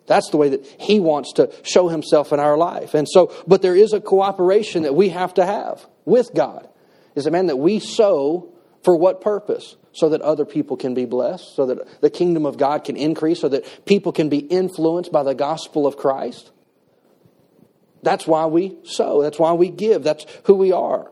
That's 0.06 0.30
the 0.30 0.38
way 0.38 0.48
that 0.50 0.66
He 0.80 1.00
wants 1.00 1.34
to 1.34 1.52
show 1.62 1.88
Himself 1.88 2.32
in 2.32 2.40
our 2.40 2.56
life. 2.56 2.94
And 2.94 3.06
so, 3.08 3.32
but 3.46 3.60
there 3.60 3.76
is 3.76 3.92
a 3.92 4.00
cooperation 4.00 4.84
that 4.84 4.94
we 4.94 5.10
have 5.10 5.34
to 5.34 5.44
have 5.44 5.86
with 6.06 6.32
God. 6.34 6.66
Is 7.14 7.26
a 7.26 7.30
man 7.30 7.46
that 7.46 7.56
we 7.56 7.78
sow 7.78 8.54
for 8.82 8.96
what 8.96 9.20
purpose? 9.20 9.76
So 9.98 10.08
that 10.10 10.20
other 10.22 10.44
people 10.44 10.76
can 10.76 10.94
be 10.94 11.04
blessed, 11.04 11.56
so 11.56 11.66
that 11.66 12.00
the 12.00 12.10
kingdom 12.10 12.46
of 12.46 12.56
God 12.56 12.84
can 12.84 12.96
increase, 12.96 13.40
so 13.40 13.48
that 13.48 13.84
people 13.84 14.12
can 14.12 14.28
be 14.28 14.38
influenced 14.38 15.10
by 15.10 15.22
the 15.22 15.34
gospel 15.34 15.86
of 15.86 15.96
Christ. 15.96 16.52
That's 18.02 18.26
why 18.26 18.46
we 18.46 18.76
sow. 18.84 19.22
That's 19.22 19.38
why 19.38 19.52
we 19.52 19.70
give. 19.70 20.04
That's 20.04 20.24
who 20.44 20.54
we 20.54 20.70
are. 20.70 21.10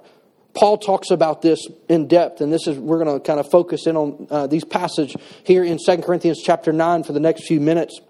Paul 0.55 0.79
talks 0.79 1.11
about 1.11 1.43
this 1.43 1.67
in 1.89 2.07
depth, 2.07 2.41
and 2.41 2.53
this 2.53 2.67
is 2.67 2.79
we're 2.79 3.03
going 3.03 3.21
to 3.21 3.25
kind 3.25 3.41
of 3.41 3.51
focus 3.51 3.87
in 3.87 3.97
on 3.97 4.27
uh, 4.31 4.47
these 4.47 4.65
passage 4.65 5.17
here 5.45 5.65
in 5.65 5.79
2 5.85 5.99
Corinthians 5.99 6.41
chapter 6.43 6.73
9 6.73 7.03
for 7.03 7.13
the 7.13 7.21
next 7.21 7.47
few 7.47 7.61
minutes. 7.61 8.01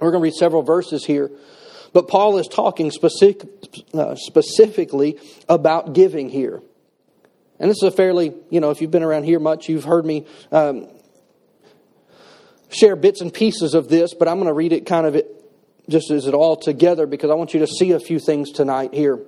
We're 0.00 0.10
going 0.10 0.22
to 0.22 0.24
read 0.24 0.34
several 0.34 0.62
verses 0.62 1.04
here. 1.04 1.30
But 1.92 2.08
Paul 2.08 2.38
is 2.38 2.48
talking 2.48 2.90
specific, 2.90 3.48
uh, 3.94 4.16
specifically 4.16 5.18
about 5.48 5.92
giving 5.92 6.28
here. 6.28 6.60
And 7.58 7.70
this 7.70 7.78
is 7.78 7.84
a 7.84 7.90
fairly, 7.90 8.34
you 8.50 8.60
know, 8.60 8.70
if 8.70 8.80
you've 8.80 8.90
been 8.90 9.02
around 9.02 9.24
here 9.24 9.38
much, 9.38 9.68
you've 9.68 9.84
heard 9.84 10.04
me 10.04 10.26
um, 10.52 10.88
share 12.68 12.96
bits 12.96 13.20
and 13.20 13.32
pieces 13.32 13.74
of 13.74 13.88
this, 13.88 14.14
but 14.14 14.28
I'm 14.28 14.36
going 14.36 14.48
to 14.48 14.52
read 14.52 14.72
it 14.72 14.86
kind 14.86 15.06
of 15.06 15.22
just 15.88 16.10
as 16.10 16.26
it 16.26 16.34
all 16.34 16.56
together 16.56 17.06
because 17.06 17.30
I 17.30 17.34
want 17.34 17.54
you 17.54 17.60
to 17.60 17.66
see 17.66 17.92
a 17.92 18.00
few 18.00 18.18
things 18.18 18.50
tonight 18.50 18.92
here. 18.92 19.20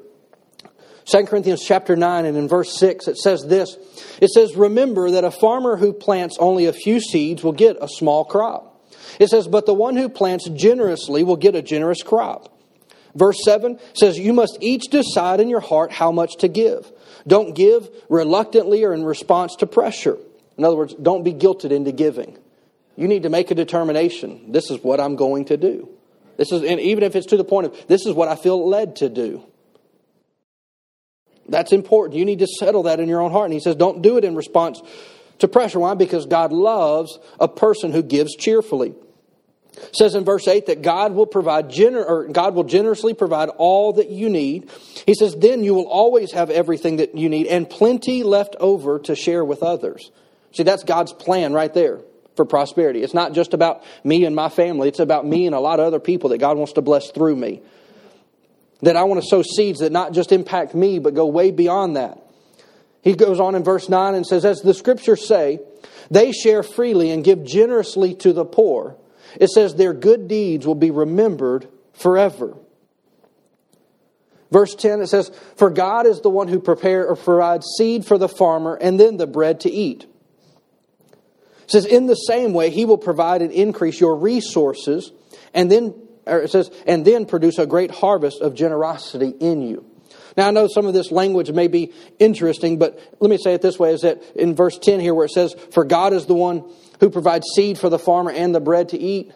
2 1.06 1.24
Corinthians 1.24 1.64
chapter 1.64 1.96
9 1.96 2.26
and 2.26 2.36
in 2.36 2.48
verse 2.48 2.76
6 2.78 3.08
it 3.08 3.16
says 3.16 3.46
this. 3.46 3.76
It 4.20 4.28
says, 4.30 4.56
Remember 4.56 5.12
that 5.12 5.24
a 5.24 5.30
farmer 5.30 5.76
who 5.76 5.94
plants 5.94 6.36
only 6.38 6.66
a 6.66 6.72
few 6.72 7.00
seeds 7.00 7.42
will 7.42 7.52
get 7.52 7.78
a 7.80 7.88
small 7.88 8.26
crop. 8.26 8.84
It 9.18 9.28
says, 9.28 9.48
But 9.48 9.64
the 9.64 9.72
one 9.72 9.96
who 9.96 10.10
plants 10.10 10.48
generously 10.50 11.22
will 11.22 11.36
get 11.36 11.54
a 11.54 11.62
generous 11.62 12.02
crop. 12.02 12.54
Verse 13.14 13.38
7 13.42 13.78
says, 13.94 14.18
You 14.18 14.34
must 14.34 14.58
each 14.60 14.88
decide 14.90 15.40
in 15.40 15.48
your 15.48 15.60
heart 15.60 15.92
how 15.92 16.12
much 16.12 16.36
to 16.38 16.48
give. 16.48 16.92
Don't 17.28 17.54
give 17.54 17.88
reluctantly 18.08 18.82
or 18.84 18.92
in 18.92 19.04
response 19.04 19.54
to 19.56 19.66
pressure. 19.66 20.18
In 20.56 20.64
other 20.64 20.76
words, 20.76 20.94
don't 20.94 21.22
be 21.22 21.32
guilted 21.32 21.70
into 21.70 21.92
giving. 21.92 22.36
You 22.96 23.06
need 23.06 23.22
to 23.22 23.28
make 23.28 23.52
a 23.52 23.54
determination. 23.54 24.50
This 24.50 24.70
is 24.70 24.82
what 24.82 24.98
I'm 24.98 25.14
going 25.14 25.44
to 25.46 25.56
do. 25.56 25.88
This 26.36 26.50
is, 26.50 26.62
and 26.62 26.80
even 26.80 27.04
if 27.04 27.14
it's 27.14 27.26
to 27.26 27.36
the 27.36 27.44
point 27.44 27.66
of, 27.66 27.86
this 27.86 28.06
is 28.06 28.12
what 28.14 28.28
I 28.28 28.34
feel 28.34 28.68
led 28.68 28.96
to 28.96 29.08
do. 29.08 29.44
That's 31.48 31.72
important. 31.72 32.18
You 32.18 32.24
need 32.24 32.40
to 32.40 32.46
settle 32.46 32.84
that 32.84 33.00
in 33.00 33.08
your 33.08 33.20
own 33.20 33.30
heart. 33.30 33.46
And 33.46 33.54
he 33.54 33.60
says, 33.60 33.76
don't 33.76 34.02
do 34.02 34.18
it 34.18 34.24
in 34.24 34.34
response 34.34 34.82
to 35.38 35.48
pressure. 35.48 35.78
Why? 35.78 35.94
Because 35.94 36.26
God 36.26 36.52
loves 36.52 37.18
a 37.38 37.48
person 37.48 37.92
who 37.92 38.02
gives 38.02 38.34
cheerfully. 38.34 38.94
Says 39.92 40.14
in 40.14 40.24
verse 40.24 40.46
8 40.46 40.66
that 40.66 40.82
God 40.82 41.12
will 41.12 41.26
provide 41.26 41.68
gener- 41.68 42.08
or 42.08 42.28
God 42.28 42.54
will 42.54 42.64
generously 42.64 43.14
provide 43.14 43.48
all 43.50 43.94
that 43.94 44.10
you 44.10 44.28
need. 44.28 44.70
He 45.06 45.14
says, 45.14 45.34
then 45.34 45.64
you 45.64 45.74
will 45.74 45.88
always 45.88 46.32
have 46.32 46.50
everything 46.50 46.96
that 46.96 47.14
you 47.14 47.28
need 47.28 47.46
and 47.46 47.68
plenty 47.68 48.22
left 48.22 48.56
over 48.60 48.98
to 49.00 49.14
share 49.14 49.44
with 49.44 49.62
others. 49.62 50.10
See, 50.52 50.62
that's 50.62 50.84
God's 50.84 51.12
plan 51.12 51.52
right 51.52 51.72
there 51.72 52.00
for 52.36 52.44
prosperity. 52.44 53.02
It's 53.02 53.14
not 53.14 53.32
just 53.32 53.52
about 53.52 53.82
me 54.04 54.24
and 54.24 54.34
my 54.34 54.48
family, 54.48 54.88
it's 54.88 55.00
about 55.00 55.26
me 55.26 55.46
and 55.46 55.54
a 55.54 55.60
lot 55.60 55.80
of 55.80 55.86
other 55.86 56.00
people 56.00 56.30
that 56.30 56.38
God 56.38 56.56
wants 56.56 56.74
to 56.74 56.82
bless 56.82 57.10
through 57.10 57.36
me. 57.36 57.60
That 58.82 58.96
I 58.96 59.02
want 59.02 59.20
to 59.20 59.26
sow 59.26 59.42
seeds 59.42 59.80
that 59.80 59.90
not 59.90 60.12
just 60.12 60.30
impact 60.30 60.74
me, 60.74 61.00
but 61.00 61.14
go 61.14 61.26
way 61.26 61.50
beyond 61.50 61.96
that. 61.96 62.18
He 63.02 63.14
goes 63.14 63.40
on 63.40 63.54
in 63.54 63.64
verse 63.64 63.88
9 63.88 64.14
and 64.14 64.26
says, 64.26 64.44
As 64.44 64.60
the 64.60 64.74
scriptures 64.74 65.26
say, 65.26 65.60
they 66.10 66.32
share 66.32 66.62
freely 66.62 67.10
and 67.10 67.24
give 67.24 67.44
generously 67.44 68.14
to 68.16 68.32
the 68.32 68.44
poor. 68.44 68.96
It 69.36 69.50
says, 69.50 69.74
Their 69.74 69.92
good 69.92 70.28
deeds 70.28 70.66
will 70.66 70.74
be 70.74 70.90
remembered 70.90 71.68
forever. 71.92 72.56
Verse 74.50 74.74
10, 74.74 75.00
it 75.00 75.08
says, 75.08 75.30
For 75.56 75.68
God 75.70 76.06
is 76.06 76.20
the 76.20 76.30
one 76.30 76.48
who 76.48 76.58
prepare 76.58 77.06
or 77.06 77.16
provides 77.16 77.66
seed 77.76 78.06
for 78.06 78.16
the 78.16 78.28
farmer 78.28 78.76
and 78.80 78.98
then 78.98 79.18
the 79.18 79.26
bread 79.26 79.60
to 79.60 79.70
eat. 79.70 80.06
It 81.64 81.70
says, 81.70 81.84
In 81.84 82.06
the 82.06 82.14
same 82.14 82.54
way, 82.54 82.70
he 82.70 82.86
will 82.86 82.98
provide 82.98 83.42
and 83.42 83.52
increase 83.52 84.00
your 84.00 84.16
resources 84.16 85.12
and 85.52 85.70
then, 85.70 85.94
Or 86.26 86.40
it 86.40 86.50
says, 86.50 86.70
and 86.86 87.04
then 87.04 87.26
produce 87.26 87.58
a 87.58 87.66
great 87.66 87.90
harvest 87.90 88.40
of 88.40 88.54
generosity 88.54 89.34
in 89.40 89.62
you. 89.62 89.87
Now, 90.38 90.46
I 90.46 90.50
know 90.52 90.68
some 90.68 90.86
of 90.86 90.94
this 90.94 91.10
language 91.10 91.50
may 91.50 91.66
be 91.66 91.92
interesting, 92.20 92.78
but 92.78 92.96
let 93.18 93.28
me 93.28 93.38
say 93.38 93.54
it 93.54 93.60
this 93.60 93.76
way 93.76 93.92
is 93.92 94.02
that 94.02 94.22
in 94.36 94.54
verse 94.54 94.78
10 94.78 95.00
here, 95.00 95.12
where 95.12 95.24
it 95.24 95.32
says, 95.32 95.52
For 95.72 95.84
God 95.84 96.12
is 96.12 96.26
the 96.26 96.34
one 96.34 96.62
who 97.00 97.10
provides 97.10 97.44
seed 97.56 97.76
for 97.76 97.88
the 97.88 97.98
farmer 97.98 98.30
and 98.30 98.54
the 98.54 98.60
bread 98.60 98.90
to 98.90 98.98
eat. 98.98 99.32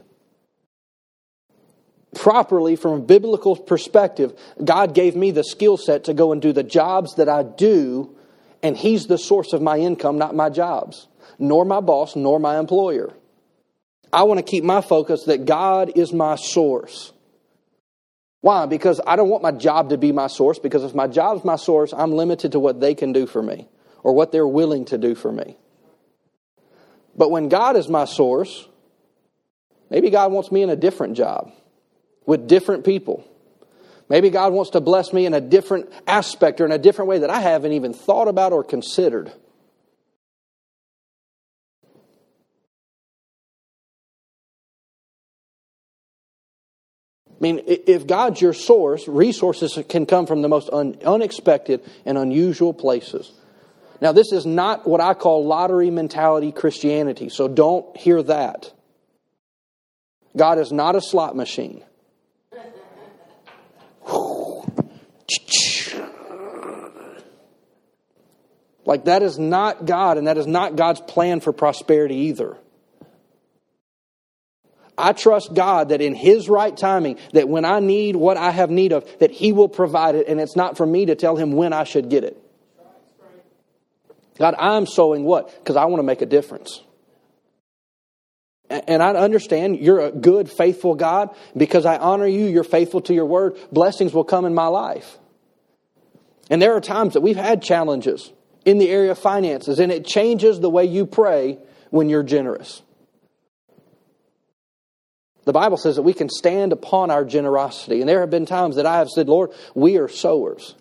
Properly, 2.15 2.77
from 2.77 2.93
a 2.93 3.01
biblical 3.01 3.57
perspective, 3.57 4.39
God 4.63 4.95
gave 4.95 5.17
me 5.17 5.33
the 5.33 5.43
skill 5.43 5.77
set 5.77 6.05
to 6.05 6.15
go 6.15 6.31
and 6.31 6.41
do 6.41 6.53
the 6.53 6.63
jobs 6.63 7.17
that 7.17 7.29
I 7.29 7.43
do, 7.43 8.15
and 8.63 8.77
He's 8.77 9.09
the 9.09 9.19
source 9.19 9.53
of 9.53 9.61
my 9.61 9.79
income, 9.79 10.19
not 10.19 10.37
my 10.37 10.51
jobs, 10.51 11.09
nor 11.37 11.65
my 11.65 11.81
boss, 11.81 12.15
nor 12.15 12.39
my 12.39 12.61
employer. 12.61 13.13
I 14.13 14.23
want 14.23 14.39
to 14.39 14.45
keep 14.49 14.63
my 14.63 14.81
focus 14.81 15.25
that 15.25 15.47
God 15.47 15.97
is 15.97 16.13
my 16.13 16.37
source. 16.37 17.12
Why? 18.43 18.67
Because 18.67 19.01
I 19.07 19.15
don't 19.15 19.29
want 19.29 19.45
my 19.45 19.53
job 19.53 19.91
to 19.91 19.97
be 19.97 20.11
my 20.13 20.27
source, 20.27 20.59
because 20.59 20.83
if 20.83 20.95
my 20.95 21.07
job's 21.07 21.45
my 21.45 21.57
source, 21.57 21.95
I'm 21.97 22.13
limited 22.13 22.53
to 22.53 22.61
what 22.61 22.81
they 22.81 22.95
can 22.95 23.13
do 23.13 23.27
for 23.27 23.41
me 23.41 23.69
or 24.03 24.13
what 24.13 24.33
they're 24.33 24.47
willing 24.47 24.85
to 24.87 24.99
do 24.99 25.15
for 25.15 25.31
me. 25.31 25.57
But 27.17 27.31
when 27.31 27.49
God 27.49 27.77
is 27.77 27.89
my 27.89 28.05
source, 28.05 28.67
maybe 29.91 30.11
God 30.11 30.33
wants 30.33 30.51
me 30.51 30.63
in 30.63 30.71
a 30.71 30.77
different 30.77 31.17
job 31.17 31.53
with 32.27 32.49
different 32.49 32.85
people. 32.85 33.25
Maybe 34.09 34.29
God 34.29 34.53
wants 34.53 34.73
to 34.73 34.81
bless 34.81 35.13
me 35.13 35.25
in 35.25 35.35
a 35.35 35.41
different 35.41 35.93
aspect 36.09 36.61
or 36.61 36.65
in 36.65 36.73
a 36.73 36.79
different 36.79 37.09
way 37.09 37.19
that 37.19 37.31
I 37.31 37.41
haven't 37.41 37.73
even 37.73 37.93
thought 37.93 38.27
about 38.27 38.53
or 38.53 38.65
considered. 38.65 39.33
I 47.43 47.45
mean, 47.45 47.63
if 47.67 48.07
God's 48.07 48.41
your 48.41 48.53
source, 48.53 49.09
resources 49.09 49.77
can 49.89 50.07
come 50.07 50.27
from 50.27 50.43
the 50.43 50.49
most 50.49 50.71
un- 50.73 50.97
unexpected 51.05 51.81
and 52.07 52.17
unusual 52.17 52.73
places. 52.73 53.33
Now, 54.01 54.13
this 54.13 54.31
is 54.31 54.47
not 54.47 54.87
what 54.87 55.01
I 55.01 55.15
call 55.15 55.45
lottery 55.45 55.91
mentality 55.91 56.53
Christianity, 56.53 57.31
so 57.31 57.49
don't 57.49 57.97
hear 57.97 58.23
that. 58.23 58.73
God 60.37 60.61
is 60.61 60.71
not 60.71 60.95
a 60.95 61.01
slot 61.01 61.35
machine. 61.35 61.83
Like, 68.85 69.07
that 69.07 69.25
is 69.25 69.37
not 69.41 69.85
God, 69.85 70.17
and 70.17 70.29
that 70.29 70.39
is 70.39 70.47
not 70.47 70.77
God's 70.77 71.01
plan 71.01 71.41
for 71.41 71.53
prosperity 71.53 72.15
either. 72.15 72.57
I 74.97 75.13
trust 75.13 75.55
God 75.55 75.89
that 75.89 76.01
in 76.01 76.15
His 76.15 76.49
right 76.49 76.77
timing, 76.77 77.19
that 77.33 77.49
when 77.49 77.65
I 77.65 77.81
need 77.81 78.17
what 78.17 78.37
I 78.37 78.51
have 78.51 78.71
need 78.71 78.93
of, 78.93 79.07
that 79.19 79.31
He 79.31 79.53
will 79.53 79.69
provide 79.69 80.15
it, 80.15 80.29
and 80.29 80.41
it's 80.41 80.57
not 80.57 80.77
for 80.77 80.87
me 80.87 81.07
to 81.07 81.15
tell 81.15 81.37
Him 81.37 81.53
when 81.53 81.73
I 81.73 81.85
should 81.85 82.09
get 82.09 82.25
it. 82.25 82.39
God, 84.39 84.55
I'm 84.59 84.87
sowing 84.87 85.25
what? 85.25 85.55
Because 85.59 85.77
I 85.77 85.85
want 85.87 86.01
to 86.01 86.05
make 86.05 86.23
a 86.23 86.27
difference. 86.27 86.83
And 88.71 89.03
I 89.03 89.11
understand 89.11 89.81
you're 89.81 90.01
a 90.01 90.11
good, 90.11 90.51
faithful 90.51 90.95
God. 90.95 91.29
Because 91.55 91.85
I 91.85 91.99
honor 91.99 92.27
you, 92.27 92.47
you're 92.47 92.65
faithful 92.65 93.03
to 93.03 93.15
your 93.15 93.27
word. 93.27 93.57
Blessings 93.71 94.15
will 94.15 94.25
come 94.25 94.47
in 94.47 94.55
my 94.55 94.69
life. 94.69 95.19
And 96.49 96.61
there 96.61 96.75
are 96.75 96.81
times 96.81 97.13
that 97.15 97.21
we've 97.21 97.37
had 97.37 97.63
challenges 97.63 98.33
in 98.65 98.79
the 98.79 98.89
area 98.89 99.11
of 99.11 99.19
finances, 99.19 99.79
and 99.79 99.93
it 99.93 100.07
changes 100.07 100.61
the 100.61 100.71
way 100.71 100.85
you 100.85 101.05
pray 101.05 101.59
when 101.91 102.09
you're 102.09 102.23
generous. 102.23 102.83
The 105.45 105.53
Bible 105.53 105.77
says 105.77 105.97
that 105.97 106.03
we 106.03 106.13
can 106.13 106.29
stand 106.29 106.73
upon 106.73 107.11
our 107.11 107.25
generosity. 107.25 108.01
And 108.01 108.09
there 108.09 108.21
have 108.21 108.31
been 108.31 108.47
times 108.47 108.77
that 108.77 108.87
I 108.87 108.99
have 108.99 109.09
said, 109.09 109.29
Lord, 109.29 109.51
we 109.75 109.99
are 109.99 110.09
sowers. 110.09 110.75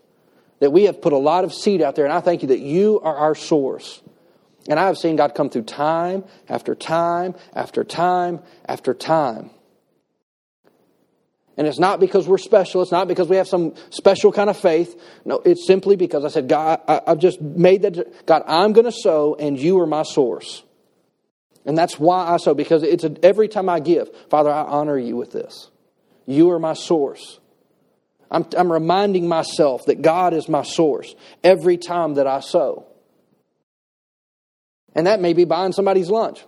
That 0.60 0.72
we 0.72 0.84
have 0.84 1.02
put 1.02 1.14
a 1.14 1.18
lot 1.18 1.44
of 1.44 1.54
seed 1.54 1.82
out 1.82 1.96
there, 1.96 2.06
and 2.06 2.14
I 2.14 2.20
thank 2.20 2.44
you 2.44 2.50
that 2.50 2.60
you 2.60 3.00
are 3.00 3.16
our 3.16 3.34
source. 3.34 4.02
And 4.68 4.80
I 4.80 4.86
have 4.86 4.98
seen 4.98 5.16
God 5.16 5.34
come 5.34 5.50
through 5.50 5.64
time 5.64 6.24
after 6.48 6.76
time 6.76 7.34
after 7.54 7.84
time 7.84 8.42
after 8.68 8.94
time. 8.94 9.50
And 11.58 11.68
it's 11.68 11.80
not 11.80 12.00
because 12.00 12.28
we're 12.28 12.38
special. 12.38 12.82
It's 12.82 12.92
not 12.92 13.08
because 13.08 13.28
we 13.28 13.36
have 13.36 13.48
some 13.48 13.76
special 13.90 14.32
kind 14.32 14.50
of 14.50 14.58
faith. 14.58 15.00
No, 15.26 15.42
it's 15.44 15.66
simply 15.66 15.96
because 15.96 16.24
I 16.24 16.30
said, 16.30 16.48
God, 16.48 16.80
I, 16.88 17.02
have 17.08 17.20
just 17.20 17.42
made 17.42 17.82
that. 17.82 18.26
God, 18.26 18.44
I'm 18.48 18.74
going 18.74 18.86
to 18.86 18.92
sow, 18.92 19.36
and 19.36 19.60
you 19.60 19.80
are 19.82 19.88
my 19.88 20.04
source. 20.04 20.64
And 21.66 21.78
that's 21.78 22.00
why 22.00 22.28
I 22.28 22.38
sow, 22.38 22.54
because 22.54 22.84
it's 22.84 23.04
a, 23.04 23.16
every 23.24 23.48
time 23.48 23.70
I 23.70 23.80
give, 23.80 24.10
Father, 24.30 24.50
I 24.50 24.64
honor 24.64 24.98
you 24.98 25.16
with 25.16 25.32
this. 25.32 25.70
You 26.26 26.52
are 26.52 26.60
my 26.60 26.74
source. 26.74 27.40
I'm, 28.32 28.46
I'm 28.58 28.72
reminding 28.72 29.28
myself 29.28 29.86
that 29.86 30.02
God 30.02 30.34
is 30.34 30.48
my 30.48 30.64
source 30.64 31.14
every 31.44 31.78
time 31.78 32.16
that 32.16 32.28
I 32.28 32.40
sow. 32.40 32.88
And 34.96 35.08
that 35.08 35.20
may 35.20 35.34
be 35.34 35.46
buying 35.46 35.74
somebody's 35.74 36.10
lunch. 36.10 36.44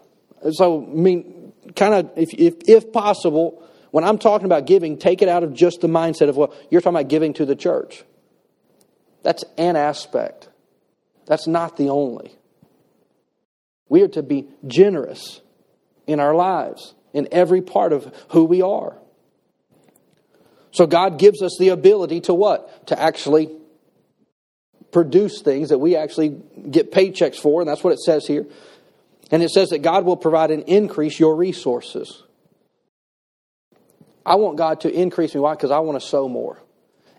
So, 0.51 0.83
I 0.83 0.93
mean, 0.93 1.53
kind 1.75 1.93
of, 1.93 2.11
if, 2.17 2.33
if, 2.33 2.55
if 2.67 2.91
possible, 2.91 3.63
when 3.91 4.03
I'm 4.03 4.17
talking 4.17 4.45
about 4.45 4.65
giving, 4.65 4.97
take 4.97 5.21
it 5.21 5.29
out 5.29 5.43
of 5.43 5.53
just 5.53 5.81
the 5.81 5.87
mindset 5.87 6.29
of, 6.29 6.37
well, 6.37 6.53
you're 6.69 6.81
talking 6.81 6.97
about 6.97 7.09
giving 7.09 7.33
to 7.33 7.45
the 7.45 7.55
church. 7.55 8.03
That's 9.21 9.43
an 9.57 9.75
aspect. 9.75 10.49
That's 11.25 11.47
not 11.47 11.77
the 11.77 11.89
only. 11.89 12.35
We 13.89 14.01
are 14.01 14.07
to 14.09 14.23
be 14.23 14.47
generous 14.65 15.41
in 16.07 16.19
our 16.19 16.33
lives, 16.35 16.93
in 17.13 17.27
every 17.31 17.61
part 17.61 17.93
of 17.93 18.13
who 18.29 18.45
we 18.45 18.61
are. 18.61 18.97
So 20.71 20.87
God 20.87 21.19
gives 21.19 21.41
us 21.41 21.55
the 21.59 21.69
ability 21.69 22.21
to 22.21 22.33
what? 22.33 22.87
To 22.87 22.99
actually 22.99 23.49
produce 24.91 25.41
things 25.41 25.69
that 25.69 25.79
we 25.79 25.95
actually 25.95 26.41
get 26.69 26.91
paychecks 26.91 27.35
for, 27.35 27.61
and 27.61 27.67
that's 27.67 27.83
what 27.83 27.93
it 27.93 27.99
says 27.99 28.25
here. 28.27 28.45
And 29.31 29.41
it 29.41 29.49
says 29.49 29.69
that 29.69 29.79
God 29.79 30.05
will 30.05 30.17
provide 30.17 30.51
and 30.51 30.63
increase 30.63 31.19
your 31.19 31.35
resources. 31.35 32.23
I 34.25 34.35
want 34.35 34.57
God 34.57 34.81
to 34.81 34.91
increase 34.91 35.35
me. 35.35 35.41
Why? 35.41 35.53
Because 35.53 35.71
I 35.71 35.79
want 35.79 35.99
to 35.99 36.07
sow 36.07 36.29
more. 36.29 36.59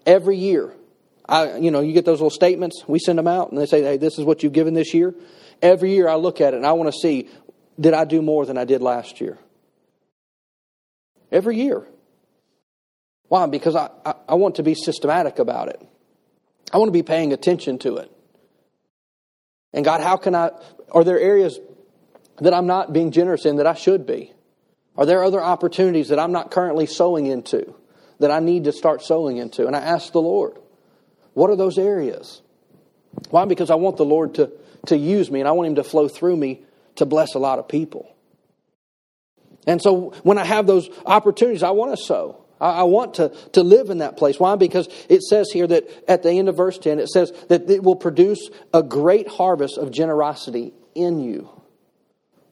Every 0.07 0.37
year, 0.37 0.73
I, 1.29 1.57
you 1.57 1.71
know, 1.71 1.81
you 1.81 1.93
get 1.93 2.05
those 2.05 2.21
little 2.21 2.31
statements. 2.31 2.85
We 2.87 2.99
send 2.99 3.19
them 3.19 3.27
out, 3.27 3.51
and 3.51 3.61
they 3.61 3.67
say, 3.67 3.83
"Hey, 3.83 3.97
this 3.97 4.19
is 4.19 4.25
what 4.25 4.43
you've 4.43 4.53
given 4.53 4.75
this 4.75 4.95
year." 4.95 5.15
Every 5.63 5.93
year, 5.93 6.09
I 6.09 6.17
look 6.17 6.41
at 6.41 6.55
it, 6.55 6.57
and 6.59 6.67
I 6.67 6.73
want 6.73 6.93
to 6.93 6.99
see, 6.99 7.29
did 7.79 7.95
I 7.95 8.05
do 8.05 8.23
more 8.23 8.47
than 8.47 8.59
I 8.59 8.65
did 8.65 8.83
last 8.83 9.21
year? 9.21 9.39
Every 11.33 11.57
year. 11.57 11.87
Why? 13.29 13.47
Because 13.47 13.75
I, 13.75 13.91
I, 14.05 14.15
I 14.29 14.35
want 14.35 14.57
to 14.57 14.63
be 14.63 14.75
systematic 14.75 15.39
about 15.39 15.69
it. 15.69 15.81
I 16.73 16.79
want 16.79 16.89
to 16.89 16.93
be 16.93 17.03
paying 17.03 17.33
attention 17.33 17.79
to 17.81 17.97
it. 17.97 18.11
And 19.73 19.85
God, 19.85 20.01
how 20.01 20.17
can 20.17 20.35
I? 20.35 20.51
Are 20.93 21.03
there 21.03 21.19
areas 21.19 21.59
that 22.39 22.55
I'm 22.55 22.67
not 22.67 22.93
being 22.93 23.11
generous 23.11 23.45
in 23.45 23.57
that 23.57 23.67
I 23.67 23.75
should 23.75 24.07
be? 24.07 24.33
Are 24.97 25.07
there 25.07 25.25
other 25.25 25.43
opportunities 25.43 26.09
that 26.09 26.19
I'm 26.19 26.33
not 26.33 26.51
currently 26.51 26.87
sowing 26.87 27.27
into 27.27 27.75
that 28.21 28.31
I 28.31 28.39
need 28.39 28.65
to 28.65 28.73
start 28.73 29.03
sowing 29.03 29.39
into? 29.39 29.67
And 29.67 29.75
I 29.75 29.81
ask 29.81 30.13
the 30.13 30.23
Lord, 30.23 30.57
what 31.33 31.51
are 31.51 31.57
those 31.57 31.79
areas? 31.79 32.43
Why? 33.31 33.45
Because 33.45 33.71
I 33.71 33.75
want 33.75 33.97
the 33.97 34.05
Lord 34.05 34.35
to, 34.35 34.53
to 34.87 34.97
use 34.97 35.31
me 35.31 35.41
and 35.41 35.49
I 35.49 35.53
want 35.53 35.69
Him 35.69 35.75
to 35.77 35.85
flow 35.85 36.09
through 36.09 36.37
me 36.37 36.63
to 36.97 37.07
bless 37.07 37.35
a 37.35 37.39
lot 37.39 37.59
of 37.59 37.69
people. 37.69 38.15
And 39.67 39.81
so 39.81 40.11
when 40.23 40.39
I 40.39 40.45
have 40.45 40.67
those 40.67 40.89
opportunities, 41.07 41.63
I 41.63 41.71
want 41.71 41.97
to 41.97 42.03
sow. 42.03 42.45
I 42.61 42.85
want 42.85 43.15
to, 43.15 43.31
to 43.53 43.63
live 43.63 43.91
in 43.91 43.99
that 43.99 44.17
place. 44.17 44.39
Why? 44.39 44.57
Because 44.57 44.89
it 45.09 45.23
says 45.23 45.51
here 45.53 45.67
that 45.67 45.85
at 46.09 46.23
the 46.23 46.31
end 46.31 46.49
of 46.49 46.57
verse 46.57 46.79
10, 46.79 46.99
it 46.99 47.09
says 47.09 47.33
that 47.49 47.69
it 47.69 47.83
will 47.83 47.97
produce 47.97 48.49
a 48.73 48.83
great 48.83 49.29
harvest 49.29 49.77
of 49.77 49.91
generosity 49.91 50.73
in 50.95 51.19
you. 51.19 51.51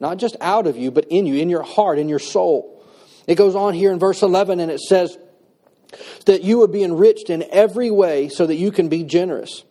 Not 0.01 0.19
just 0.19 0.37
out 0.41 0.67
of 0.67 0.77
you, 0.77 0.91
but 0.91 1.07
in 1.09 1.27
you, 1.27 1.37
in 1.37 1.49
your 1.49 1.63
heart, 1.63 1.99
in 1.99 2.09
your 2.09 2.19
soul. 2.19 2.85
It 3.27 3.37
goes 3.37 3.55
on 3.55 3.75
here 3.75 3.93
in 3.93 4.01
verse 4.01 4.23
11 4.23 4.59
and 4.59 4.71
it 4.71 4.81
says 4.81 5.17
that 6.27 6.43
you 6.43 6.59
would 6.59 6.73
be 6.73 6.83
enriched 6.83 7.31
in 7.31 7.45
every 7.51 7.91
way 7.91 8.29
so 8.29 8.47
that 8.47 8.57
you 8.57 8.73
can 8.73 8.89
be 8.89 9.05
generous. 9.05 9.63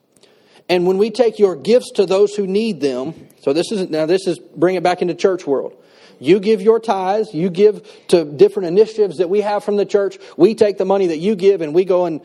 And 0.71 0.87
when 0.87 0.97
we 0.97 1.11
take 1.11 1.37
your 1.37 1.57
gifts 1.57 1.91
to 1.95 2.05
those 2.05 2.33
who 2.33 2.47
need 2.47 2.79
them, 2.79 3.27
so 3.41 3.51
this 3.51 3.73
is 3.73 3.89
now 3.89 4.05
this 4.05 4.25
is 4.25 4.39
bring 4.39 4.75
it 4.75 4.83
back 4.83 5.01
into 5.01 5.13
church 5.13 5.45
world. 5.45 5.75
You 6.17 6.39
give 6.39 6.61
your 6.61 6.79
tithes, 6.79 7.33
you 7.33 7.49
give 7.49 7.85
to 8.07 8.23
different 8.23 8.69
initiatives 8.69 9.17
that 9.17 9.29
we 9.29 9.41
have 9.41 9.65
from 9.65 9.75
the 9.75 9.85
church. 9.85 10.17
We 10.37 10.55
take 10.55 10.77
the 10.77 10.85
money 10.85 11.07
that 11.07 11.17
you 11.17 11.35
give 11.35 11.59
and 11.59 11.73
we 11.73 11.83
go 11.83 12.05
and 12.05 12.21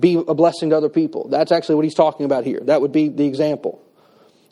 be 0.00 0.14
a 0.14 0.32
blessing 0.32 0.70
to 0.70 0.76
other 0.78 0.88
people. 0.88 1.28
That's 1.28 1.52
actually 1.52 1.74
what 1.74 1.84
he's 1.84 1.94
talking 1.94 2.24
about 2.24 2.44
here. 2.44 2.60
That 2.62 2.80
would 2.80 2.92
be 2.92 3.10
the 3.10 3.26
example. 3.26 3.84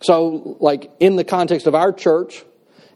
So, 0.03 0.59
like 0.61 0.91
in 1.01 1.17
the 1.17 1.25
context 1.25 1.67
of 1.67 1.75
our 1.75 1.91
church, 1.91 2.45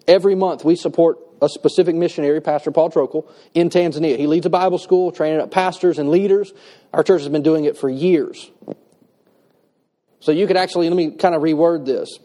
every 0.07 0.35
month 0.35 0.67
we 0.67 0.77
support 0.77 1.19
a 1.41 1.49
specific 1.49 1.95
missionary, 1.95 2.43
Pastor 2.43 2.73
Paul 2.73 2.91
Trokel, 2.91 3.27
in 3.55 3.71
Tanzania. 3.71 4.19
He 4.19 4.27
leads 4.27 4.45
a 4.45 4.51
Bible 4.51 4.79
school, 4.79 5.13
training 5.13 5.41
up 5.41 5.51
pastors 5.51 5.99
and 5.99 6.11
leaders. 6.11 6.53
Our 6.93 7.03
church 7.03 7.23
has 7.23 7.31
been 7.31 7.43
doing 7.43 7.65
it 7.65 7.79
for 7.79 7.89
years. 7.89 8.51
So 10.27 10.33
you 10.33 10.49
could 10.49 10.57
actually, 10.57 10.89
let 10.89 10.97
me 10.97 11.13
kind 11.13 11.37
of 11.37 11.43
reword 11.43 11.87
this. 11.87 12.19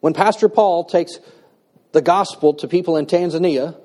When 0.00 0.14
Pastor 0.14 0.48
Paul 0.48 0.82
takes 0.82 1.20
the 1.92 2.02
gospel 2.02 2.54
to 2.54 2.66
people 2.66 2.96
in 2.96 3.06
Tanzania, 3.06 3.78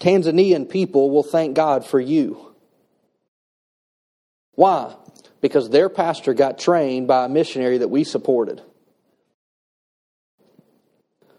Tanzanian 0.00 0.70
people 0.70 1.10
will 1.10 1.22
thank 1.22 1.54
God 1.54 1.84
for 1.84 2.00
you. 2.00 2.54
Why? 4.54 4.96
Because 5.42 5.68
their 5.68 5.90
pastor 5.90 6.32
got 6.32 6.58
trained 6.58 7.06
by 7.06 7.26
a 7.26 7.28
missionary 7.28 7.76
that 7.76 7.88
we 7.88 8.04
supported. 8.04 8.62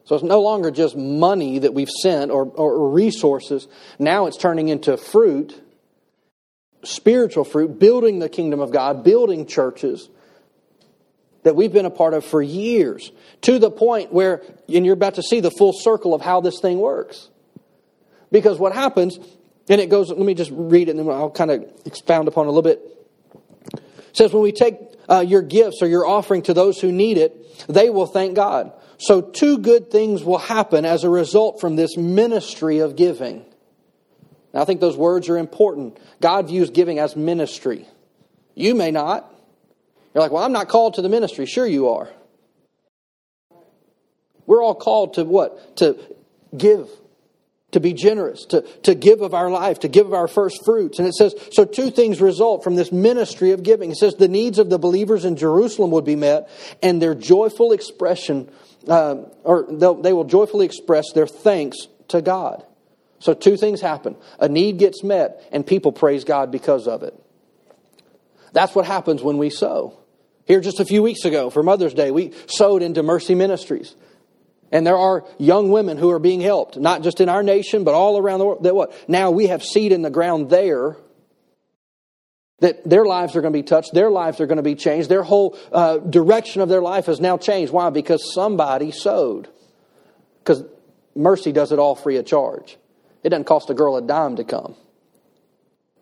So 0.03 0.13
it's 0.13 0.23
no 0.23 0.43
longer 0.43 0.69
just 0.69 0.95
money 0.95 1.57
that 1.57 1.73
we've 1.73 1.89
sent 1.89 2.29
or, 2.29 2.45
or 2.45 2.91
resources. 2.91 3.67
Now 3.97 4.27
it's 4.27 4.37
turning 4.37 4.69
into 4.69 4.97
fruit, 4.97 5.59
spiritual 6.85 7.43
fruit, 7.43 7.79
building 7.79 8.19
the 8.19 8.29
kingdom 8.29 8.59
of 8.59 8.71
God, 8.71 9.03
building 9.03 9.45
churches 9.45 10.09
that 11.43 11.55
we've 11.55 11.71
been 11.71 11.85
a 11.85 11.91
part 11.91 12.15
of 12.15 12.25
for 12.25 12.41
years, 12.41 13.11
to 13.41 13.59
the 13.59 13.69
point 13.69 14.11
where, 14.11 14.41
and 14.67 14.83
you're 14.83 14.95
about 14.95 15.15
to 15.15 15.21
see 15.21 15.39
the 15.39 15.51
full 15.51 15.73
circle 15.73 16.13
of 16.15 16.21
how 16.21 16.41
this 16.41 16.59
thing 16.59 16.79
works. 16.79 17.29
Because 18.31 18.57
what 18.57 18.73
happens, 18.73 19.19
and 19.69 19.79
it 19.79 19.89
goes, 19.89 20.09
let 20.09 20.17
me 20.17 20.33
just 20.33 20.51
read 20.51 20.89
it 20.89 20.95
and 20.95 20.99
then 20.99 21.09
I'll 21.09 21.29
kind 21.29 21.51
of 21.51 21.71
expound 21.85 22.27
upon 22.27 22.47
a 22.47 22.49
little 22.49 22.63
bit. 22.63 22.81
It 23.73 24.17
says, 24.17 24.33
when 24.33 24.41
we 24.41 24.51
take 24.51 24.75
uh, 25.07 25.19
your 25.19 25.43
gifts 25.43 25.81
or 25.81 25.87
your 25.87 26.07
offering 26.07 26.41
to 26.43 26.53
those 26.53 26.81
who 26.81 26.91
need 26.91 27.17
it, 27.17 27.67
they 27.67 27.89
will 27.91 28.07
thank 28.07 28.35
God. 28.35 28.73
So, 28.97 29.21
two 29.21 29.57
good 29.57 29.91
things 29.91 30.23
will 30.23 30.37
happen 30.37 30.85
as 30.85 31.03
a 31.03 31.09
result 31.09 31.59
from 31.59 31.75
this 31.75 31.97
ministry 31.97 32.79
of 32.79 32.95
giving. 32.95 33.45
Now, 34.55 34.61
I 34.61 34.65
think 34.65 34.79
those 34.79 34.95
words 34.95 35.27
are 35.27 35.37
important. 35.37 35.99
God 36.21 36.47
views 36.47 36.69
giving 36.69 36.97
as 36.97 37.15
ministry. 37.15 37.85
You 38.55 38.73
may 38.73 38.89
not. 38.89 39.29
You're 40.13 40.23
like, 40.23 40.31
well, 40.31 40.43
I'm 40.43 40.53
not 40.53 40.69
called 40.69 40.93
to 40.93 41.01
the 41.01 41.09
ministry. 41.09 41.45
Sure, 41.45 41.67
you 41.67 41.89
are. 41.89 42.09
We're 44.45 44.63
all 44.63 44.73
called 44.73 45.15
to 45.15 45.25
what? 45.25 45.75
To 45.77 45.97
give, 46.55 46.87
to 47.71 47.81
be 47.81 47.91
generous, 47.91 48.45
to, 48.45 48.61
to 48.83 48.95
give 48.95 49.21
of 49.21 49.33
our 49.33 49.49
life, 49.49 49.79
to 49.79 49.89
give 49.89 50.07
of 50.07 50.13
our 50.13 50.29
first 50.29 50.63
fruits. 50.63 50.99
And 50.99 51.07
it 51.07 51.15
says, 51.15 51.35
so 51.51 51.65
two 51.65 51.91
things 51.91 52.21
result 52.21 52.63
from 52.63 52.75
this 52.75 52.93
ministry 52.93 53.51
of 53.51 53.61
giving. 53.61 53.91
It 53.91 53.97
says 53.97 54.15
the 54.15 54.29
needs 54.29 54.57
of 54.57 54.69
the 54.69 54.79
believers 54.79 55.25
in 55.25 55.35
Jerusalem 55.35 55.91
would 55.91 56.05
be 56.05 56.15
met, 56.15 56.49
and 56.81 57.01
their 57.01 57.13
joyful 57.13 57.73
expression 57.73 58.49
uh, 58.87 59.15
or 59.43 59.65
they 59.69 60.13
will 60.13 60.23
joyfully 60.25 60.65
express 60.65 61.05
their 61.13 61.27
thanks 61.27 61.77
to 62.09 62.21
God. 62.21 62.63
So, 63.19 63.33
two 63.33 63.57
things 63.57 63.81
happen 63.81 64.15
a 64.39 64.49
need 64.49 64.77
gets 64.77 65.03
met, 65.03 65.47
and 65.51 65.65
people 65.65 65.91
praise 65.91 66.23
God 66.23 66.51
because 66.51 66.87
of 66.87 67.03
it. 67.03 67.13
That's 68.53 68.73
what 68.73 68.85
happens 68.85 69.21
when 69.21 69.37
we 69.37 69.49
sow. 69.49 69.97
Here, 70.45 70.61
just 70.61 70.79
a 70.79 70.85
few 70.85 71.01
weeks 71.01 71.25
ago, 71.25 71.49
for 71.49 71.63
Mother's 71.63 71.93
Day, 71.93 72.11
we 72.11 72.33
sowed 72.47 72.83
into 72.83 73.03
Mercy 73.03 73.35
Ministries. 73.35 73.95
And 74.71 74.85
there 74.85 74.97
are 74.97 75.25
young 75.37 75.71
women 75.71 75.97
who 75.97 76.11
are 76.11 76.19
being 76.19 76.41
helped, 76.41 76.77
not 76.77 77.01
just 77.01 77.21
in 77.21 77.29
our 77.29 77.43
nation, 77.43 77.83
but 77.83 77.93
all 77.93 78.17
around 78.17 78.39
the 78.39 78.45
world. 78.45 78.63
That 78.63 78.75
what? 78.75 78.93
Now 79.07 79.31
we 79.31 79.47
have 79.47 79.63
seed 79.63 79.91
in 79.91 80.01
the 80.01 80.09
ground 80.09 80.49
there 80.49 80.97
that 82.59 82.87
their 82.87 83.05
lives 83.05 83.35
are 83.35 83.41
going 83.41 83.53
to 83.53 83.59
be 83.59 83.63
touched, 83.63 83.93
their 83.93 84.09
lives 84.09 84.39
are 84.39 84.47
going 84.47 84.57
to 84.57 84.63
be 84.63 84.75
changed, 84.75 85.09
their 85.09 85.23
whole 85.23 85.57
uh, 85.71 85.97
direction 85.97 86.61
of 86.61 86.69
their 86.69 86.81
life 86.81 87.07
has 87.07 87.19
now 87.19 87.37
changed. 87.37 87.71
Why? 87.71 87.89
Because 87.89 88.33
somebody 88.33 88.91
sowed. 88.91 89.49
Because 90.39 90.63
Mercy 91.15 91.51
does 91.51 91.71
it 91.71 91.79
all 91.79 91.95
free 91.95 92.17
of 92.17 92.25
charge. 92.25 92.77
It 93.25 93.29
doesn't 93.29 93.45
cost 93.45 93.71
a 93.71 93.73
girl 93.73 93.97
a 93.97 94.03
dime 94.03 94.35
to 94.35 94.43
come. 94.43 94.75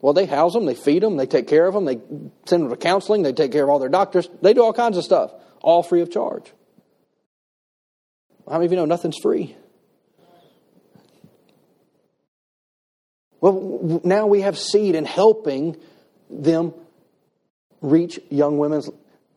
Well, 0.01 0.11
they 0.11 0.25
house 0.25 0.51
them, 0.51 0.65
they 0.65 0.75
feed 0.75 1.03
them, 1.03 1.15
they 1.15 1.25
take 1.25 1.47
care 1.47 1.65
of 1.65 1.73
them, 1.73 1.85
they 1.85 2.01
send 2.45 2.63
them 2.63 2.69
to 2.69 2.75
counseling, 2.75 3.23
they 3.23 3.31
take 3.31 3.53
care 3.53 3.63
of 3.63 3.69
all 3.69 3.79
their 3.79 3.87
doctors, 3.87 4.27
they 4.41 4.53
do 4.53 4.61
all 4.61 4.73
kinds 4.73 4.97
of 4.97 5.05
stuff, 5.05 5.31
all 5.61 5.83
free 5.83 6.01
of 6.01 6.11
charge. 6.11 6.51
How 8.45 8.55
many 8.55 8.65
of 8.65 8.71
you 8.73 8.75
know 8.75 8.83
nothing's 8.83 9.17
free? 9.17 9.55
Well, 13.39 14.01
now 14.03 14.27
we 14.27 14.41
have 14.41 14.59
seed 14.59 14.93
in 14.93 15.05
helping 15.05 15.77
them 16.29 16.73
reach 17.79 18.19
young 18.29 18.57
women 18.57 18.81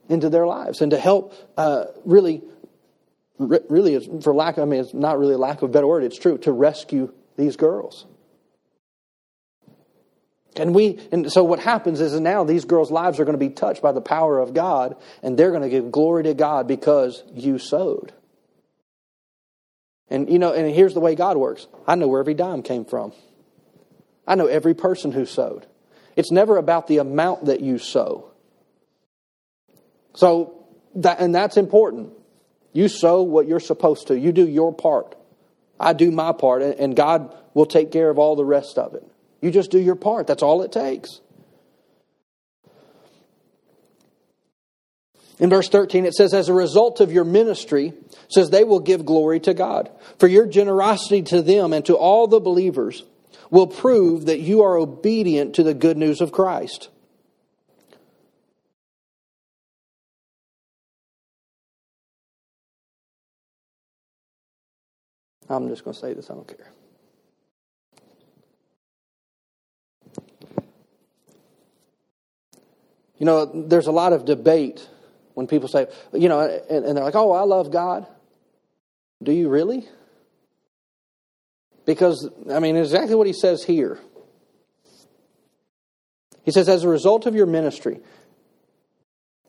into 0.09 0.29
their 0.29 0.49
lives 0.49 0.81
and 0.81 0.91
to 0.91 0.99
help 0.99 1.35
uh, 1.57 1.85
really 2.05 2.43
really 3.39 4.21
for 4.23 4.35
lack 4.35 4.59
I 4.59 4.65
mean 4.65 4.81
it's 4.81 4.95
not 4.95 5.19
really 5.19 5.37
lack 5.37 5.59
of 5.59 5.65
a 5.65 5.73
better 5.73 5.87
word 5.87 6.05
it's 6.05 6.19
true 6.19 6.39
to 6.39 6.53
rescue 6.53 7.13
these 7.37 7.57
girls 7.57 8.07
and 10.57 10.75
we 10.75 10.99
and 11.13 11.31
so 11.31 11.45
what 11.45 11.59
happens 11.59 12.01
is 12.01 12.19
now 12.19 12.45
these 12.45 12.65
girls 12.65 12.91
lives 12.91 13.21
are 13.21 13.25
going 13.25 13.39
to 13.39 13.45
be 13.45 13.53
touched 13.53 13.83
by 13.83 13.93
the 13.93 14.01
power 14.01 14.39
of 14.39 14.55
God 14.55 14.97
and 15.23 15.39
they're 15.39 15.51
going 15.51 15.63
to 15.63 15.69
give 15.69 15.91
glory 15.91 16.23
to 16.25 16.35
God 16.35 16.67
because 16.67 17.23
you 17.35 17.59
sowed 17.59 18.13
and 20.09 20.31
you 20.31 20.39
know 20.39 20.53
and 20.53 20.73
here's 20.75 20.95
the 20.95 21.01
way 21.01 21.15
God 21.15 21.37
works 21.37 21.67
I 21.87 21.95
know 21.95 22.09
where 22.09 22.21
every 22.21 22.35
dime 22.35 22.63
came 22.63 22.85
from 22.85 23.13
I 24.27 24.35
know 24.35 24.47
every 24.47 24.75
person 24.75 25.13
who 25.13 25.27
sowed 25.27 25.67
it's 26.17 26.31
never 26.31 26.57
about 26.57 26.87
the 26.87 26.99
amount 26.99 27.45
that 27.45 27.61
you 27.61 27.79
sow. 27.79 28.33
So, 30.15 30.67
that, 30.97 31.21
and 31.21 31.35
that's 31.35 31.59
important. 31.59 32.15
You 32.73 32.89
sow 32.89 33.23
what 33.23 33.47
you're 33.47 33.61
supposed 33.61 34.09
to. 34.09 34.19
You 34.19 34.33
do 34.33 34.49
your 34.49 34.75
part. 34.75 35.15
I 35.79 35.93
do 35.93 36.11
my 36.11 36.33
part, 36.33 36.63
and 36.63 36.97
God 36.97 37.35
will 37.55 37.67
take 37.67 37.93
care 37.93 38.11
of 38.11 38.19
all 38.19 38.37
the 38.37 38.45
rest 38.45 38.79
of 38.79 38.95
it. 38.95 39.07
You 39.41 39.51
just 39.51 39.71
do 39.71 39.79
your 39.79 39.97
part. 39.97 40.27
That's 40.27 40.43
all 40.43 40.63
it 40.63 40.73
takes. 40.73 41.21
In 45.39 45.51
verse 45.51 45.69
13, 45.69 46.07
it 46.07 46.15
says, 46.15 46.33
As 46.33 46.49
a 46.49 46.55
result 46.55 47.01
of 47.01 47.13
your 47.13 47.25
ministry, 47.25 47.93
says 48.29 48.49
they 48.49 48.65
will 48.65 48.81
give 48.81 49.05
glory 49.05 49.41
to 49.41 49.53
God. 49.53 49.91
For 50.19 50.29
your 50.29 50.47
generosity 50.47 51.23
to 51.23 51.43
them 51.43 51.73
and 51.73 51.85
to 51.87 51.95
all 51.95 52.27
the 52.27 52.41
believers 52.41 53.05
will 53.51 53.67
prove 53.67 54.27
that 54.27 54.41
you 54.41 54.63
are 54.63 54.77
obedient 54.77 55.55
to 55.57 55.63
the 55.63 55.75
good 55.75 55.97
news 55.97 56.21
of 56.21 56.33
Christ. 56.33 56.89
I'm 65.49 65.69
just 65.69 65.85
going 65.85 65.95
to 65.95 66.01
say 66.01 66.13
this, 66.15 66.31
I 66.31 66.35
don't 66.35 66.49
care. 66.49 66.73
You 73.19 73.25
know, 73.25 73.47
there's 73.47 73.87
a 73.87 73.93
lot 73.93 74.13
of 74.13 74.25
debate 74.25 74.87
when 75.35 75.47
people 75.47 75.69
say, 75.69 75.87
you 76.13 76.29
know, 76.29 76.41
and, 76.41 76.85
and 76.85 76.97
they're 76.97 77.05
like, 77.05 77.15
oh, 77.15 77.33
I 77.33 77.43
love 77.43 77.71
God. 77.71 78.07
Do 79.23 79.33
you 79.33 79.49
really? 79.49 79.89
Because, 81.87 82.29
I 82.53 82.59
mean, 82.59 82.77
exactly 82.77 83.15
what 83.15 83.27
he 83.27 83.33
says 83.33 83.63
here. 83.63 83.99
He 86.45 86.51
says, 86.51 86.69
as 86.69 86.85
a 86.85 86.89
result 86.89 87.27
of 87.27 87.35
your 87.35 87.47
ministry, 87.47 88.01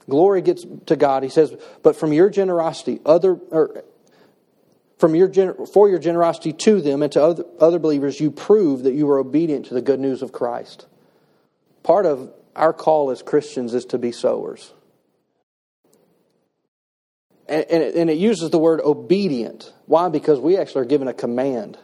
glory 0.10 0.41
gets 0.41 0.66
to 0.86 0.95
God. 0.95 1.24
He 1.24 1.30
says, 1.30 1.54
but 1.84 1.95
from 1.95 2.14
your 2.14 2.30
generosity, 2.30 3.00
other, 3.06 3.34
or 3.34 3.84
from 4.98 5.16
your 5.16 5.30
for 5.68 5.89
your 5.89 6.00
generosity 6.00 6.54
to 6.54 6.82
them 6.82 7.04
and 7.04 7.12
to 7.14 7.24
other, 7.24 7.43
other 7.60 7.80
believers, 7.80 8.20
you 8.20 8.32
prove 8.32 8.84
that 8.84 8.93
you 8.93 9.10
are 9.10 9.20
obedient 9.20 9.68
to 9.68 9.74
the 9.74 9.82
good 9.82 10.00
news 10.00 10.22
of 10.22 10.32
Christ. 10.32 10.88
Part 11.84 12.06
of 12.06 12.32
our 12.56 12.74
call 12.74 13.12
as 13.12 13.22
Christians 13.22 13.74
is 13.74 13.86
to 13.86 13.98
be 13.98 14.12
sowers. 14.12 14.74
And, 17.48 17.66
and, 17.70 17.84
it, 17.84 17.95
and 17.95 18.10
it 18.10 18.18
uses 18.18 18.50
the 18.50 18.58
word 18.58 18.82
obedient. 18.82 19.72
Why? 19.86 20.10
Because 20.10 20.39
we 20.39 20.58
actually 20.58 20.82
are 20.82 20.86
given 20.86 21.08
a 21.08 21.14
command. 21.14 21.78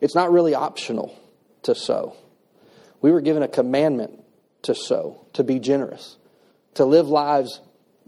It's 0.00 0.14
not 0.14 0.32
really 0.32 0.54
optional 0.54 1.18
to 1.64 1.74
sow. 1.74 2.16
We 3.02 3.10
were 3.12 3.20
given 3.20 3.42
a 3.42 3.48
commandment 3.48 4.22
to 4.62 4.74
sow, 4.74 5.26
to 5.34 5.44
be 5.44 5.58
generous, 5.58 6.16
to 6.74 6.84
live 6.84 7.08
lives 7.08 7.60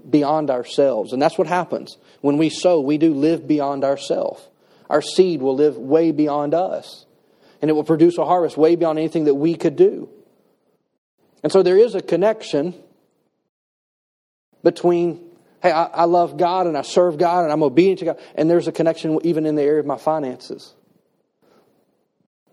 beyond 0.09 0.51
ourselves. 0.51 1.13
And 1.13 1.21
that's 1.21 1.39
what 1.39 1.47
happens. 1.47 1.97
When 2.21 2.39
we 2.39 2.51
sow, 2.51 2.81
we 2.81 2.99
do 2.99 3.15
live 3.15 3.47
beyond 3.47 3.85
ourselves. 3.85 4.47
Our 4.89 5.03
seed 5.03 5.43
will 5.43 5.55
live 5.55 5.77
way 5.77 6.13
beyond 6.13 6.55
us. 6.55 7.07
And 7.61 7.71
it 7.71 7.75
will 7.75 7.85
produce 7.85 8.19
a 8.19 8.25
harvest 8.25 8.57
way 8.57 8.77
beyond 8.77 8.99
anything 8.99 9.25
that 9.25 9.35
we 9.35 9.55
could 9.55 9.77
do. 9.77 10.09
And 11.43 11.53
so 11.53 11.63
there 11.63 11.77
is 11.77 11.95
a 11.95 12.03
connection 12.03 12.75
between, 14.63 15.31
hey, 15.63 15.71
I, 15.71 15.85
I, 15.85 16.05
love 16.05 16.37
God 16.37 16.67
and 16.67 16.77
I 16.77 16.83
serve 16.83 17.17
God 17.19 17.45
and 17.45 17.53
I'm 17.53 17.63
obedient 17.63 18.01
to 18.01 18.05
God, 18.07 18.21
and 18.35 18.51
there's 18.51 18.67
a 18.67 18.73
connection 18.73 19.19
even 19.25 19.47
in 19.47 19.55
the 19.55 19.63
area 19.63 19.81
of 19.81 19.87
my 19.87 19.99
finances. 19.99 20.75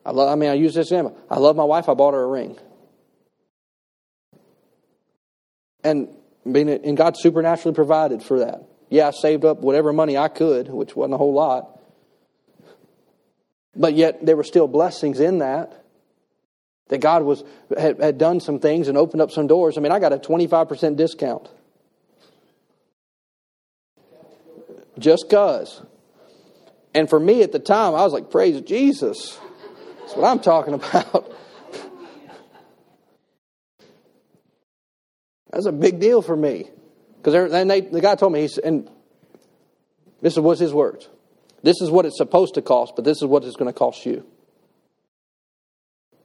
I 0.06 0.12
love, 0.12 0.30
I 0.30 0.36
mean, 0.36 0.50
I 0.50 0.54
use 0.54 0.76
this 0.76 0.88
example. 0.88 1.18
I 1.30 1.40
love 1.40 1.56
my 1.56 1.64
wife, 1.64 1.90
I 1.90 1.96
bought 1.96 2.14
her 2.14 2.22
a 2.22 2.28
ring. 2.28 2.58
And 5.84 6.10
being 6.50 6.70
and 6.70 6.96
God 6.96 7.18
supernaturally 7.18 7.76
provided 7.76 8.24
for 8.24 8.40
that. 8.40 8.64
Yeah, 8.90 9.08
I 9.08 9.12
saved 9.12 9.46
up 9.46 9.60
whatever 9.60 9.92
money 9.92 10.18
I 10.18 10.28
could, 10.28 10.70
which 10.70 10.96
wasn't 10.96 11.16
a 11.16 11.18
whole 11.18 11.34
lot. 11.34 11.80
But 13.76 13.94
yet 13.94 14.26
there 14.26 14.38
were 14.38 14.44
still 14.44 14.68
blessings 14.68 15.20
in 15.20 15.40
that. 15.40 15.82
That 16.90 17.00
God 17.00 17.24
was 17.24 17.44
had, 17.78 18.00
had 18.00 18.18
done 18.20 18.40
some 18.40 18.60
things 18.60 18.88
and 18.88 18.98
opened 18.98 19.22
up 19.22 19.32
some 19.32 19.48
doors. 19.48 19.76
I 19.78 19.82
mean, 19.82 19.92
I 19.92 20.00
got 20.00 20.14
a 20.14 20.18
25% 20.18 20.96
discount. 20.96 21.50
Just 25.00 25.30
cuz. 25.30 25.82
And 26.94 27.10
for 27.10 27.20
me 27.20 27.42
at 27.42 27.52
the 27.52 27.60
time, 27.60 27.96
I 27.96 28.04
was 28.04 28.14
like, 28.14 28.30
praise 28.30 28.62
Jesus. 28.62 29.38
That's 30.00 30.16
what 30.16 30.26
I'm 30.26 30.40
talking 30.40 30.74
about. 30.76 31.35
That's 35.56 35.66
a 35.68 35.72
big 35.72 36.02
deal 36.02 36.22
for 36.22 36.36
me. 36.36 36.70
Because 37.18 37.50
they, 37.50 37.82
the 37.82 38.02
guy 38.02 38.16
told 38.16 38.34
me, 38.34 38.50
and 38.62 38.92
this 40.22 40.36
was 40.36 40.60
his 40.60 40.74
words. 40.74 41.08
This 41.64 41.80
is 41.82 41.90
what 41.90 42.06
it's 42.06 42.18
supposed 42.18 42.56
to 42.56 42.62
cost, 42.62 42.98
but 42.98 43.06
this 43.06 43.22
is 43.22 43.24
what 43.24 43.46
it's 43.46 43.56
going 43.56 43.72
to 43.72 43.78
cost 43.78 44.06
you. 44.06 44.26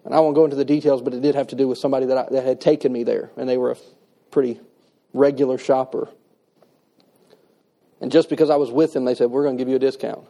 And 0.04 0.12
I 0.12 0.18
won't 0.18 0.34
go 0.34 0.44
into 0.44 0.56
the 0.56 0.64
details, 0.64 1.00
but 1.00 1.14
it 1.14 1.22
did 1.22 1.36
have 1.36 1.46
to 1.48 1.56
do 1.56 1.68
with 1.68 1.78
somebody 1.78 2.06
that, 2.06 2.18
I, 2.18 2.26
that 2.32 2.44
had 2.44 2.60
taken 2.60 2.92
me 2.92 3.04
there, 3.04 3.30
and 3.36 3.48
they 3.48 3.56
were 3.56 3.70
a 3.70 3.76
pretty 4.32 4.60
regular 5.14 5.58
shopper. 5.58 6.08
And 8.00 8.10
just 8.10 8.28
because 8.28 8.50
I 8.50 8.56
was 8.56 8.72
with 8.72 8.92
them, 8.94 9.04
they 9.04 9.14
said, 9.14 9.30
We're 9.30 9.44
going 9.44 9.56
to 9.56 9.60
give 9.60 9.68
you 9.68 9.76
a 9.76 9.78
discount. 9.78 10.26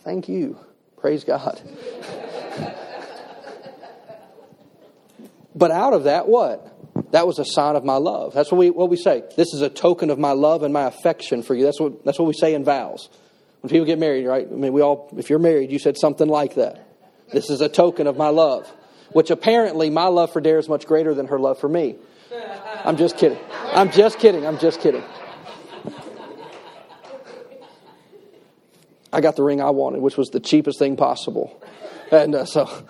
Thank 0.00 0.28
you. 0.28 0.58
Praise 0.96 1.22
God. 1.22 1.60
but 5.54 5.70
out 5.70 5.92
of 5.92 6.04
that, 6.04 6.26
what? 6.26 6.72
That 7.12 7.26
was 7.26 7.38
a 7.38 7.44
sign 7.44 7.76
of 7.76 7.84
my 7.84 7.96
love. 7.96 8.32
That's 8.32 8.50
what 8.50 8.58
we, 8.58 8.70
what 8.70 8.88
we 8.88 8.96
say. 8.96 9.22
This 9.36 9.52
is 9.52 9.60
a 9.60 9.68
token 9.68 10.08
of 10.08 10.18
my 10.18 10.32
love 10.32 10.62
and 10.62 10.72
my 10.72 10.86
affection 10.86 11.42
for 11.42 11.54
you. 11.54 11.64
That's 11.64 11.78
what, 11.78 12.04
that's 12.04 12.18
what 12.18 12.26
we 12.26 12.32
say 12.32 12.54
in 12.54 12.64
vows. 12.64 13.10
When 13.60 13.68
people 13.68 13.84
get 13.84 13.98
married, 13.98 14.26
right? 14.26 14.48
I 14.50 14.54
mean, 14.54 14.72
we 14.72 14.80
all, 14.80 15.12
if 15.18 15.28
you're 15.28 15.38
married, 15.38 15.70
you 15.70 15.78
said 15.78 15.98
something 15.98 16.26
like 16.26 16.54
that. 16.54 16.88
This 17.30 17.50
is 17.50 17.60
a 17.60 17.68
token 17.68 18.06
of 18.06 18.16
my 18.16 18.28
love, 18.28 18.66
which 19.10 19.30
apparently 19.30 19.90
my 19.90 20.06
love 20.06 20.32
for 20.32 20.40
Dare 20.40 20.58
is 20.58 20.70
much 20.70 20.86
greater 20.86 21.14
than 21.14 21.26
her 21.26 21.38
love 21.38 21.60
for 21.60 21.68
me. 21.68 21.96
I'm 22.84 22.96
just 22.96 23.18
kidding. 23.18 23.38
I'm 23.72 23.90
just 23.90 24.18
kidding. 24.18 24.46
I'm 24.46 24.58
just 24.58 24.80
kidding. 24.80 25.04
I 29.12 29.20
got 29.20 29.36
the 29.36 29.42
ring 29.42 29.60
I 29.60 29.68
wanted, 29.68 30.00
which 30.00 30.16
was 30.16 30.30
the 30.30 30.40
cheapest 30.40 30.78
thing 30.78 30.96
possible. 30.96 31.62
And 32.10 32.34
uh, 32.34 32.46
so 32.46 32.86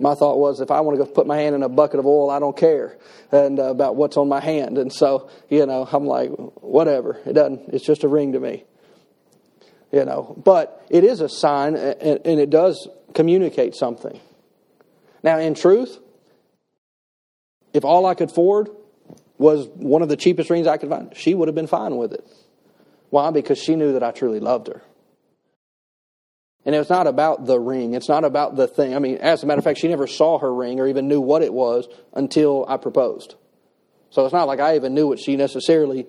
my 0.00 0.14
thought 0.14 0.38
was 0.38 0.60
if 0.60 0.70
I 0.70 0.80
want 0.80 0.98
to 0.98 1.04
go 1.04 1.10
put 1.10 1.26
my 1.26 1.38
hand 1.38 1.54
in 1.54 1.62
a 1.62 1.68
bucket 1.68 2.00
of 2.00 2.06
oil, 2.06 2.30
I 2.30 2.38
don't 2.38 2.56
care 2.56 2.98
and 3.30 3.58
uh, 3.58 3.64
about 3.64 3.96
what's 3.96 4.16
on 4.16 4.28
my 4.28 4.40
hand. 4.40 4.78
And 4.78 4.92
so, 4.92 5.30
you 5.48 5.66
know, 5.66 5.88
I'm 5.90 6.06
like, 6.06 6.30
whatever. 6.30 7.20
It 7.26 7.34
doesn't, 7.34 7.74
it's 7.74 7.84
just 7.84 8.04
a 8.04 8.08
ring 8.08 8.32
to 8.32 8.40
me 8.40 8.64
you 9.92 10.04
know. 10.04 10.40
But 10.42 10.86
it 10.90 11.04
is 11.04 11.20
a 11.20 11.28
sign, 11.28 11.76
and, 11.76 12.20
and 12.24 12.40
it 12.40 12.50
does 12.50 12.88
communicate 13.14 13.74
something. 13.74 14.20
Now, 15.22 15.38
in 15.38 15.54
truth, 15.54 15.98
if 17.72 17.84
all 17.84 18.06
I 18.06 18.14
could 18.14 18.30
afford 18.30 18.70
was 19.38 19.68
one 19.74 20.02
of 20.02 20.08
the 20.08 20.16
cheapest 20.16 20.50
rings 20.50 20.66
I 20.66 20.76
could 20.76 20.90
find, 20.90 21.16
she 21.16 21.34
would 21.34 21.48
have 21.48 21.54
been 21.54 21.66
fine 21.66 21.96
with 21.96 22.12
it. 22.12 22.26
Why? 23.10 23.30
Because 23.30 23.58
she 23.58 23.74
knew 23.74 23.92
that 23.94 24.02
I 24.02 24.12
truly 24.12 24.40
loved 24.40 24.68
her. 24.68 24.82
And 26.64 26.74
it's 26.74 26.90
not 26.90 27.06
about 27.06 27.46
the 27.46 27.58
ring. 27.58 27.94
It's 27.94 28.08
not 28.08 28.24
about 28.24 28.56
the 28.56 28.68
thing. 28.68 28.94
I 28.94 28.98
mean, 28.98 29.16
as 29.16 29.42
a 29.42 29.46
matter 29.46 29.58
of 29.58 29.64
fact, 29.64 29.78
she 29.78 29.88
never 29.88 30.06
saw 30.06 30.38
her 30.38 30.52
ring 30.52 30.78
or 30.78 30.86
even 30.86 31.08
knew 31.08 31.20
what 31.20 31.42
it 31.42 31.52
was 31.52 31.88
until 32.12 32.66
I 32.68 32.76
proposed. 32.76 33.34
So 34.10 34.24
it's 34.24 34.34
not 34.34 34.46
like 34.46 34.60
I 34.60 34.76
even 34.76 34.94
knew 34.94 35.06
what 35.06 35.18
she 35.18 35.36
necessarily 35.36 36.06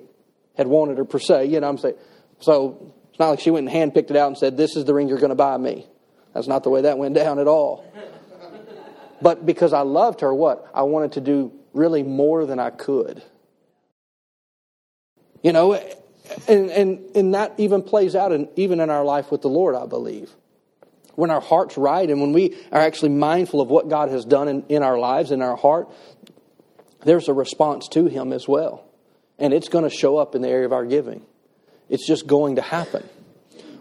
had 0.57 0.67
wanted 0.67 0.97
her 0.97 1.05
per 1.05 1.19
se. 1.19 1.45
You 1.45 1.59
know 1.59 1.69
I'm 1.69 1.77
saying? 1.77 1.95
So 2.39 2.93
it's 3.09 3.19
not 3.19 3.29
like 3.29 3.39
she 3.39 3.51
went 3.51 3.69
and 3.69 3.93
handpicked 3.93 4.09
it 4.09 4.17
out 4.17 4.27
and 4.27 4.37
said, 4.37 4.57
This 4.57 4.75
is 4.75 4.85
the 4.85 4.93
ring 4.93 5.07
you're 5.07 5.19
going 5.19 5.29
to 5.29 5.35
buy 5.35 5.57
me. 5.57 5.87
That's 6.33 6.47
not 6.47 6.63
the 6.63 6.69
way 6.69 6.81
that 6.81 6.97
went 6.97 7.15
down 7.15 7.39
at 7.39 7.47
all. 7.47 7.85
But 9.21 9.45
because 9.45 9.71
I 9.71 9.81
loved 9.81 10.21
her, 10.21 10.33
what? 10.33 10.69
I 10.73 10.81
wanted 10.83 11.13
to 11.13 11.21
do 11.21 11.53
really 11.73 12.03
more 12.03 12.45
than 12.45 12.59
I 12.59 12.71
could. 12.71 13.23
You 15.43 15.53
know, 15.53 15.73
and, 16.47 16.69
and, 16.69 17.15
and 17.15 17.33
that 17.35 17.53
even 17.57 17.83
plays 17.83 18.15
out 18.15 18.31
in, 18.31 18.49
even 18.55 18.79
in 18.79 18.89
our 18.89 19.03
life 19.03 19.31
with 19.31 19.41
the 19.41 19.49
Lord, 19.49 19.75
I 19.75 19.85
believe. 19.85 20.31
When 21.15 21.29
our 21.29 21.41
heart's 21.41 21.77
right 21.77 22.09
and 22.09 22.21
when 22.21 22.33
we 22.33 22.57
are 22.71 22.79
actually 22.79 23.09
mindful 23.09 23.61
of 23.61 23.69
what 23.69 23.89
God 23.89 24.09
has 24.09 24.25
done 24.25 24.47
in, 24.47 24.63
in 24.69 24.83
our 24.83 24.97
lives, 24.97 25.31
in 25.31 25.41
our 25.41 25.55
heart, 25.55 25.89
there's 27.03 27.27
a 27.27 27.33
response 27.33 27.87
to 27.89 28.05
Him 28.05 28.31
as 28.31 28.47
well. 28.47 28.85
And 29.37 29.53
it's 29.53 29.69
going 29.69 29.83
to 29.83 29.89
show 29.89 30.17
up 30.17 30.35
in 30.35 30.41
the 30.41 30.49
area 30.49 30.65
of 30.65 30.73
our 30.73 30.85
giving. 30.85 31.23
It's 31.89 32.07
just 32.07 32.27
going 32.27 32.55
to 32.55 32.61
happen. 32.61 33.07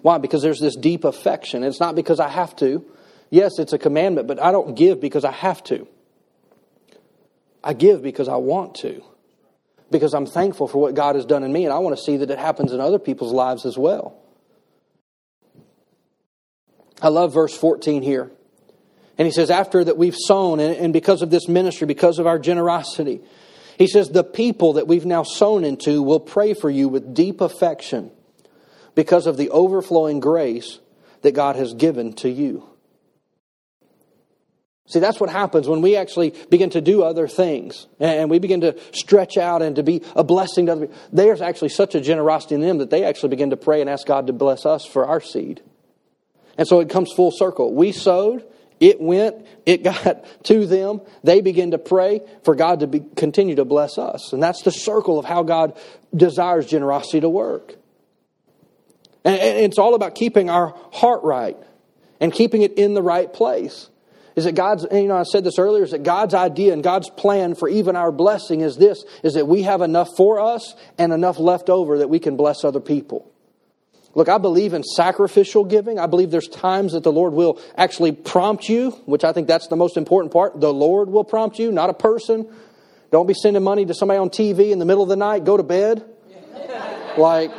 Why? 0.03 0.19
Because 0.19 0.43
there's 0.43 0.61
this 0.61 0.77
deep 0.77 1.05
affection. 1.05 1.63
It's 1.63 1.81
not 1.81 1.95
because 1.95 2.19
I 2.19 2.29
have 2.29 2.57
to. 2.57 2.85
Yes, 3.29 3.59
it's 3.59 3.73
a 3.73 3.79
commandment, 3.79 4.27
but 4.27 4.43
I 4.43 4.51
don't 4.51 4.75
give 4.75 5.01
because 5.01 5.25
I 5.25 5.33
have 5.33 5.63
to. 5.65 5.87
I 7.63 7.75
give 7.75 8.03
because 8.03 8.29
I 8.29 8.37
want 8.37 8.77
to. 8.77 9.03
Because 9.91 10.15
I'm 10.15 10.27
thankful 10.27 10.69
for 10.69 10.79
what 10.79 10.95
God 10.95 11.17
has 11.17 11.27
done 11.27 11.45
in 11.45 11.53
me, 11.53 11.65
and 11.65 11.73
I 11.73 11.79
want 11.79 11.97
to 11.97 12.03
see 12.03 12.17
that 12.19 12.31
it 12.31 12.39
happens 12.39 12.73
in 12.73 12.81
other 12.81 12.99
people's 12.99 13.33
lives 13.33 13.67
as 13.67 13.77
well. 13.77 14.17
I 17.01 17.09
love 17.09 17.35
verse 17.35 17.57
14 17.57 18.03
here. 18.03 18.31
And 19.19 19.27
he 19.27 19.33
says, 19.33 19.51
after 19.51 19.85
that 19.85 19.97
we've 19.97 20.17
sown, 20.17 20.61
and 20.61 20.93
because 20.93 21.23
of 21.23 21.31
this 21.31 21.49
ministry, 21.49 21.87
because 21.87 22.19
of 22.19 22.27
our 22.27 22.39
generosity, 22.39 23.21
he 23.77 23.87
says, 23.87 24.11
The 24.11 24.25
people 24.25 24.75
that 24.75 24.87
we've 24.87 25.07
now 25.07 25.23
sown 25.23 25.65
into 25.65 26.03
will 26.03 26.21
pray 26.21 26.55
for 26.55 26.69
you 26.69 26.89
with 26.89 27.15
deep 27.15 27.41
affection 27.41 28.11
because 28.95 29.27
of 29.27 29.37
the 29.37 29.51
overflowing 29.51 30.21
grace 30.21 30.79
that 31.23 31.33
God 31.33 31.57
has 31.57 31.75
given 31.75 32.13
to 32.15 32.29
you. 32.29 32.67
See, 34.87 34.99
that's 34.99 35.21
what 35.21 35.31
happens 35.31 35.69
when 35.69 35.83
we 35.83 35.97
actually 35.97 36.35
begin 36.51 36.71
to 36.71 36.81
do 36.81 37.05
other 37.05 37.29
things 37.29 37.87
and 38.01 38.29
we 38.29 38.39
begin 38.41 38.63
to 38.63 38.77
stretch 38.93 39.37
out 39.37 39.63
and 39.63 39.77
to 39.77 39.83
be 39.83 40.03
a 40.17 40.25
blessing 40.25 40.67
to 40.67 40.73
other 40.73 40.87
people. 40.89 41.03
There's 41.13 41.41
actually 41.41 41.69
such 41.69 41.95
a 41.95 42.01
generosity 42.01 42.57
in 42.57 42.61
them 42.61 42.79
that 42.79 42.91
they 42.91 43.05
actually 43.05 43.29
begin 43.29 43.51
to 43.51 43.57
pray 43.57 43.81
and 43.81 43.89
ask 43.89 44.07
God 44.07 44.27
to 44.27 44.33
bless 44.33 44.67
us 44.67 44.85
for 44.85 45.07
our 45.07 45.21
seed. 45.21 45.63
And 46.59 46.67
so 46.67 46.81
it 46.81 46.91
comes 46.91 47.13
full 47.13 47.31
circle. 47.31 47.75
We 47.75 47.93
sowed, 47.93 48.45
it 48.81 49.01
went, 49.01 49.47
it 49.67 49.83
got 49.85 50.25
to 50.45 50.67
them. 50.67 51.03
They 51.23 51.41
began 51.41 51.73
to 51.73 51.79
pray 51.79 52.21
for 52.45 52.55
God 52.55 52.81
to 52.81 52.87
be, 52.87 53.01
continue 53.17 53.57
to 53.57 53.65
bless 53.65 53.99
us. 53.99 54.33
And 54.33 54.43
that's 54.43 54.63
the 54.63 54.71
circle 54.71 55.19
of 55.19 55.25
how 55.25 55.43
God 55.43 55.79
desires 56.15 56.67
generosity 56.67 57.21
to 57.21 57.29
work. 57.29 57.77
And 59.25 59.37
it's 59.37 59.79
all 59.79 59.95
about 59.95 60.15
keeping 60.15 60.49
our 60.49 60.75
heart 60.93 61.23
right 61.23 61.57
and 62.21 62.33
keeping 62.33 62.63
it 62.63 62.79
in 62.79 62.95
the 62.95 63.03
right 63.03 63.31
place. 63.31 63.91
Is 64.37 64.45
that 64.45 64.55
God's, 64.55 64.87
you 64.91 65.09
know, 65.09 65.17
I 65.17 65.25
said 65.25 65.45
this 65.45 65.59
earlier, 65.59 65.83
is 65.83 65.91
that 65.91 66.03
God's 66.03 66.33
idea 66.35 66.73
and 66.73 66.83
God's 66.83 67.11
plan 67.11 67.55
for 67.55 67.69
even 67.69 67.97
our 67.97 68.13
blessing 68.13 68.63
is 68.63 68.77
this, 68.77 69.05
is 69.23 69.35
that 69.35 69.47
we 69.47 69.63
have 69.63 69.83
enough 69.83 70.09
for 70.17 70.41
us 70.41 70.75
and 70.97 71.13
enough 71.13 71.39
left 71.39 71.69
over 71.69 71.99
that 71.99 72.09
we 72.09 72.19
can 72.19 72.37
bless 72.37 72.65
other 72.65 72.81
people. 72.81 73.30
Look, 74.15 74.29
I 74.29 74.39
believe 74.39 74.75
in 74.75 74.83
sacrificial 74.83 75.65
giving. 75.65 75.99
I 75.99 76.07
believe 76.07 76.31
there's 76.31 76.49
times 76.49 76.93
that 76.93 77.05
the 77.05 77.13
Lord 77.13 77.33
will 77.33 77.61
actually 77.77 78.13
prompt 78.13 78.69
you, 78.69 78.91
which 79.07 79.23
I 79.23 79.33
think 79.33 79.47
that's 79.47 79.69
the 79.69 79.77
most 79.77 79.97
important 79.97 80.33
part. 80.33 80.61
The 80.61 80.73
Lord 80.73 81.09
will 81.09 81.23
prompt 81.23 81.59
you, 81.59 81.71
not 81.71 81.91
a 81.91 81.95
person. 81.95 82.49
Don't 83.13 83.27
be 83.27 83.35
sending 83.35 83.63
money 83.63 83.87
to 83.87 83.95
somebody 83.95 84.19
on 84.19 84.31
TV 84.31 84.73
in 84.73 84.79
the 84.81 84.85
middle 84.85 85.03
of 85.03 85.09
the 85.09 85.17
night. 85.17 85.45
Go 85.45 85.57
to 85.57 85.63
bed. 85.63 86.05
like, 87.19 87.53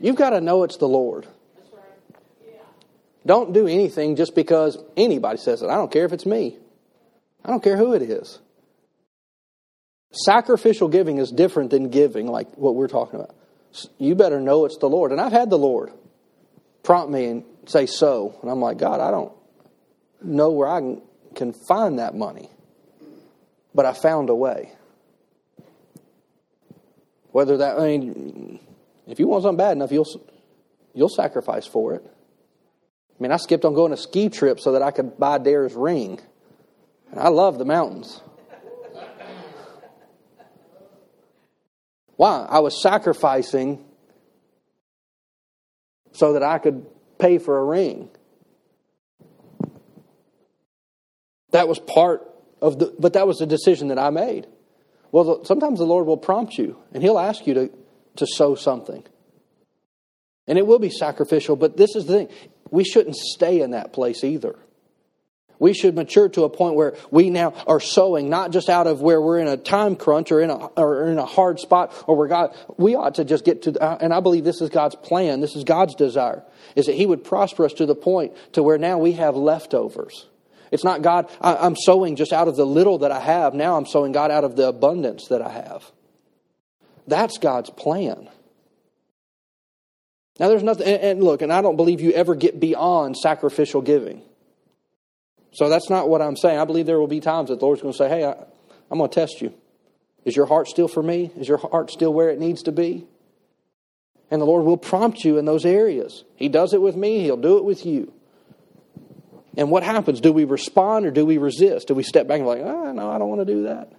you've 0.00 0.16
got 0.16 0.30
to 0.30 0.40
know 0.40 0.64
it's 0.64 0.76
the 0.78 0.88
Lord. 0.88 1.28
Don't 3.26 3.52
do 3.52 3.66
anything 3.66 4.16
just 4.16 4.34
because 4.34 4.76
anybody 4.96 5.38
says 5.38 5.62
it. 5.62 5.68
I 5.68 5.76
don't 5.76 5.90
care 5.90 6.04
if 6.04 6.12
it's 6.12 6.26
me. 6.26 6.58
I 7.44 7.50
don't 7.50 7.62
care 7.62 7.76
who 7.76 7.94
it 7.94 8.02
is. 8.02 8.38
Sacrificial 10.14 10.88
giving 10.88 11.18
is 11.18 11.30
different 11.32 11.70
than 11.70 11.88
giving, 11.88 12.28
like 12.28 12.56
what 12.56 12.76
we're 12.76 12.88
talking 12.88 13.18
about. 13.18 13.34
You 13.98 14.14
better 14.14 14.40
know 14.40 14.64
it's 14.64 14.78
the 14.78 14.88
Lord. 14.88 15.10
And 15.10 15.20
I've 15.20 15.32
had 15.32 15.50
the 15.50 15.58
Lord 15.58 15.90
prompt 16.84 17.12
me 17.12 17.24
and 17.26 17.44
say 17.66 17.86
so. 17.86 18.38
And 18.40 18.50
I'm 18.50 18.60
like, 18.60 18.78
God, 18.78 19.00
I 19.00 19.10
don't 19.10 19.32
know 20.22 20.50
where 20.50 20.68
I 20.68 20.98
can, 21.34 21.52
find 21.66 21.98
that 21.98 22.14
money. 22.14 22.48
But 23.74 23.86
I 23.86 23.92
found 23.92 24.30
a 24.30 24.34
way. 24.34 24.70
Whether 27.32 27.56
that, 27.56 27.80
I 27.80 27.86
mean, 27.86 28.60
if 29.08 29.18
you 29.18 29.26
want 29.26 29.42
something 29.42 29.56
bad 29.56 29.72
enough, 29.72 29.90
you'll, 29.90 30.06
you'll 30.94 31.08
sacrifice 31.08 31.66
for 31.66 31.94
it. 31.94 32.04
I 32.06 33.22
mean, 33.22 33.32
I 33.32 33.36
skipped 33.36 33.64
on 33.64 33.74
going 33.74 33.92
a 33.92 33.96
ski 33.96 34.28
trip 34.28 34.60
so 34.60 34.72
that 34.72 34.82
I 34.82 34.92
could 34.92 35.18
buy 35.18 35.38
Dare's 35.38 35.74
ring. 35.74 36.20
And 37.10 37.18
I 37.18 37.28
love 37.28 37.58
the 37.58 37.64
mountains. 37.64 38.20
Why? 42.16 42.46
I 42.48 42.60
was 42.60 42.80
sacrificing 42.82 43.84
so 46.12 46.34
that 46.34 46.42
I 46.42 46.58
could 46.58 46.86
pay 47.18 47.38
for 47.38 47.58
a 47.58 47.64
ring. 47.64 48.08
That 51.50 51.68
was 51.68 51.78
part 51.78 52.22
of 52.60 52.78
the, 52.78 52.94
but 52.98 53.12
that 53.14 53.26
was 53.26 53.38
the 53.38 53.46
decision 53.46 53.88
that 53.88 53.98
I 53.98 54.10
made. 54.10 54.46
Well, 55.12 55.44
sometimes 55.44 55.78
the 55.78 55.86
Lord 55.86 56.06
will 56.06 56.16
prompt 56.16 56.58
you 56.58 56.78
and 56.92 57.02
He'll 57.02 57.18
ask 57.18 57.46
you 57.46 57.54
to, 57.54 57.70
to 58.16 58.26
sow 58.26 58.54
something. 58.54 59.04
And 60.46 60.58
it 60.58 60.66
will 60.66 60.78
be 60.78 60.90
sacrificial, 60.90 61.56
but 61.56 61.76
this 61.76 61.96
is 61.96 62.06
the 62.06 62.14
thing 62.14 62.28
we 62.70 62.84
shouldn't 62.84 63.16
stay 63.16 63.60
in 63.60 63.70
that 63.70 63.92
place 63.92 64.24
either. 64.24 64.56
We 65.58 65.72
should 65.72 65.94
mature 65.94 66.28
to 66.30 66.44
a 66.44 66.48
point 66.48 66.74
where 66.74 66.96
we 67.10 67.30
now 67.30 67.54
are 67.66 67.80
sowing, 67.80 68.28
not 68.28 68.50
just 68.50 68.68
out 68.68 68.86
of 68.86 69.00
where 69.00 69.20
we're 69.20 69.38
in 69.38 69.48
a 69.48 69.56
time 69.56 69.96
crunch 69.96 70.32
or 70.32 70.40
in 70.40 70.50
a, 70.50 70.56
or 70.76 71.06
in 71.06 71.18
a 71.18 71.26
hard 71.26 71.60
spot 71.60 71.92
or 72.06 72.16
where 72.16 72.28
God, 72.28 72.54
we 72.76 72.94
ought 72.94 73.16
to 73.16 73.24
just 73.24 73.44
get 73.44 73.62
to, 73.62 73.80
uh, 73.80 73.98
and 74.00 74.12
I 74.12 74.20
believe 74.20 74.44
this 74.44 74.60
is 74.60 74.70
God's 74.70 74.96
plan, 74.96 75.40
this 75.40 75.56
is 75.56 75.64
God's 75.64 75.94
desire, 75.94 76.42
is 76.74 76.86
that 76.86 76.94
He 76.94 77.06
would 77.06 77.24
prosper 77.24 77.64
us 77.64 77.72
to 77.74 77.86
the 77.86 77.94
point 77.94 78.32
to 78.52 78.62
where 78.62 78.78
now 78.78 78.98
we 78.98 79.12
have 79.12 79.36
leftovers. 79.36 80.26
It's 80.72 80.84
not 80.84 81.02
God, 81.02 81.30
I, 81.40 81.66
am 81.66 81.76
sowing 81.76 82.16
just 82.16 82.32
out 82.32 82.48
of 82.48 82.56
the 82.56 82.66
little 82.66 82.98
that 82.98 83.12
I 83.12 83.20
have. 83.20 83.54
Now 83.54 83.76
I'm 83.76 83.86
sowing 83.86 84.12
God 84.12 84.30
out 84.30 84.42
of 84.42 84.56
the 84.56 84.68
abundance 84.68 85.28
that 85.28 85.40
I 85.40 85.50
have. 85.50 85.84
That's 87.06 87.38
God's 87.38 87.70
plan. 87.70 88.28
Now, 90.40 90.48
there's 90.48 90.64
nothing, 90.64 90.88
and 90.88 91.22
look, 91.22 91.42
and 91.42 91.52
I 91.52 91.62
don't 91.62 91.76
believe 91.76 92.00
you 92.00 92.10
ever 92.10 92.34
get 92.34 92.58
beyond 92.58 93.16
sacrificial 93.16 93.82
giving. 93.82 94.22
So 95.54 95.68
that's 95.68 95.88
not 95.88 96.08
what 96.08 96.20
I'm 96.20 96.36
saying. 96.36 96.58
I 96.58 96.64
believe 96.64 96.84
there 96.84 96.98
will 96.98 97.06
be 97.06 97.20
times 97.20 97.48
that 97.48 97.60
the 97.60 97.64
Lord's 97.64 97.80
going 97.80 97.92
to 97.92 97.96
say, 97.96 98.08
hey, 98.08 98.24
I, 98.24 98.32
I'm 98.90 98.98
going 98.98 99.08
to 99.08 99.14
test 99.14 99.40
you. 99.40 99.54
Is 100.24 100.34
your 100.34 100.46
heart 100.46 100.68
still 100.68 100.88
for 100.88 101.02
me? 101.02 101.30
Is 101.36 101.48
your 101.48 101.58
heart 101.58 101.90
still 101.90 102.12
where 102.12 102.28
it 102.30 102.40
needs 102.40 102.64
to 102.64 102.72
be? 102.72 103.06
And 104.30 104.42
the 104.42 104.46
Lord 104.46 104.64
will 104.64 104.76
prompt 104.76 105.24
you 105.24 105.38
in 105.38 105.44
those 105.44 105.64
areas. 105.64 106.24
He 106.34 106.48
does 106.48 106.74
it 106.74 106.80
with 106.80 106.96
me, 106.96 107.20
He'll 107.20 107.36
do 107.36 107.58
it 107.58 107.64
with 107.64 107.86
you. 107.86 108.12
And 109.56 109.70
what 109.70 109.84
happens? 109.84 110.20
Do 110.20 110.32
we 110.32 110.44
respond 110.44 111.06
or 111.06 111.12
do 111.12 111.24
we 111.24 111.38
resist? 111.38 111.86
Do 111.86 111.94
we 111.94 112.02
step 112.02 112.26
back 112.26 112.40
and 112.40 112.44
be 112.44 112.48
like, 112.48 112.62
oh, 112.62 112.92
no, 112.92 113.08
I 113.08 113.18
don't 113.18 113.28
want 113.28 113.46
to 113.46 113.54
do 113.54 113.62
that? 113.64 113.92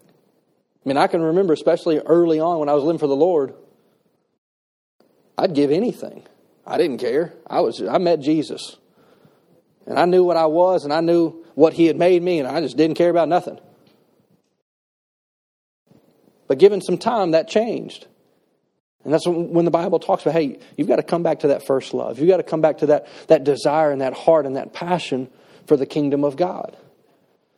I 0.00 0.88
mean, 0.88 0.98
I 0.98 1.06
can 1.06 1.22
remember, 1.22 1.54
especially 1.54 1.98
early 1.98 2.40
on 2.40 2.58
when 2.58 2.68
I 2.68 2.74
was 2.74 2.84
living 2.84 2.98
for 2.98 3.06
the 3.06 3.16
Lord, 3.16 3.54
I'd 5.38 5.54
give 5.54 5.70
anything. 5.70 6.24
I 6.66 6.76
didn't 6.76 6.98
care. 6.98 7.32
I 7.46 7.60
was 7.60 7.82
I 7.82 7.96
met 7.96 8.20
Jesus. 8.20 8.76
And 9.88 9.98
I 9.98 10.04
knew 10.04 10.22
what 10.22 10.36
I 10.36 10.46
was 10.46 10.84
and 10.84 10.92
I 10.92 11.00
knew 11.00 11.44
what 11.54 11.72
he 11.72 11.86
had 11.86 11.96
made 11.96 12.22
me 12.22 12.38
and 12.38 12.46
I 12.46 12.60
just 12.60 12.76
didn't 12.76 12.96
care 12.96 13.08
about 13.08 13.28
nothing. 13.28 13.58
But 16.46 16.58
given 16.58 16.82
some 16.82 16.98
time 16.98 17.32
that 17.32 17.48
changed. 17.48 18.06
And 19.04 19.12
that's 19.12 19.26
when 19.26 19.64
the 19.64 19.70
Bible 19.70 19.98
talks 19.98 20.22
about, 20.22 20.34
hey, 20.34 20.58
you've 20.76 20.88
got 20.88 20.96
to 20.96 21.02
come 21.02 21.22
back 21.22 21.40
to 21.40 21.48
that 21.48 21.66
first 21.66 21.94
love. 21.94 22.18
You've 22.18 22.28
got 22.28 22.36
to 22.36 22.42
come 22.42 22.60
back 22.60 22.78
to 22.78 22.86
that, 22.86 23.06
that 23.28 23.44
desire 23.44 23.90
and 23.90 24.02
that 24.02 24.12
heart 24.12 24.44
and 24.44 24.56
that 24.56 24.74
passion 24.74 25.30
for 25.66 25.76
the 25.76 25.86
kingdom 25.86 26.22
of 26.22 26.36
God. 26.36 26.76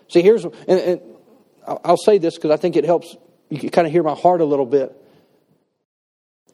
See, 0.09 0.23
here's, 0.23 0.45
and, 0.45 0.55
and 0.69 1.01
I'll 1.67 1.97
say 1.97 2.19
this 2.19 2.37
because 2.37 2.53
I 2.53 2.57
think 2.57 2.77
it 2.77 2.85
helps 2.85 3.17
you 3.49 3.71
kind 3.71 3.87
of 3.87 3.93
hear 3.93 4.05
my 4.05 4.15
heart 4.15 4.41
a 4.41 4.45
little 4.45 4.67
bit. 4.67 4.97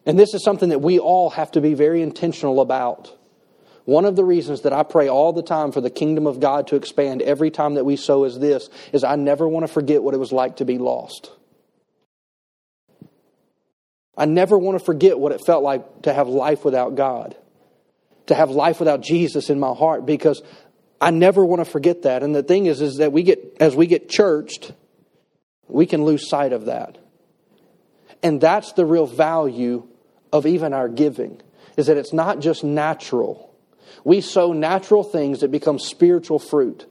And 0.06 0.18
this 0.18 0.32
is 0.32 0.42
something 0.42 0.70
that 0.70 0.80
we 0.80 0.98
all 0.98 1.30
have 1.30 1.50
to 1.52 1.60
be 1.60 1.74
very 1.74 2.00
intentional 2.00 2.60
about. 2.60 3.14
One 3.86 4.04
of 4.04 4.16
the 4.16 4.24
reasons 4.24 4.62
that 4.62 4.72
I 4.72 4.82
pray 4.82 5.08
all 5.08 5.32
the 5.32 5.44
time 5.44 5.70
for 5.70 5.80
the 5.80 5.90
kingdom 5.90 6.26
of 6.26 6.40
God 6.40 6.66
to 6.68 6.76
expand 6.76 7.22
every 7.22 7.52
time 7.52 7.74
that 7.74 7.84
we 7.84 7.96
sow 7.96 8.24
is 8.24 8.36
this 8.38 8.68
is 8.92 9.04
I 9.04 9.14
never 9.14 9.48
want 9.48 9.64
to 9.64 9.72
forget 9.72 10.02
what 10.02 10.12
it 10.12 10.18
was 10.18 10.32
like 10.32 10.56
to 10.56 10.64
be 10.64 10.76
lost. 10.76 11.30
I 14.16 14.24
never 14.24 14.58
want 14.58 14.76
to 14.76 14.84
forget 14.84 15.18
what 15.20 15.30
it 15.30 15.40
felt 15.46 15.62
like 15.62 16.02
to 16.02 16.12
have 16.12 16.26
life 16.26 16.64
without 16.64 16.96
God, 16.96 17.36
to 18.26 18.34
have 18.34 18.50
life 18.50 18.80
without 18.80 19.02
Jesus 19.02 19.50
in 19.50 19.60
my 19.60 19.72
heart 19.72 20.04
because 20.04 20.42
I 21.00 21.12
never 21.12 21.44
want 21.44 21.60
to 21.60 21.70
forget 21.70 22.02
that. 22.02 22.24
And 22.24 22.34
the 22.34 22.42
thing 22.42 22.66
is 22.66 22.80
is 22.80 22.96
that 22.96 23.12
we 23.12 23.22
get 23.22 23.56
as 23.60 23.76
we 23.76 23.86
get 23.86 24.08
churched, 24.08 24.72
we 25.68 25.86
can 25.86 26.04
lose 26.04 26.28
sight 26.28 26.52
of 26.52 26.64
that. 26.64 26.98
And 28.20 28.40
that's 28.40 28.72
the 28.72 28.84
real 28.84 29.06
value 29.06 29.86
of 30.32 30.44
even 30.44 30.72
our 30.72 30.88
giving 30.88 31.40
is 31.76 31.86
that 31.86 31.96
it's 31.96 32.12
not 32.12 32.40
just 32.40 32.64
natural. 32.64 33.55
We 34.04 34.20
sow 34.20 34.52
natural 34.52 35.04
things 35.04 35.40
that 35.40 35.50
become 35.50 35.78
spiritual 35.78 36.38
fruit. 36.38 36.86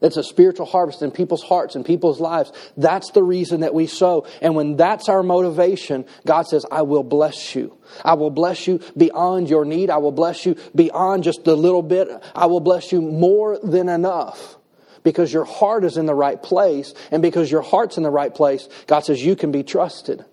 That's 0.00 0.18
a 0.18 0.22
spiritual 0.22 0.66
harvest 0.66 1.00
in 1.00 1.10
people's 1.10 1.42
hearts 1.42 1.74
and 1.74 1.84
people's 1.84 2.20
lives. 2.20 2.52
That's 2.76 3.12
the 3.12 3.22
reason 3.22 3.60
that 3.60 3.72
we 3.72 3.86
sow. 3.86 4.26
And 4.42 4.54
when 4.54 4.76
that's 4.76 5.08
our 5.08 5.22
motivation, 5.22 6.04
God 6.26 6.46
says, 6.46 6.66
I 6.70 6.82
will 6.82 7.02
bless 7.02 7.54
you. 7.54 7.76
I 8.04 8.14
will 8.14 8.30
bless 8.30 8.66
you 8.66 8.80
beyond 8.96 9.48
your 9.48 9.64
need. 9.64 9.88
I 9.88 9.96
will 9.96 10.12
bless 10.12 10.44
you 10.44 10.56
beyond 10.74 11.24
just 11.24 11.46
a 11.46 11.54
little 11.54 11.82
bit. 11.82 12.08
I 12.34 12.46
will 12.46 12.60
bless 12.60 12.92
you 12.92 13.00
more 13.00 13.58
than 13.58 13.88
enough. 13.88 14.56
Because 15.02 15.32
your 15.32 15.44
heart 15.44 15.84
is 15.84 15.96
in 15.96 16.06
the 16.06 16.14
right 16.14 16.42
place. 16.42 16.92
And 17.10 17.22
because 17.22 17.50
your 17.50 17.62
heart's 17.62 17.96
in 17.96 18.02
the 18.02 18.10
right 18.10 18.34
place, 18.34 18.68
God 18.86 19.00
says, 19.00 19.24
you 19.24 19.34
can 19.34 19.50
be 19.50 19.62
trusted. 19.62 20.24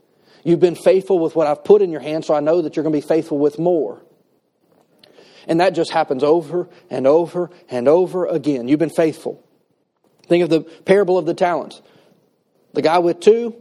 You've 0.43 0.59
been 0.59 0.75
faithful 0.75 1.19
with 1.19 1.37
what 1.37 1.47
I've 1.47 1.63
put 1.63 1.81
in 1.81 1.89
your 1.89 2.01
hand, 2.01 2.25
so 2.25 2.33
I 2.33 2.41
know 2.41 2.61
that 2.61 2.75
you're 2.75 2.83
going 2.83 2.91
to 2.91 2.97
be 2.99 3.07
faithful 3.07 3.37
with 3.37 3.57
more. 3.59 4.01
And 5.47 5.59
that 5.59 5.71
just 5.75 5.91
happens 5.91 6.23
over 6.23 6.69
and 6.89 7.05
over 7.05 7.49
and 7.69 7.87
over 7.87 8.25
again. 8.25 8.67
You've 8.67 8.79
been 8.79 8.89
faithful. 8.89 9.43
Think 10.27 10.43
of 10.43 10.49
the 10.49 10.61
parable 10.61 11.17
of 11.17 11.25
the 11.25 11.33
talents. 11.33 11.81
The 12.73 12.81
guy 12.81 12.99
with 12.99 13.19
two, 13.19 13.55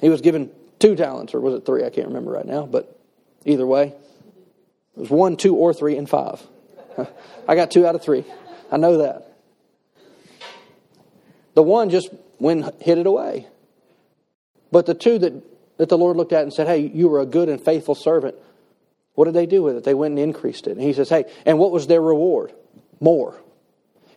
he 0.00 0.08
was 0.08 0.20
given 0.20 0.50
two 0.78 0.94
talents, 0.96 1.34
or 1.34 1.40
was 1.40 1.54
it 1.54 1.66
three? 1.66 1.84
I 1.84 1.90
can't 1.90 2.08
remember 2.08 2.30
right 2.30 2.46
now, 2.46 2.66
but 2.66 2.98
either 3.44 3.66
way, 3.66 3.94
it 4.96 5.00
was 5.00 5.10
one, 5.10 5.36
two, 5.36 5.56
or 5.56 5.72
three, 5.72 5.96
and 5.96 6.08
five. 6.08 6.40
I 7.48 7.54
got 7.54 7.70
two 7.70 7.86
out 7.86 7.94
of 7.94 8.02
three. 8.02 8.24
I 8.70 8.76
know 8.76 8.98
that. 8.98 9.32
The 11.54 11.62
one 11.62 11.90
just 11.90 12.10
went 12.38 12.82
hid 12.82 12.98
it 12.98 13.06
away. 13.06 13.46
But 14.70 14.86
the 14.86 14.94
two 14.94 15.18
that 15.18 15.42
that 15.82 15.88
the 15.88 15.98
Lord 15.98 16.16
looked 16.16 16.32
at 16.32 16.42
and 16.42 16.52
said, 16.52 16.66
Hey, 16.66 16.90
you 16.94 17.08
were 17.08 17.20
a 17.20 17.26
good 17.26 17.48
and 17.48 17.60
faithful 17.60 17.94
servant. 17.94 18.36
What 19.14 19.26
did 19.26 19.34
they 19.34 19.46
do 19.46 19.62
with 19.62 19.76
it? 19.76 19.84
They 19.84 19.94
went 19.94 20.12
and 20.12 20.18
increased 20.18 20.66
it. 20.66 20.72
And 20.72 20.80
he 20.80 20.92
says, 20.92 21.08
Hey, 21.08 21.24
and 21.44 21.58
what 21.58 21.70
was 21.70 21.86
their 21.86 22.00
reward? 22.00 22.52
More. 23.00 23.40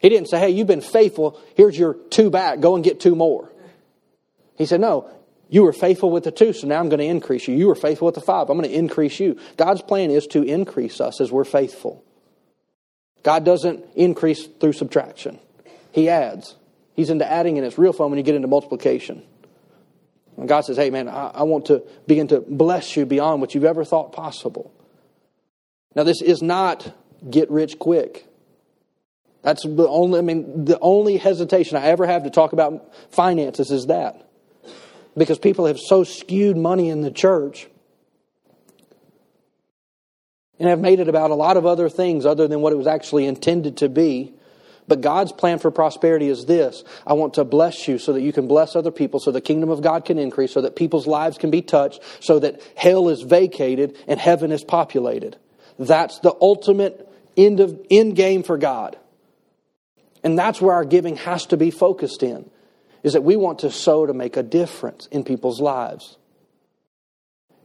He 0.01 0.09
didn't 0.09 0.29
say, 0.29 0.39
Hey, 0.39 0.49
you've 0.49 0.67
been 0.67 0.81
faithful. 0.81 1.39
Here's 1.55 1.77
your 1.77 1.95
two 1.95 2.29
back. 2.29 2.59
Go 2.59 2.75
and 2.75 2.83
get 2.83 2.99
two 2.99 3.15
more. 3.15 3.51
He 4.57 4.65
said, 4.65 4.79
No, 4.79 5.09
you 5.49 5.63
were 5.63 5.73
faithful 5.73 6.11
with 6.11 6.23
the 6.23 6.31
two, 6.31 6.53
so 6.53 6.67
now 6.67 6.79
I'm 6.79 6.89
going 6.89 6.99
to 6.99 7.05
increase 7.05 7.47
you. 7.47 7.55
You 7.55 7.67
were 7.67 7.75
faithful 7.75 8.05
with 8.05 8.15
the 8.15 8.21
five. 8.21 8.49
I'm 8.49 8.57
going 8.57 8.69
to 8.69 8.75
increase 8.75 9.19
you. 9.19 9.39
God's 9.57 9.81
plan 9.81 10.11
is 10.11 10.27
to 10.27 10.43
increase 10.43 11.01
us 11.01 11.19
as 11.21 11.31
we're 11.31 11.43
faithful. 11.43 12.03
God 13.23 13.43
doesn't 13.43 13.83
increase 13.95 14.45
through 14.45 14.73
subtraction, 14.73 15.39
He 15.91 16.09
adds. 16.09 16.55
He's 16.95 17.09
into 17.09 17.29
adding, 17.29 17.57
and 17.57 17.67
it's 17.67 17.77
real 17.77 17.91
fun 17.91 18.09
when 18.09 18.17
you 18.17 18.23
get 18.23 18.35
into 18.35 18.47
multiplication. 18.47 19.21
And 20.37 20.47
God 20.47 20.61
says, 20.61 20.77
hey, 20.77 20.89
man, 20.89 21.07
I, 21.07 21.27
I 21.27 21.43
want 21.43 21.65
to 21.65 21.83
begin 22.07 22.27
to 22.29 22.41
bless 22.41 22.95
you 22.95 23.05
beyond 23.05 23.41
what 23.41 23.53
you've 23.53 23.65
ever 23.65 23.83
thought 23.83 24.13
possible. 24.13 24.71
Now, 25.95 26.03
this 26.03 26.21
is 26.21 26.41
not 26.41 26.93
get 27.29 27.49
rich 27.49 27.79
quick. 27.79 28.27
That's 29.41 29.63
the 29.63 29.87
only, 29.87 30.19
I 30.19 30.21
mean, 30.21 30.65
the 30.65 30.79
only 30.79 31.17
hesitation 31.17 31.77
I 31.77 31.85
ever 31.85 32.05
have 32.05 32.23
to 32.23 32.29
talk 32.29 32.53
about 32.53 32.93
finances 33.13 33.71
is 33.71 33.87
that. 33.87 34.27
Because 35.15 35.39
people 35.39 35.67
have 35.67 35.79
so 35.79 36.03
skewed 36.03 36.57
money 36.57 36.89
in 36.89 37.01
the 37.01 37.11
church 37.11 37.67
and 40.59 40.67
have 40.67 40.79
made 40.79 40.99
it 40.99 41.07
about 41.07 41.31
a 41.31 41.35
lot 41.35 41.57
of 41.57 41.65
other 41.65 41.89
things 41.89 42.25
other 42.25 42.47
than 42.47 42.61
what 42.61 42.73
it 42.73 42.77
was 42.77 42.87
actually 42.87 43.25
intended 43.25 43.77
to 43.77 43.89
be. 43.89 44.33
But 44.87 45.01
God's 45.01 45.31
plan 45.31 45.59
for 45.59 45.71
prosperity 45.71 46.27
is 46.27 46.45
this 46.45 46.83
I 47.05 47.13
want 47.13 47.35
to 47.35 47.43
bless 47.43 47.87
you 47.87 47.97
so 47.97 48.13
that 48.13 48.21
you 48.21 48.33
can 48.33 48.47
bless 48.47 48.75
other 48.75 48.91
people, 48.91 49.19
so 49.19 49.31
the 49.31 49.41
kingdom 49.41 49.69
of 49.69 49.81
God 49.81 50.05
can 50.05 50.17
increase, 50.17 50.51
so 50.51 50.61
that 50.61 50.75
people's 50.75 51.07
lives 51.07 51.37
can 51.37 51.51
be 51.51 51.61
touched, 51.61 52.01
so 52.19 52.39
that 52.39 52.61
hell 52.75 53.09
is 53.09 53.21
vacated 53.21 53.97
and 54.07 54.19
heaven 54.19 54.51
is 54.51 54.63
populated. 54.63 55.37
That's 55.77 56.19
the 56.19 56.35
ultimate 56.39 57.11
end, 57.35 57.59
of, 57.59 57.79
end 57.89 58.15
game 58.15 58.43
for 58.43 58.57
God. 58.57 58.97
And 60.23 60.37
that's 60.37 60.59
where 60.59 60.73
our 60.73 60.85
giving 60.85 61.17
has 61.17 61.45
to 61.47 61.57
be 61.57 61.71
focused 61.71 62.23
in, 62.23 62.49
is 63.03 63.13
that 63.13 63.21
we 63.23 63.35
want 63.35 63.59
to 63.59 63.71
sow 63.71 64.05
to 64.05 64.13
make 64.13 64.37
a 64.37 64.43
difference 64.43 65.07
in 65.07 65.23
people's 65.23 65.61
lives. 65.61 66.17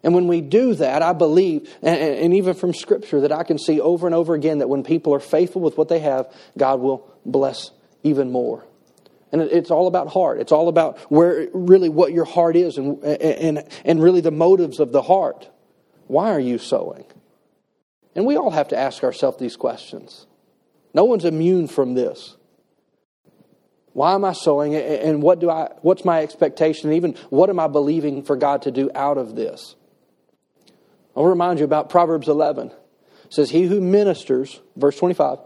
And 0.02 0.14
when 0.14 0.28
we 0.28 0.40
do 0.40 0.74
that, 0.74 1.02
I 1.02 1.12
believe, 1.12 1.74
and, 1.82 2.34
even 2.34 2.54
from 2.54 2.72
Scripture, 2.72 3.20
that 3.20 3.32
I 3.32 3.44
can 3.44 3.58
see 3.58 3.80
over 3.80 4.06
and 4.06 4.14
over 4.14 4.34
again 4.34 4.58
that 4.58 4.68
when 4.68 4.82
people 4.82 5.14
are 5.14 5.20
faithful 5.20 5.60
with 5.60 5.76
what 5.76 5.88
they 5.88 5.98
have, 5.98 6.32
God 6.56 6.80
will 6.80 7.06
bless 7.24 7.70
even 8.02 8.30
more. 8.32 8.64
And 9.32 9.42
it's 9.42 9.70
all 9.70 9.86
about 9.86 10.08
heart. 10.08 10.40
It's 10.40 10.52
all 10.52 10.68
about 10.68 10.98
where 11.10 11.48
really 11.52 11.88
what 11.88 12.12
your 12.12 12.24
heart 12.24 12.56
is 12.56 12.78
and, 12.78 13.02
and, 13.04 13.68
and 13.84 14.02
really 14.02 14.22
the 14.22 14.30
motives 14.30 14.80
of 14.80 14.90
the 14.90 15.02
heart. 15.02 15.48
Why 16.08 16.30
are 16.30 16.40
you 16.40 16.58
sowing? 16.58 17.04
And 18.14 18.26
we 18.26 18.36
all 18.36 18.50
have 18.50 18.68
to 18.68 18.76
ask 18.76 19.04
ourselves 19.04 19.38
these 19.38 19.56
questions. 19.56 20.26
No 20.92 21.04
one's 21.04 21.24
immune 21.24 21.68
from 21.68 21.94
this. 21.94 22.36
Why 23.92 24.14
am 24.14 24.24
I 24.24 24.32
sowing? 24.32 24.74
And 24.74 25.22
what 25.22 25.40
do 25.40 25.50
I, 25.50 25.72
what's 25.82 26.04
my 26.04 26.22
expectation? 26.22 26.88
And 26.88 26.96
even 26.96 27.14
what 27.28 27.50
am 27.50 27.58
I 27.58 27.66
believing 27.66 28.22
for 28.22 28.36
God 28.36 28.62
to 28.62 28.70
do 28.70 28.90
out 28.94 29.18
of 29.18 29.34
this? 29.34 29.74
I'll 31.16 31.24
remind 31.24 31.58
you 31.58 31.64
about 31.64 31.90
Proverbs 31.90 32.28
11. 32.28 32.68
It 32.68 32.74
says, 33.30 33.50
He 33.50 33.62
who 33.64 33.80
ministers, 33.80 34.60
verse 34.76 34.96
25, 34.96 35.38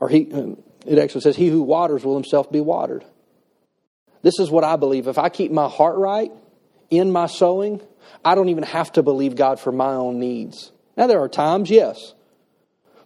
or 0.00 0.08
he, 0.08 0.30
uh, 0.32 0.46
it 0.86 0.98
actually 0.98 1.20
says, 1.20 1.36
He 1.36 1.48
who 1.48 1.62
waters 1.62 2.04
will 2.04 2.14
himself 2.14 2.50
be 2.50 2.60
watered. 2.60 3.04
This 4.22 4.38
is 4.38 4.50
what 4.50 4.64
I 4.64 4.76
believe. 4.76 5.06
If 5.06 5.18
I 5.18 5.28
keep 5.28 5.52
my 5.52 5.68
heart 5.68 5.96
right 5.96 6.32
in 6.90 7.12
my 7.12 7.26
sowing, 7.26 7.80
I 8.24 8.34
don't 8.34 8.48
even 8.48 8.64
have 8.64 8.92
to 8.92 9.02
believe 9.02 9.36
God 9.36 9.60
for 9.60 9.70
my 9.70 9.92
own 9.94 10.18
needs. 10.18 10.72
Now, 10.96 11.06
there 11.06 11.20
are 11.20 11.28
times, 11.28 11.70
yes. 11.70 12.14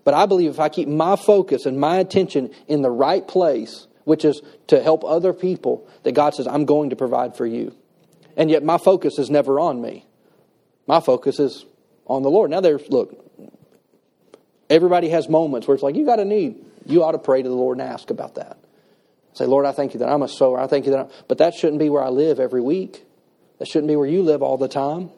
But 0.05 0.15
I 0.15 0.27
believe 0.27 0.51
if 0.51 0.61
I 0.61 0.69
keep 0.69 0.89
my 0.89 1.17
focus 1.17 1.67
and 1.67 1.79
my 1.79 1.97
attention 1.97 2.51
in 2.69 2.83
the 2.83 2.91
right 2.91 3.27
place, 3.27 3.87
which 4.05 4.25
is 4.25 4.41
to 4.69 4.83
help 4.83 5.05
other 5.05 5.33
people, 5.33 5.87
that 6.05 6.13
God 6.13 6.35
says, 6.35 6.47
I'm 6.47 6.65
going 6.65 6.91
to 6.91 6.97
provide 6.97 7.37
for 7.37 7.47
you. 7.47 7.75
And 8.37 8.51
yet 8.51 8.63
my 8.63 8.79
focus 8.79 9.19
is 9.19 9.29
never 9.29 9.61
on 9.61 9.83
me. 9.83 10.07
My 10.87 11.01
focus 11.01 11.39
is 11.39 11.65
on 12.07 12.23
the 12.23 12.31
Lord. 12.31 12.51
Now, 12.51 12.61
there's, 12.61 12.89
look, 12.89 13.25
everybody 14.69 15.11
has 15.11 15.29
moments 15.29 15.69
where 15.69 15.75
it's 15.75 15.83
like, 15.83 15.97
you 15.97 16.07
got 16.07 16.21
a 16.21 16.25
need. 16.25 16.65
You 16.87 17.05
ought 17.05 17.13
to 17.13 17.19
pray 17.19 17.43
to 17.43 17.49
the 17.49 17.55
Lord 17.55 17.79
and 17.79 17.87
ask 17.87 18.11
about 18.11 18.37
that. 18.37 18.59
Say, 19.35 19.47
Lord, 19.47 19.67
I 19.67 19.73
thank 19.73 19.95
you 19.95 20.01
that 20.01 20.09
I'm 20.09 20.23
a 20.23 20.29
sower. 20.29 20.59
I 20.59 20.67
thank 20.67 20.87
you 20.87 20.93
that 20.93 21.01
I'm, 21.01 21.09
but 21.29 21.39
that 21.39 21.55
shouldn't 21.55 21.79
be 21.79 21.89
where 21.89 22.03
I 22.03 22.09
live 22.09 22.41
every 22.41 22.61
week. 22.61 23.05
That 23.59 23.69
shouldn't 23.69 23.89
be 23.89 23.97
where 23.97 24.09
you 24.09 24.23
live 24.23 24.43
all 24.43 24.57
the 24.57 24.69
time. 24.69 25.11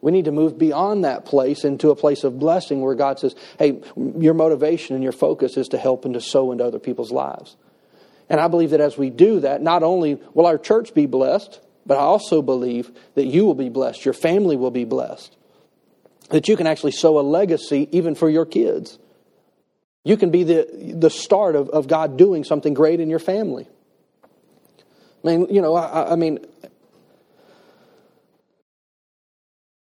We 0.00 0.12
need 0.12 0.26
to 0.26 0.32
move 0.32 0.58
beyond 0.58 1.04
that 1.04 1.24
place 1.24 1.64
into 1.64 1.90
a 1.90 1.96
place 1.96 2.24
of 2.24 2.38
blessing 2.38 2.80
where 2.80 2.94
God 2.94 3.18
says, 3.18 3.34
hey, 3.58 3.80
your 3.96 4.34
motivation 4.34 4.94
and 4.94 5.02
your 5.02 5.12
focus 5.12 5.56
is 5.56 5.68
to 5.68 5.78
help 5.78 6.04
and 6.04 6.14
to 6.14 6.20
sow 6.20 6.52
into 6.52 6.64
other 6.64 6.78
people's 6.78 7.10
lives. 7.10 7.56
And 8.28 8.40
I 8.40 8.48
believe 8.48 8.70
that 8.70 8.80
as 8.80 8.96
we 8.96 9.10
do 9.10 9.40
that, 9.40 9.62
not 9.62 9.82
only 9.82 10.20
will 10.34 10.46
our 10.46 10.58
church 10.58 10.94
be 10.94 11.06
blessed, 11.06 11.60
but 11.86 11.96
I 11.96 12.02
also 12.02 12.42
believe 12.42 12.90
that 13.14 13.24
you 13.24 13.44
will 13.46 13.54
be 13.54 13.70
blessed, 13.70 14.04
your 14.04 14.14
family 14.14 14.56
will 14.56 14.70
be 14.70 14.84
blessed, 14.84 15.34
that 16.30 16.46
you 16.46 16.56
can 16.56 16.66
actually 16.66 16.92
sow 16.92 17.18
a 17.18 17.22
legacy 17.22 17.88
even 17.90 18.14
for 18.14 18.28
your 18.28 18.44
kids. 18.44 18.98
You 20.04 20.16
can 20.16 20.30
be 20.30 20.44
the, 20.44 20.94
the 20.94 21.10
start 21.10 21.56
of, 21.56 21.70
of 21.70 21.88
God 21.88 22.16
doing 22.16 22.44
something 22.44 22.74
great 22.74 23.00
in 23.00 23.10
your 23.10 23.18
family. 23.18 23.66
I 25.24 25.26
mean, 25.26 25.46
you 25.52 25.60
know, 25.60 25.74
I, 25.74 26.12
I 26.12 26.16
mean, 26.16 26.46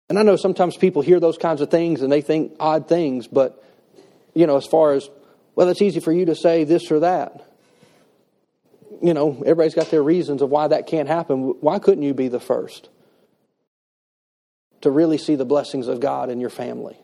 and 0.10 0.20
I 0.20 0.24
know 0.24 0.36
sometimes 0.36 0.76
people 0.76 1.02
hear 1.02 1.20
those 1.20 1.38
kinds 1.38 1.62
of 1.62 1.70
things 1.70 2.02
and 2.02 2.12
they 2.12 2.22
think 2.22 2.56
odd 2.60 2.88
things, 2.88 3.28
but, 3.28 3.64
you 4.34 4.48
know, 4.48 4.58
as 4.58 4.66
far 4.66 4.94
as, 4.94 5.10
well, 5.56 5.70
it's 5.70 5.82
easy 5.82 6.00
for 6.00 6.12
you 6.12 6.26
to 6.26 6.36
say 6.36 6.64
this 6.64 6.92
or 6.92 7.02
that 7.02 7.46
you 9.02 9.14
know, 9.14 9.42
everybody's 9.42 9.76
got 9.76 9.90
their 9.92 10.04
reasons 10.04 10.42
of 10.42 10.50
why 10.50 10.68
that 10.68 10.88
can't 10.88 11.08
happen. 11.08 11.56
Why 11.62 11.80
couldn't 11.80 12.04
you 12.04 12.14
be 12.14 12.28
the 12.28 12.40
first 12.40 12.90
to 14.82 14.92
really 14.92 15.18
see 15.18 15.36
the 15.36 15.46
blessings 15.46 15.88
of 15.88 16.00
God 16.00 16.30
in 16.30 16.40
your 16.40 16.50
family, 16.50 16.98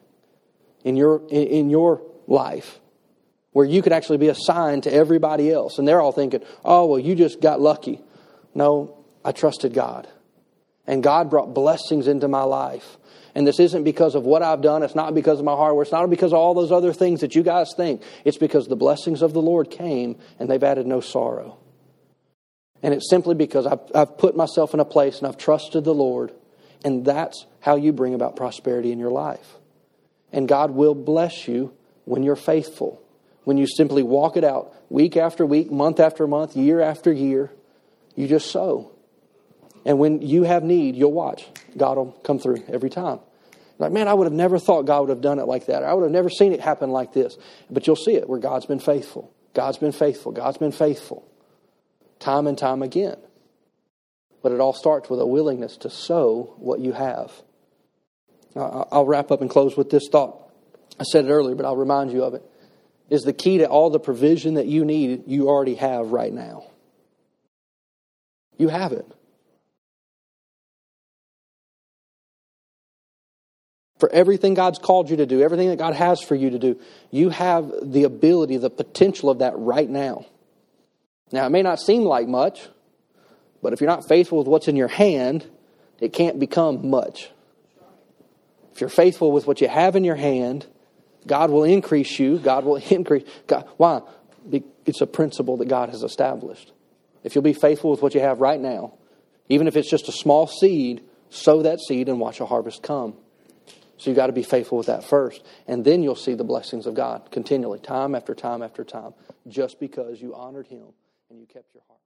in 0.83 0.95
your 0.95 1.21
in 1.29 1.69
your 1.69 2.01
life, 2.27 2.79
where 3.51 3.65
you 3.65 3.81
could 3.81 3.93
actually 3.93 4.17
be 4.17 4.29
a 4.29 4.35
sign 4.35 4.81
to 4.81 4.93
everybody 4.93 5.51
else, 5.51 5.77
and 5.77 5.87
they're 5.87 6.01
all 6.01 6.11
thinking, 6.11 6.41
"Oh, 6.63 6.85
well, 6.85 6.99
you 6.99 7.15
just 7.15 7.39
got 7.39 7.61
lucky." 7.61 8.01
No, 8.53 8.97
I 9.23 9.31
trusted 9.31 9.73
God, 9.73 10.07
and 10.87 11.03
God 11.03 11.29
brought 11.29 11.53
blessings 11.53 12.07
into 12.07 12.27
my 12.27 12.43
life. 12.43 12.97
And 13.33 13.45
this 13.45 13.59
isn't 13.59 13.83
because 13.83 14.15
of 14.15 14.23
what 14.23 14.41
I've 14.41 14.61
done. 14.61 14.81
It's 14.81 14.95
not 14.95 15.13
because 15.13 15.39
of 15.39 15.45
my 15.45 15.55
hard 15.55 15.75
work. 15.75 15.85
It's 15.85 15.91
not 15.91 16.09
because 16.09 16.31
of 16.31 16.39
all 16.39 16.53
those 16.53 16.71
other 16.71 16.93
things 16.93 17.19
that 17.21 17.35
you 17.35 17.43
guys 17.43 17.73
think. 17.75 18.01
It's 18.23 18.37
because 18.37 18.67
the 18.67 18.77
blessings 18.77 19.21
of 19.21 19.33
the 19.33 19.41
Lord 19.41 19.69
came 19.69 20.17
and 20.39 20.49
they've 20.49 20.63
added 20.63 20.87
no 20.87 21.01
sorrow. 21.01 21.57
And 22.81 22.93
it's 22.93 23.09
simply 23.09 23.35
because 23.35 23.65
I've, 23.65 23.79
I've 23.93 24.17
put 24.17 24.37
myself 24.37 24.73
in 24.73 24.79
a 24.79 24.85
place 24.85 25.17
and 25.17 25.27
I've 25.27 25.37
trusted 25.37 25.83
the 25.83 25.93
Lord. 25.93 26.31
And 26.85 27.03
that's 27.03 27.45
how 27.59 27.75
you 27.75 27.91
bring 27.91 28.13
about 28.13 28.37
prosperity 28.37 28.91
in 28.91 28.99
your 28.99 29.11
life. 29.11 29.55
And 30.31 30.47
God 30.47 30.71
will 30.71 30.95
bless 30.95 31.47
you 31.47 31.73
when 32.05 32.23
you're 32.23 32.35
faithful, 32.35 33.01
when 33.43 33.57
you 33.57 33.67
simply 33.67 34.03
walk 34.03 34.37
it 34.37 34.43
out 34.43 34.73
week 34.89 35.17
after 35.17 35.45
week, 35.45 35.71
month 35.71 35.99
after 35.99 36.25
month, 36.25 36.55
year 36.55 36.79
after 36.79 37.11
year. 37.11 37.51
You 38.15 38.27
just 38.27 38.49
sow. 38.49 38.94
And 39.85 39.99
when 39.99 40.21
you 40.21 40.43
have 40.43 40.63
need, 40.63 40.95
you'll 40.95 41.13
watch. 41.13 41.45
God 41.77 41.97
will 41.97 42.11
come 42.23 42.39
through 42.39 42.63
every 42.67 42.89
time. 42.89 43.19
Like, 43.77 43.91
man, 43.91 44.07
I 44.07 44.13
would 44.13 44.25
have 44.25 44.33
never 44.33 44.57
thought 44.57 44.83
God 44.85 45.01
would 45.01 45.09
have 45.09 45.21
done 45.21 45.37
it 45.37 45.45
like 45.45 45.67
that. 45.67 45.83
I 45.83 45.93
would 45.93 46.03
have 46.03 46.11
never 46.11 46.29
seen 46.29 46.53
it 46.53 46.61
happen 46.61 46.89
like 46.91 47.13
this. 47.13 47.37
But 47.69 47.85
you'll 47.85 47.95
see 47.95 48.15
it 48.15 48.27
where 48.27 48.39
God's 48.39 48.65
been 48.65 48.79
faithful. 48.79 49.31
God's 49.53 49.77
been 49.77 49.91
faithful. 49.91 50.31
God's 50.31 50.57
been 50.57 50.71
faithful 50.71 51.27
time 52.19 52.47
and 52.47 52.57
time 52.57 52.81
again. 52.81 53.17
But 54.41 54.51
it 54.51 54.59
all 54.59 54.73
starts 54.73 55.09
with 55.09 55.19
a 55.19 55.25
willingness 55.25 55.77
to 55.77 55.89
sow 55.89 56.55
what 56.57 56.79
you 56.79 56.91
have. 56.91 57.31
I'll 58.55 59.05
wrap 59.05 59.31
up 59.31 59.41
and 59.41 59.49
close 59.49 59.75
with 59.75 59.89
this 59.89 60.07
thought. 60.11 60.37
I 60.99 61.03
said 61.03 61.25
it 61.25 61.29
earlier, 61.29 61.55
but 61.55 61.65
I'll 61.65 61.75
remind 61.75 62.11
you 62.11 62.23
of 62.23 62.35
it. 62.35 62.43
Is 63.09 63.23
the 63.23 63.33
key 63.33 63.59
to 63.59 63.67
all 63.67 63.89
the 63.89 63.99
provision 63.99 64.55
that 64.55 64.65
you 64.65 64.85
need, 64.85 65.23
you 65.27 65.49
already 65.49 65.75
have 65.75 66.11
right 66.11 66.31
now. 66.33 66.65
You 68.57 68.69
have 68.69 68.93
it. 68.93 69.05
For 73.99 74.11
everything 74.11 74.55
God's 74.55 74.77
called 74.77 75.09
you 75.09 75.17
to 75.17 75.25
do, 75.25 75.41
everything 75.41 75.69
that 75.69 75.77
God 75.77 75.93
has 75.93 76.21
for 76.21 76.35
you 76.35 76.49
to 76.49 76.59
do, 76.59 76.79
you 77.11 77.29
have 77.29 77.71
the 77.81 78.03
ability, 78.03 78.57
the 78.57 78.69
potential 78.69 79.29
of 79.29 79.39
that 79.39 79.53
right 79.57 79.89
now. 79.89 80.25
Now, 81.31 81.45
it 81.45 81.49
may 81.49 81.61
not 81.61 81.79
seem 81.79 82.03
like 82.03 82.27
much, 82.27 82.67
but 83.61 83.73
if 83.73 83.81
you're 83.81 83.89
not 83.89 84.07
faithful 84.07 84.37
with 84.37 84.47
what's 84.47 84.67
in 84.67 84.75
your 84.75 84.89
hand, 84.89 85.45
it 85.99 86.13
can't 86.13 86.39
become 86.39 86.89
much. 86.89 87.31
If 88.73 88.81
you're 88.81 88.89
faithful 88.89 89.31
with 89.31 89.47
what 89.47 89.61
you 89.61 89.69
have 89.69 89.95
in 89.95 90.03
your 90.03 90.15
hand, 90.15 90.67
God 91.25 91.49
will 91.49 91.63
increase 91.63 92.19
you. 92.19 92.37
God 92.37 92.65
will 92.65 92.75
increase. 92.89 93.23
God, 93.47 93.67
why? 93.77 94.01
It's 94.85 95.01
a 95.01 95.07
principle 95.07 95.57
that 95.57 95.67
God 95.67 95.89
has 95.89 96.03
established. 96.03 96.71
If 97.23 97.33
you'll 97.33 97.43
be 97.43 97.53
faithful 97.53 97.89
with 97.89 98.01
what 98.01 98.13
you 98.13 98.21
have 98.21 98.39
right 98.39 98.59
now, 98.59 98.93
even 99.49 99.67
if 99.67 99.75
it's 99.75 99.89
just 99.89 100.07
a 100.09 100.11
small 100.11 100.45
seed, 100.45 101.01
sow 101.29 101.63
that 101.63 101.79
seed 101.79 102.09
and 102.09 102.19
watch 102.19 102.39
a 102.39 102.45
harvest 102.45 102.83
come. 102.83 103.15
So 103.97 104.09
you've 104.09 104.17
got 104.17 104.27
to 104.27 104.33
be 104.33 104.43
faithful 104.43 104.77
with 104.77 104.87
that 104.87 105.03
first. 105.03 105.45
And 105.67 105.85
then 105.85 106.03
you'll 106.03 106.15
see 106.15 106.33
the 106.33 106.43
blessings 106.43 106.85
of 106.85 106.93
God 106.93 107.29
continually, 107.31 107.79
time 107.79 108.15
after 108.15 108.35
time 108.35 108.61
after 108.61 108.83
time, 108.83 109.13
just 109.47 109.79
because 109.79 110.21
you 110.21 110.35
honored 110.35 110.67
Him 110.67 110.87
and 111.29 111.39
you 111.39 111.45
kept 111.45 111.73
your 111.73 111.83
heart. 111.87 111.99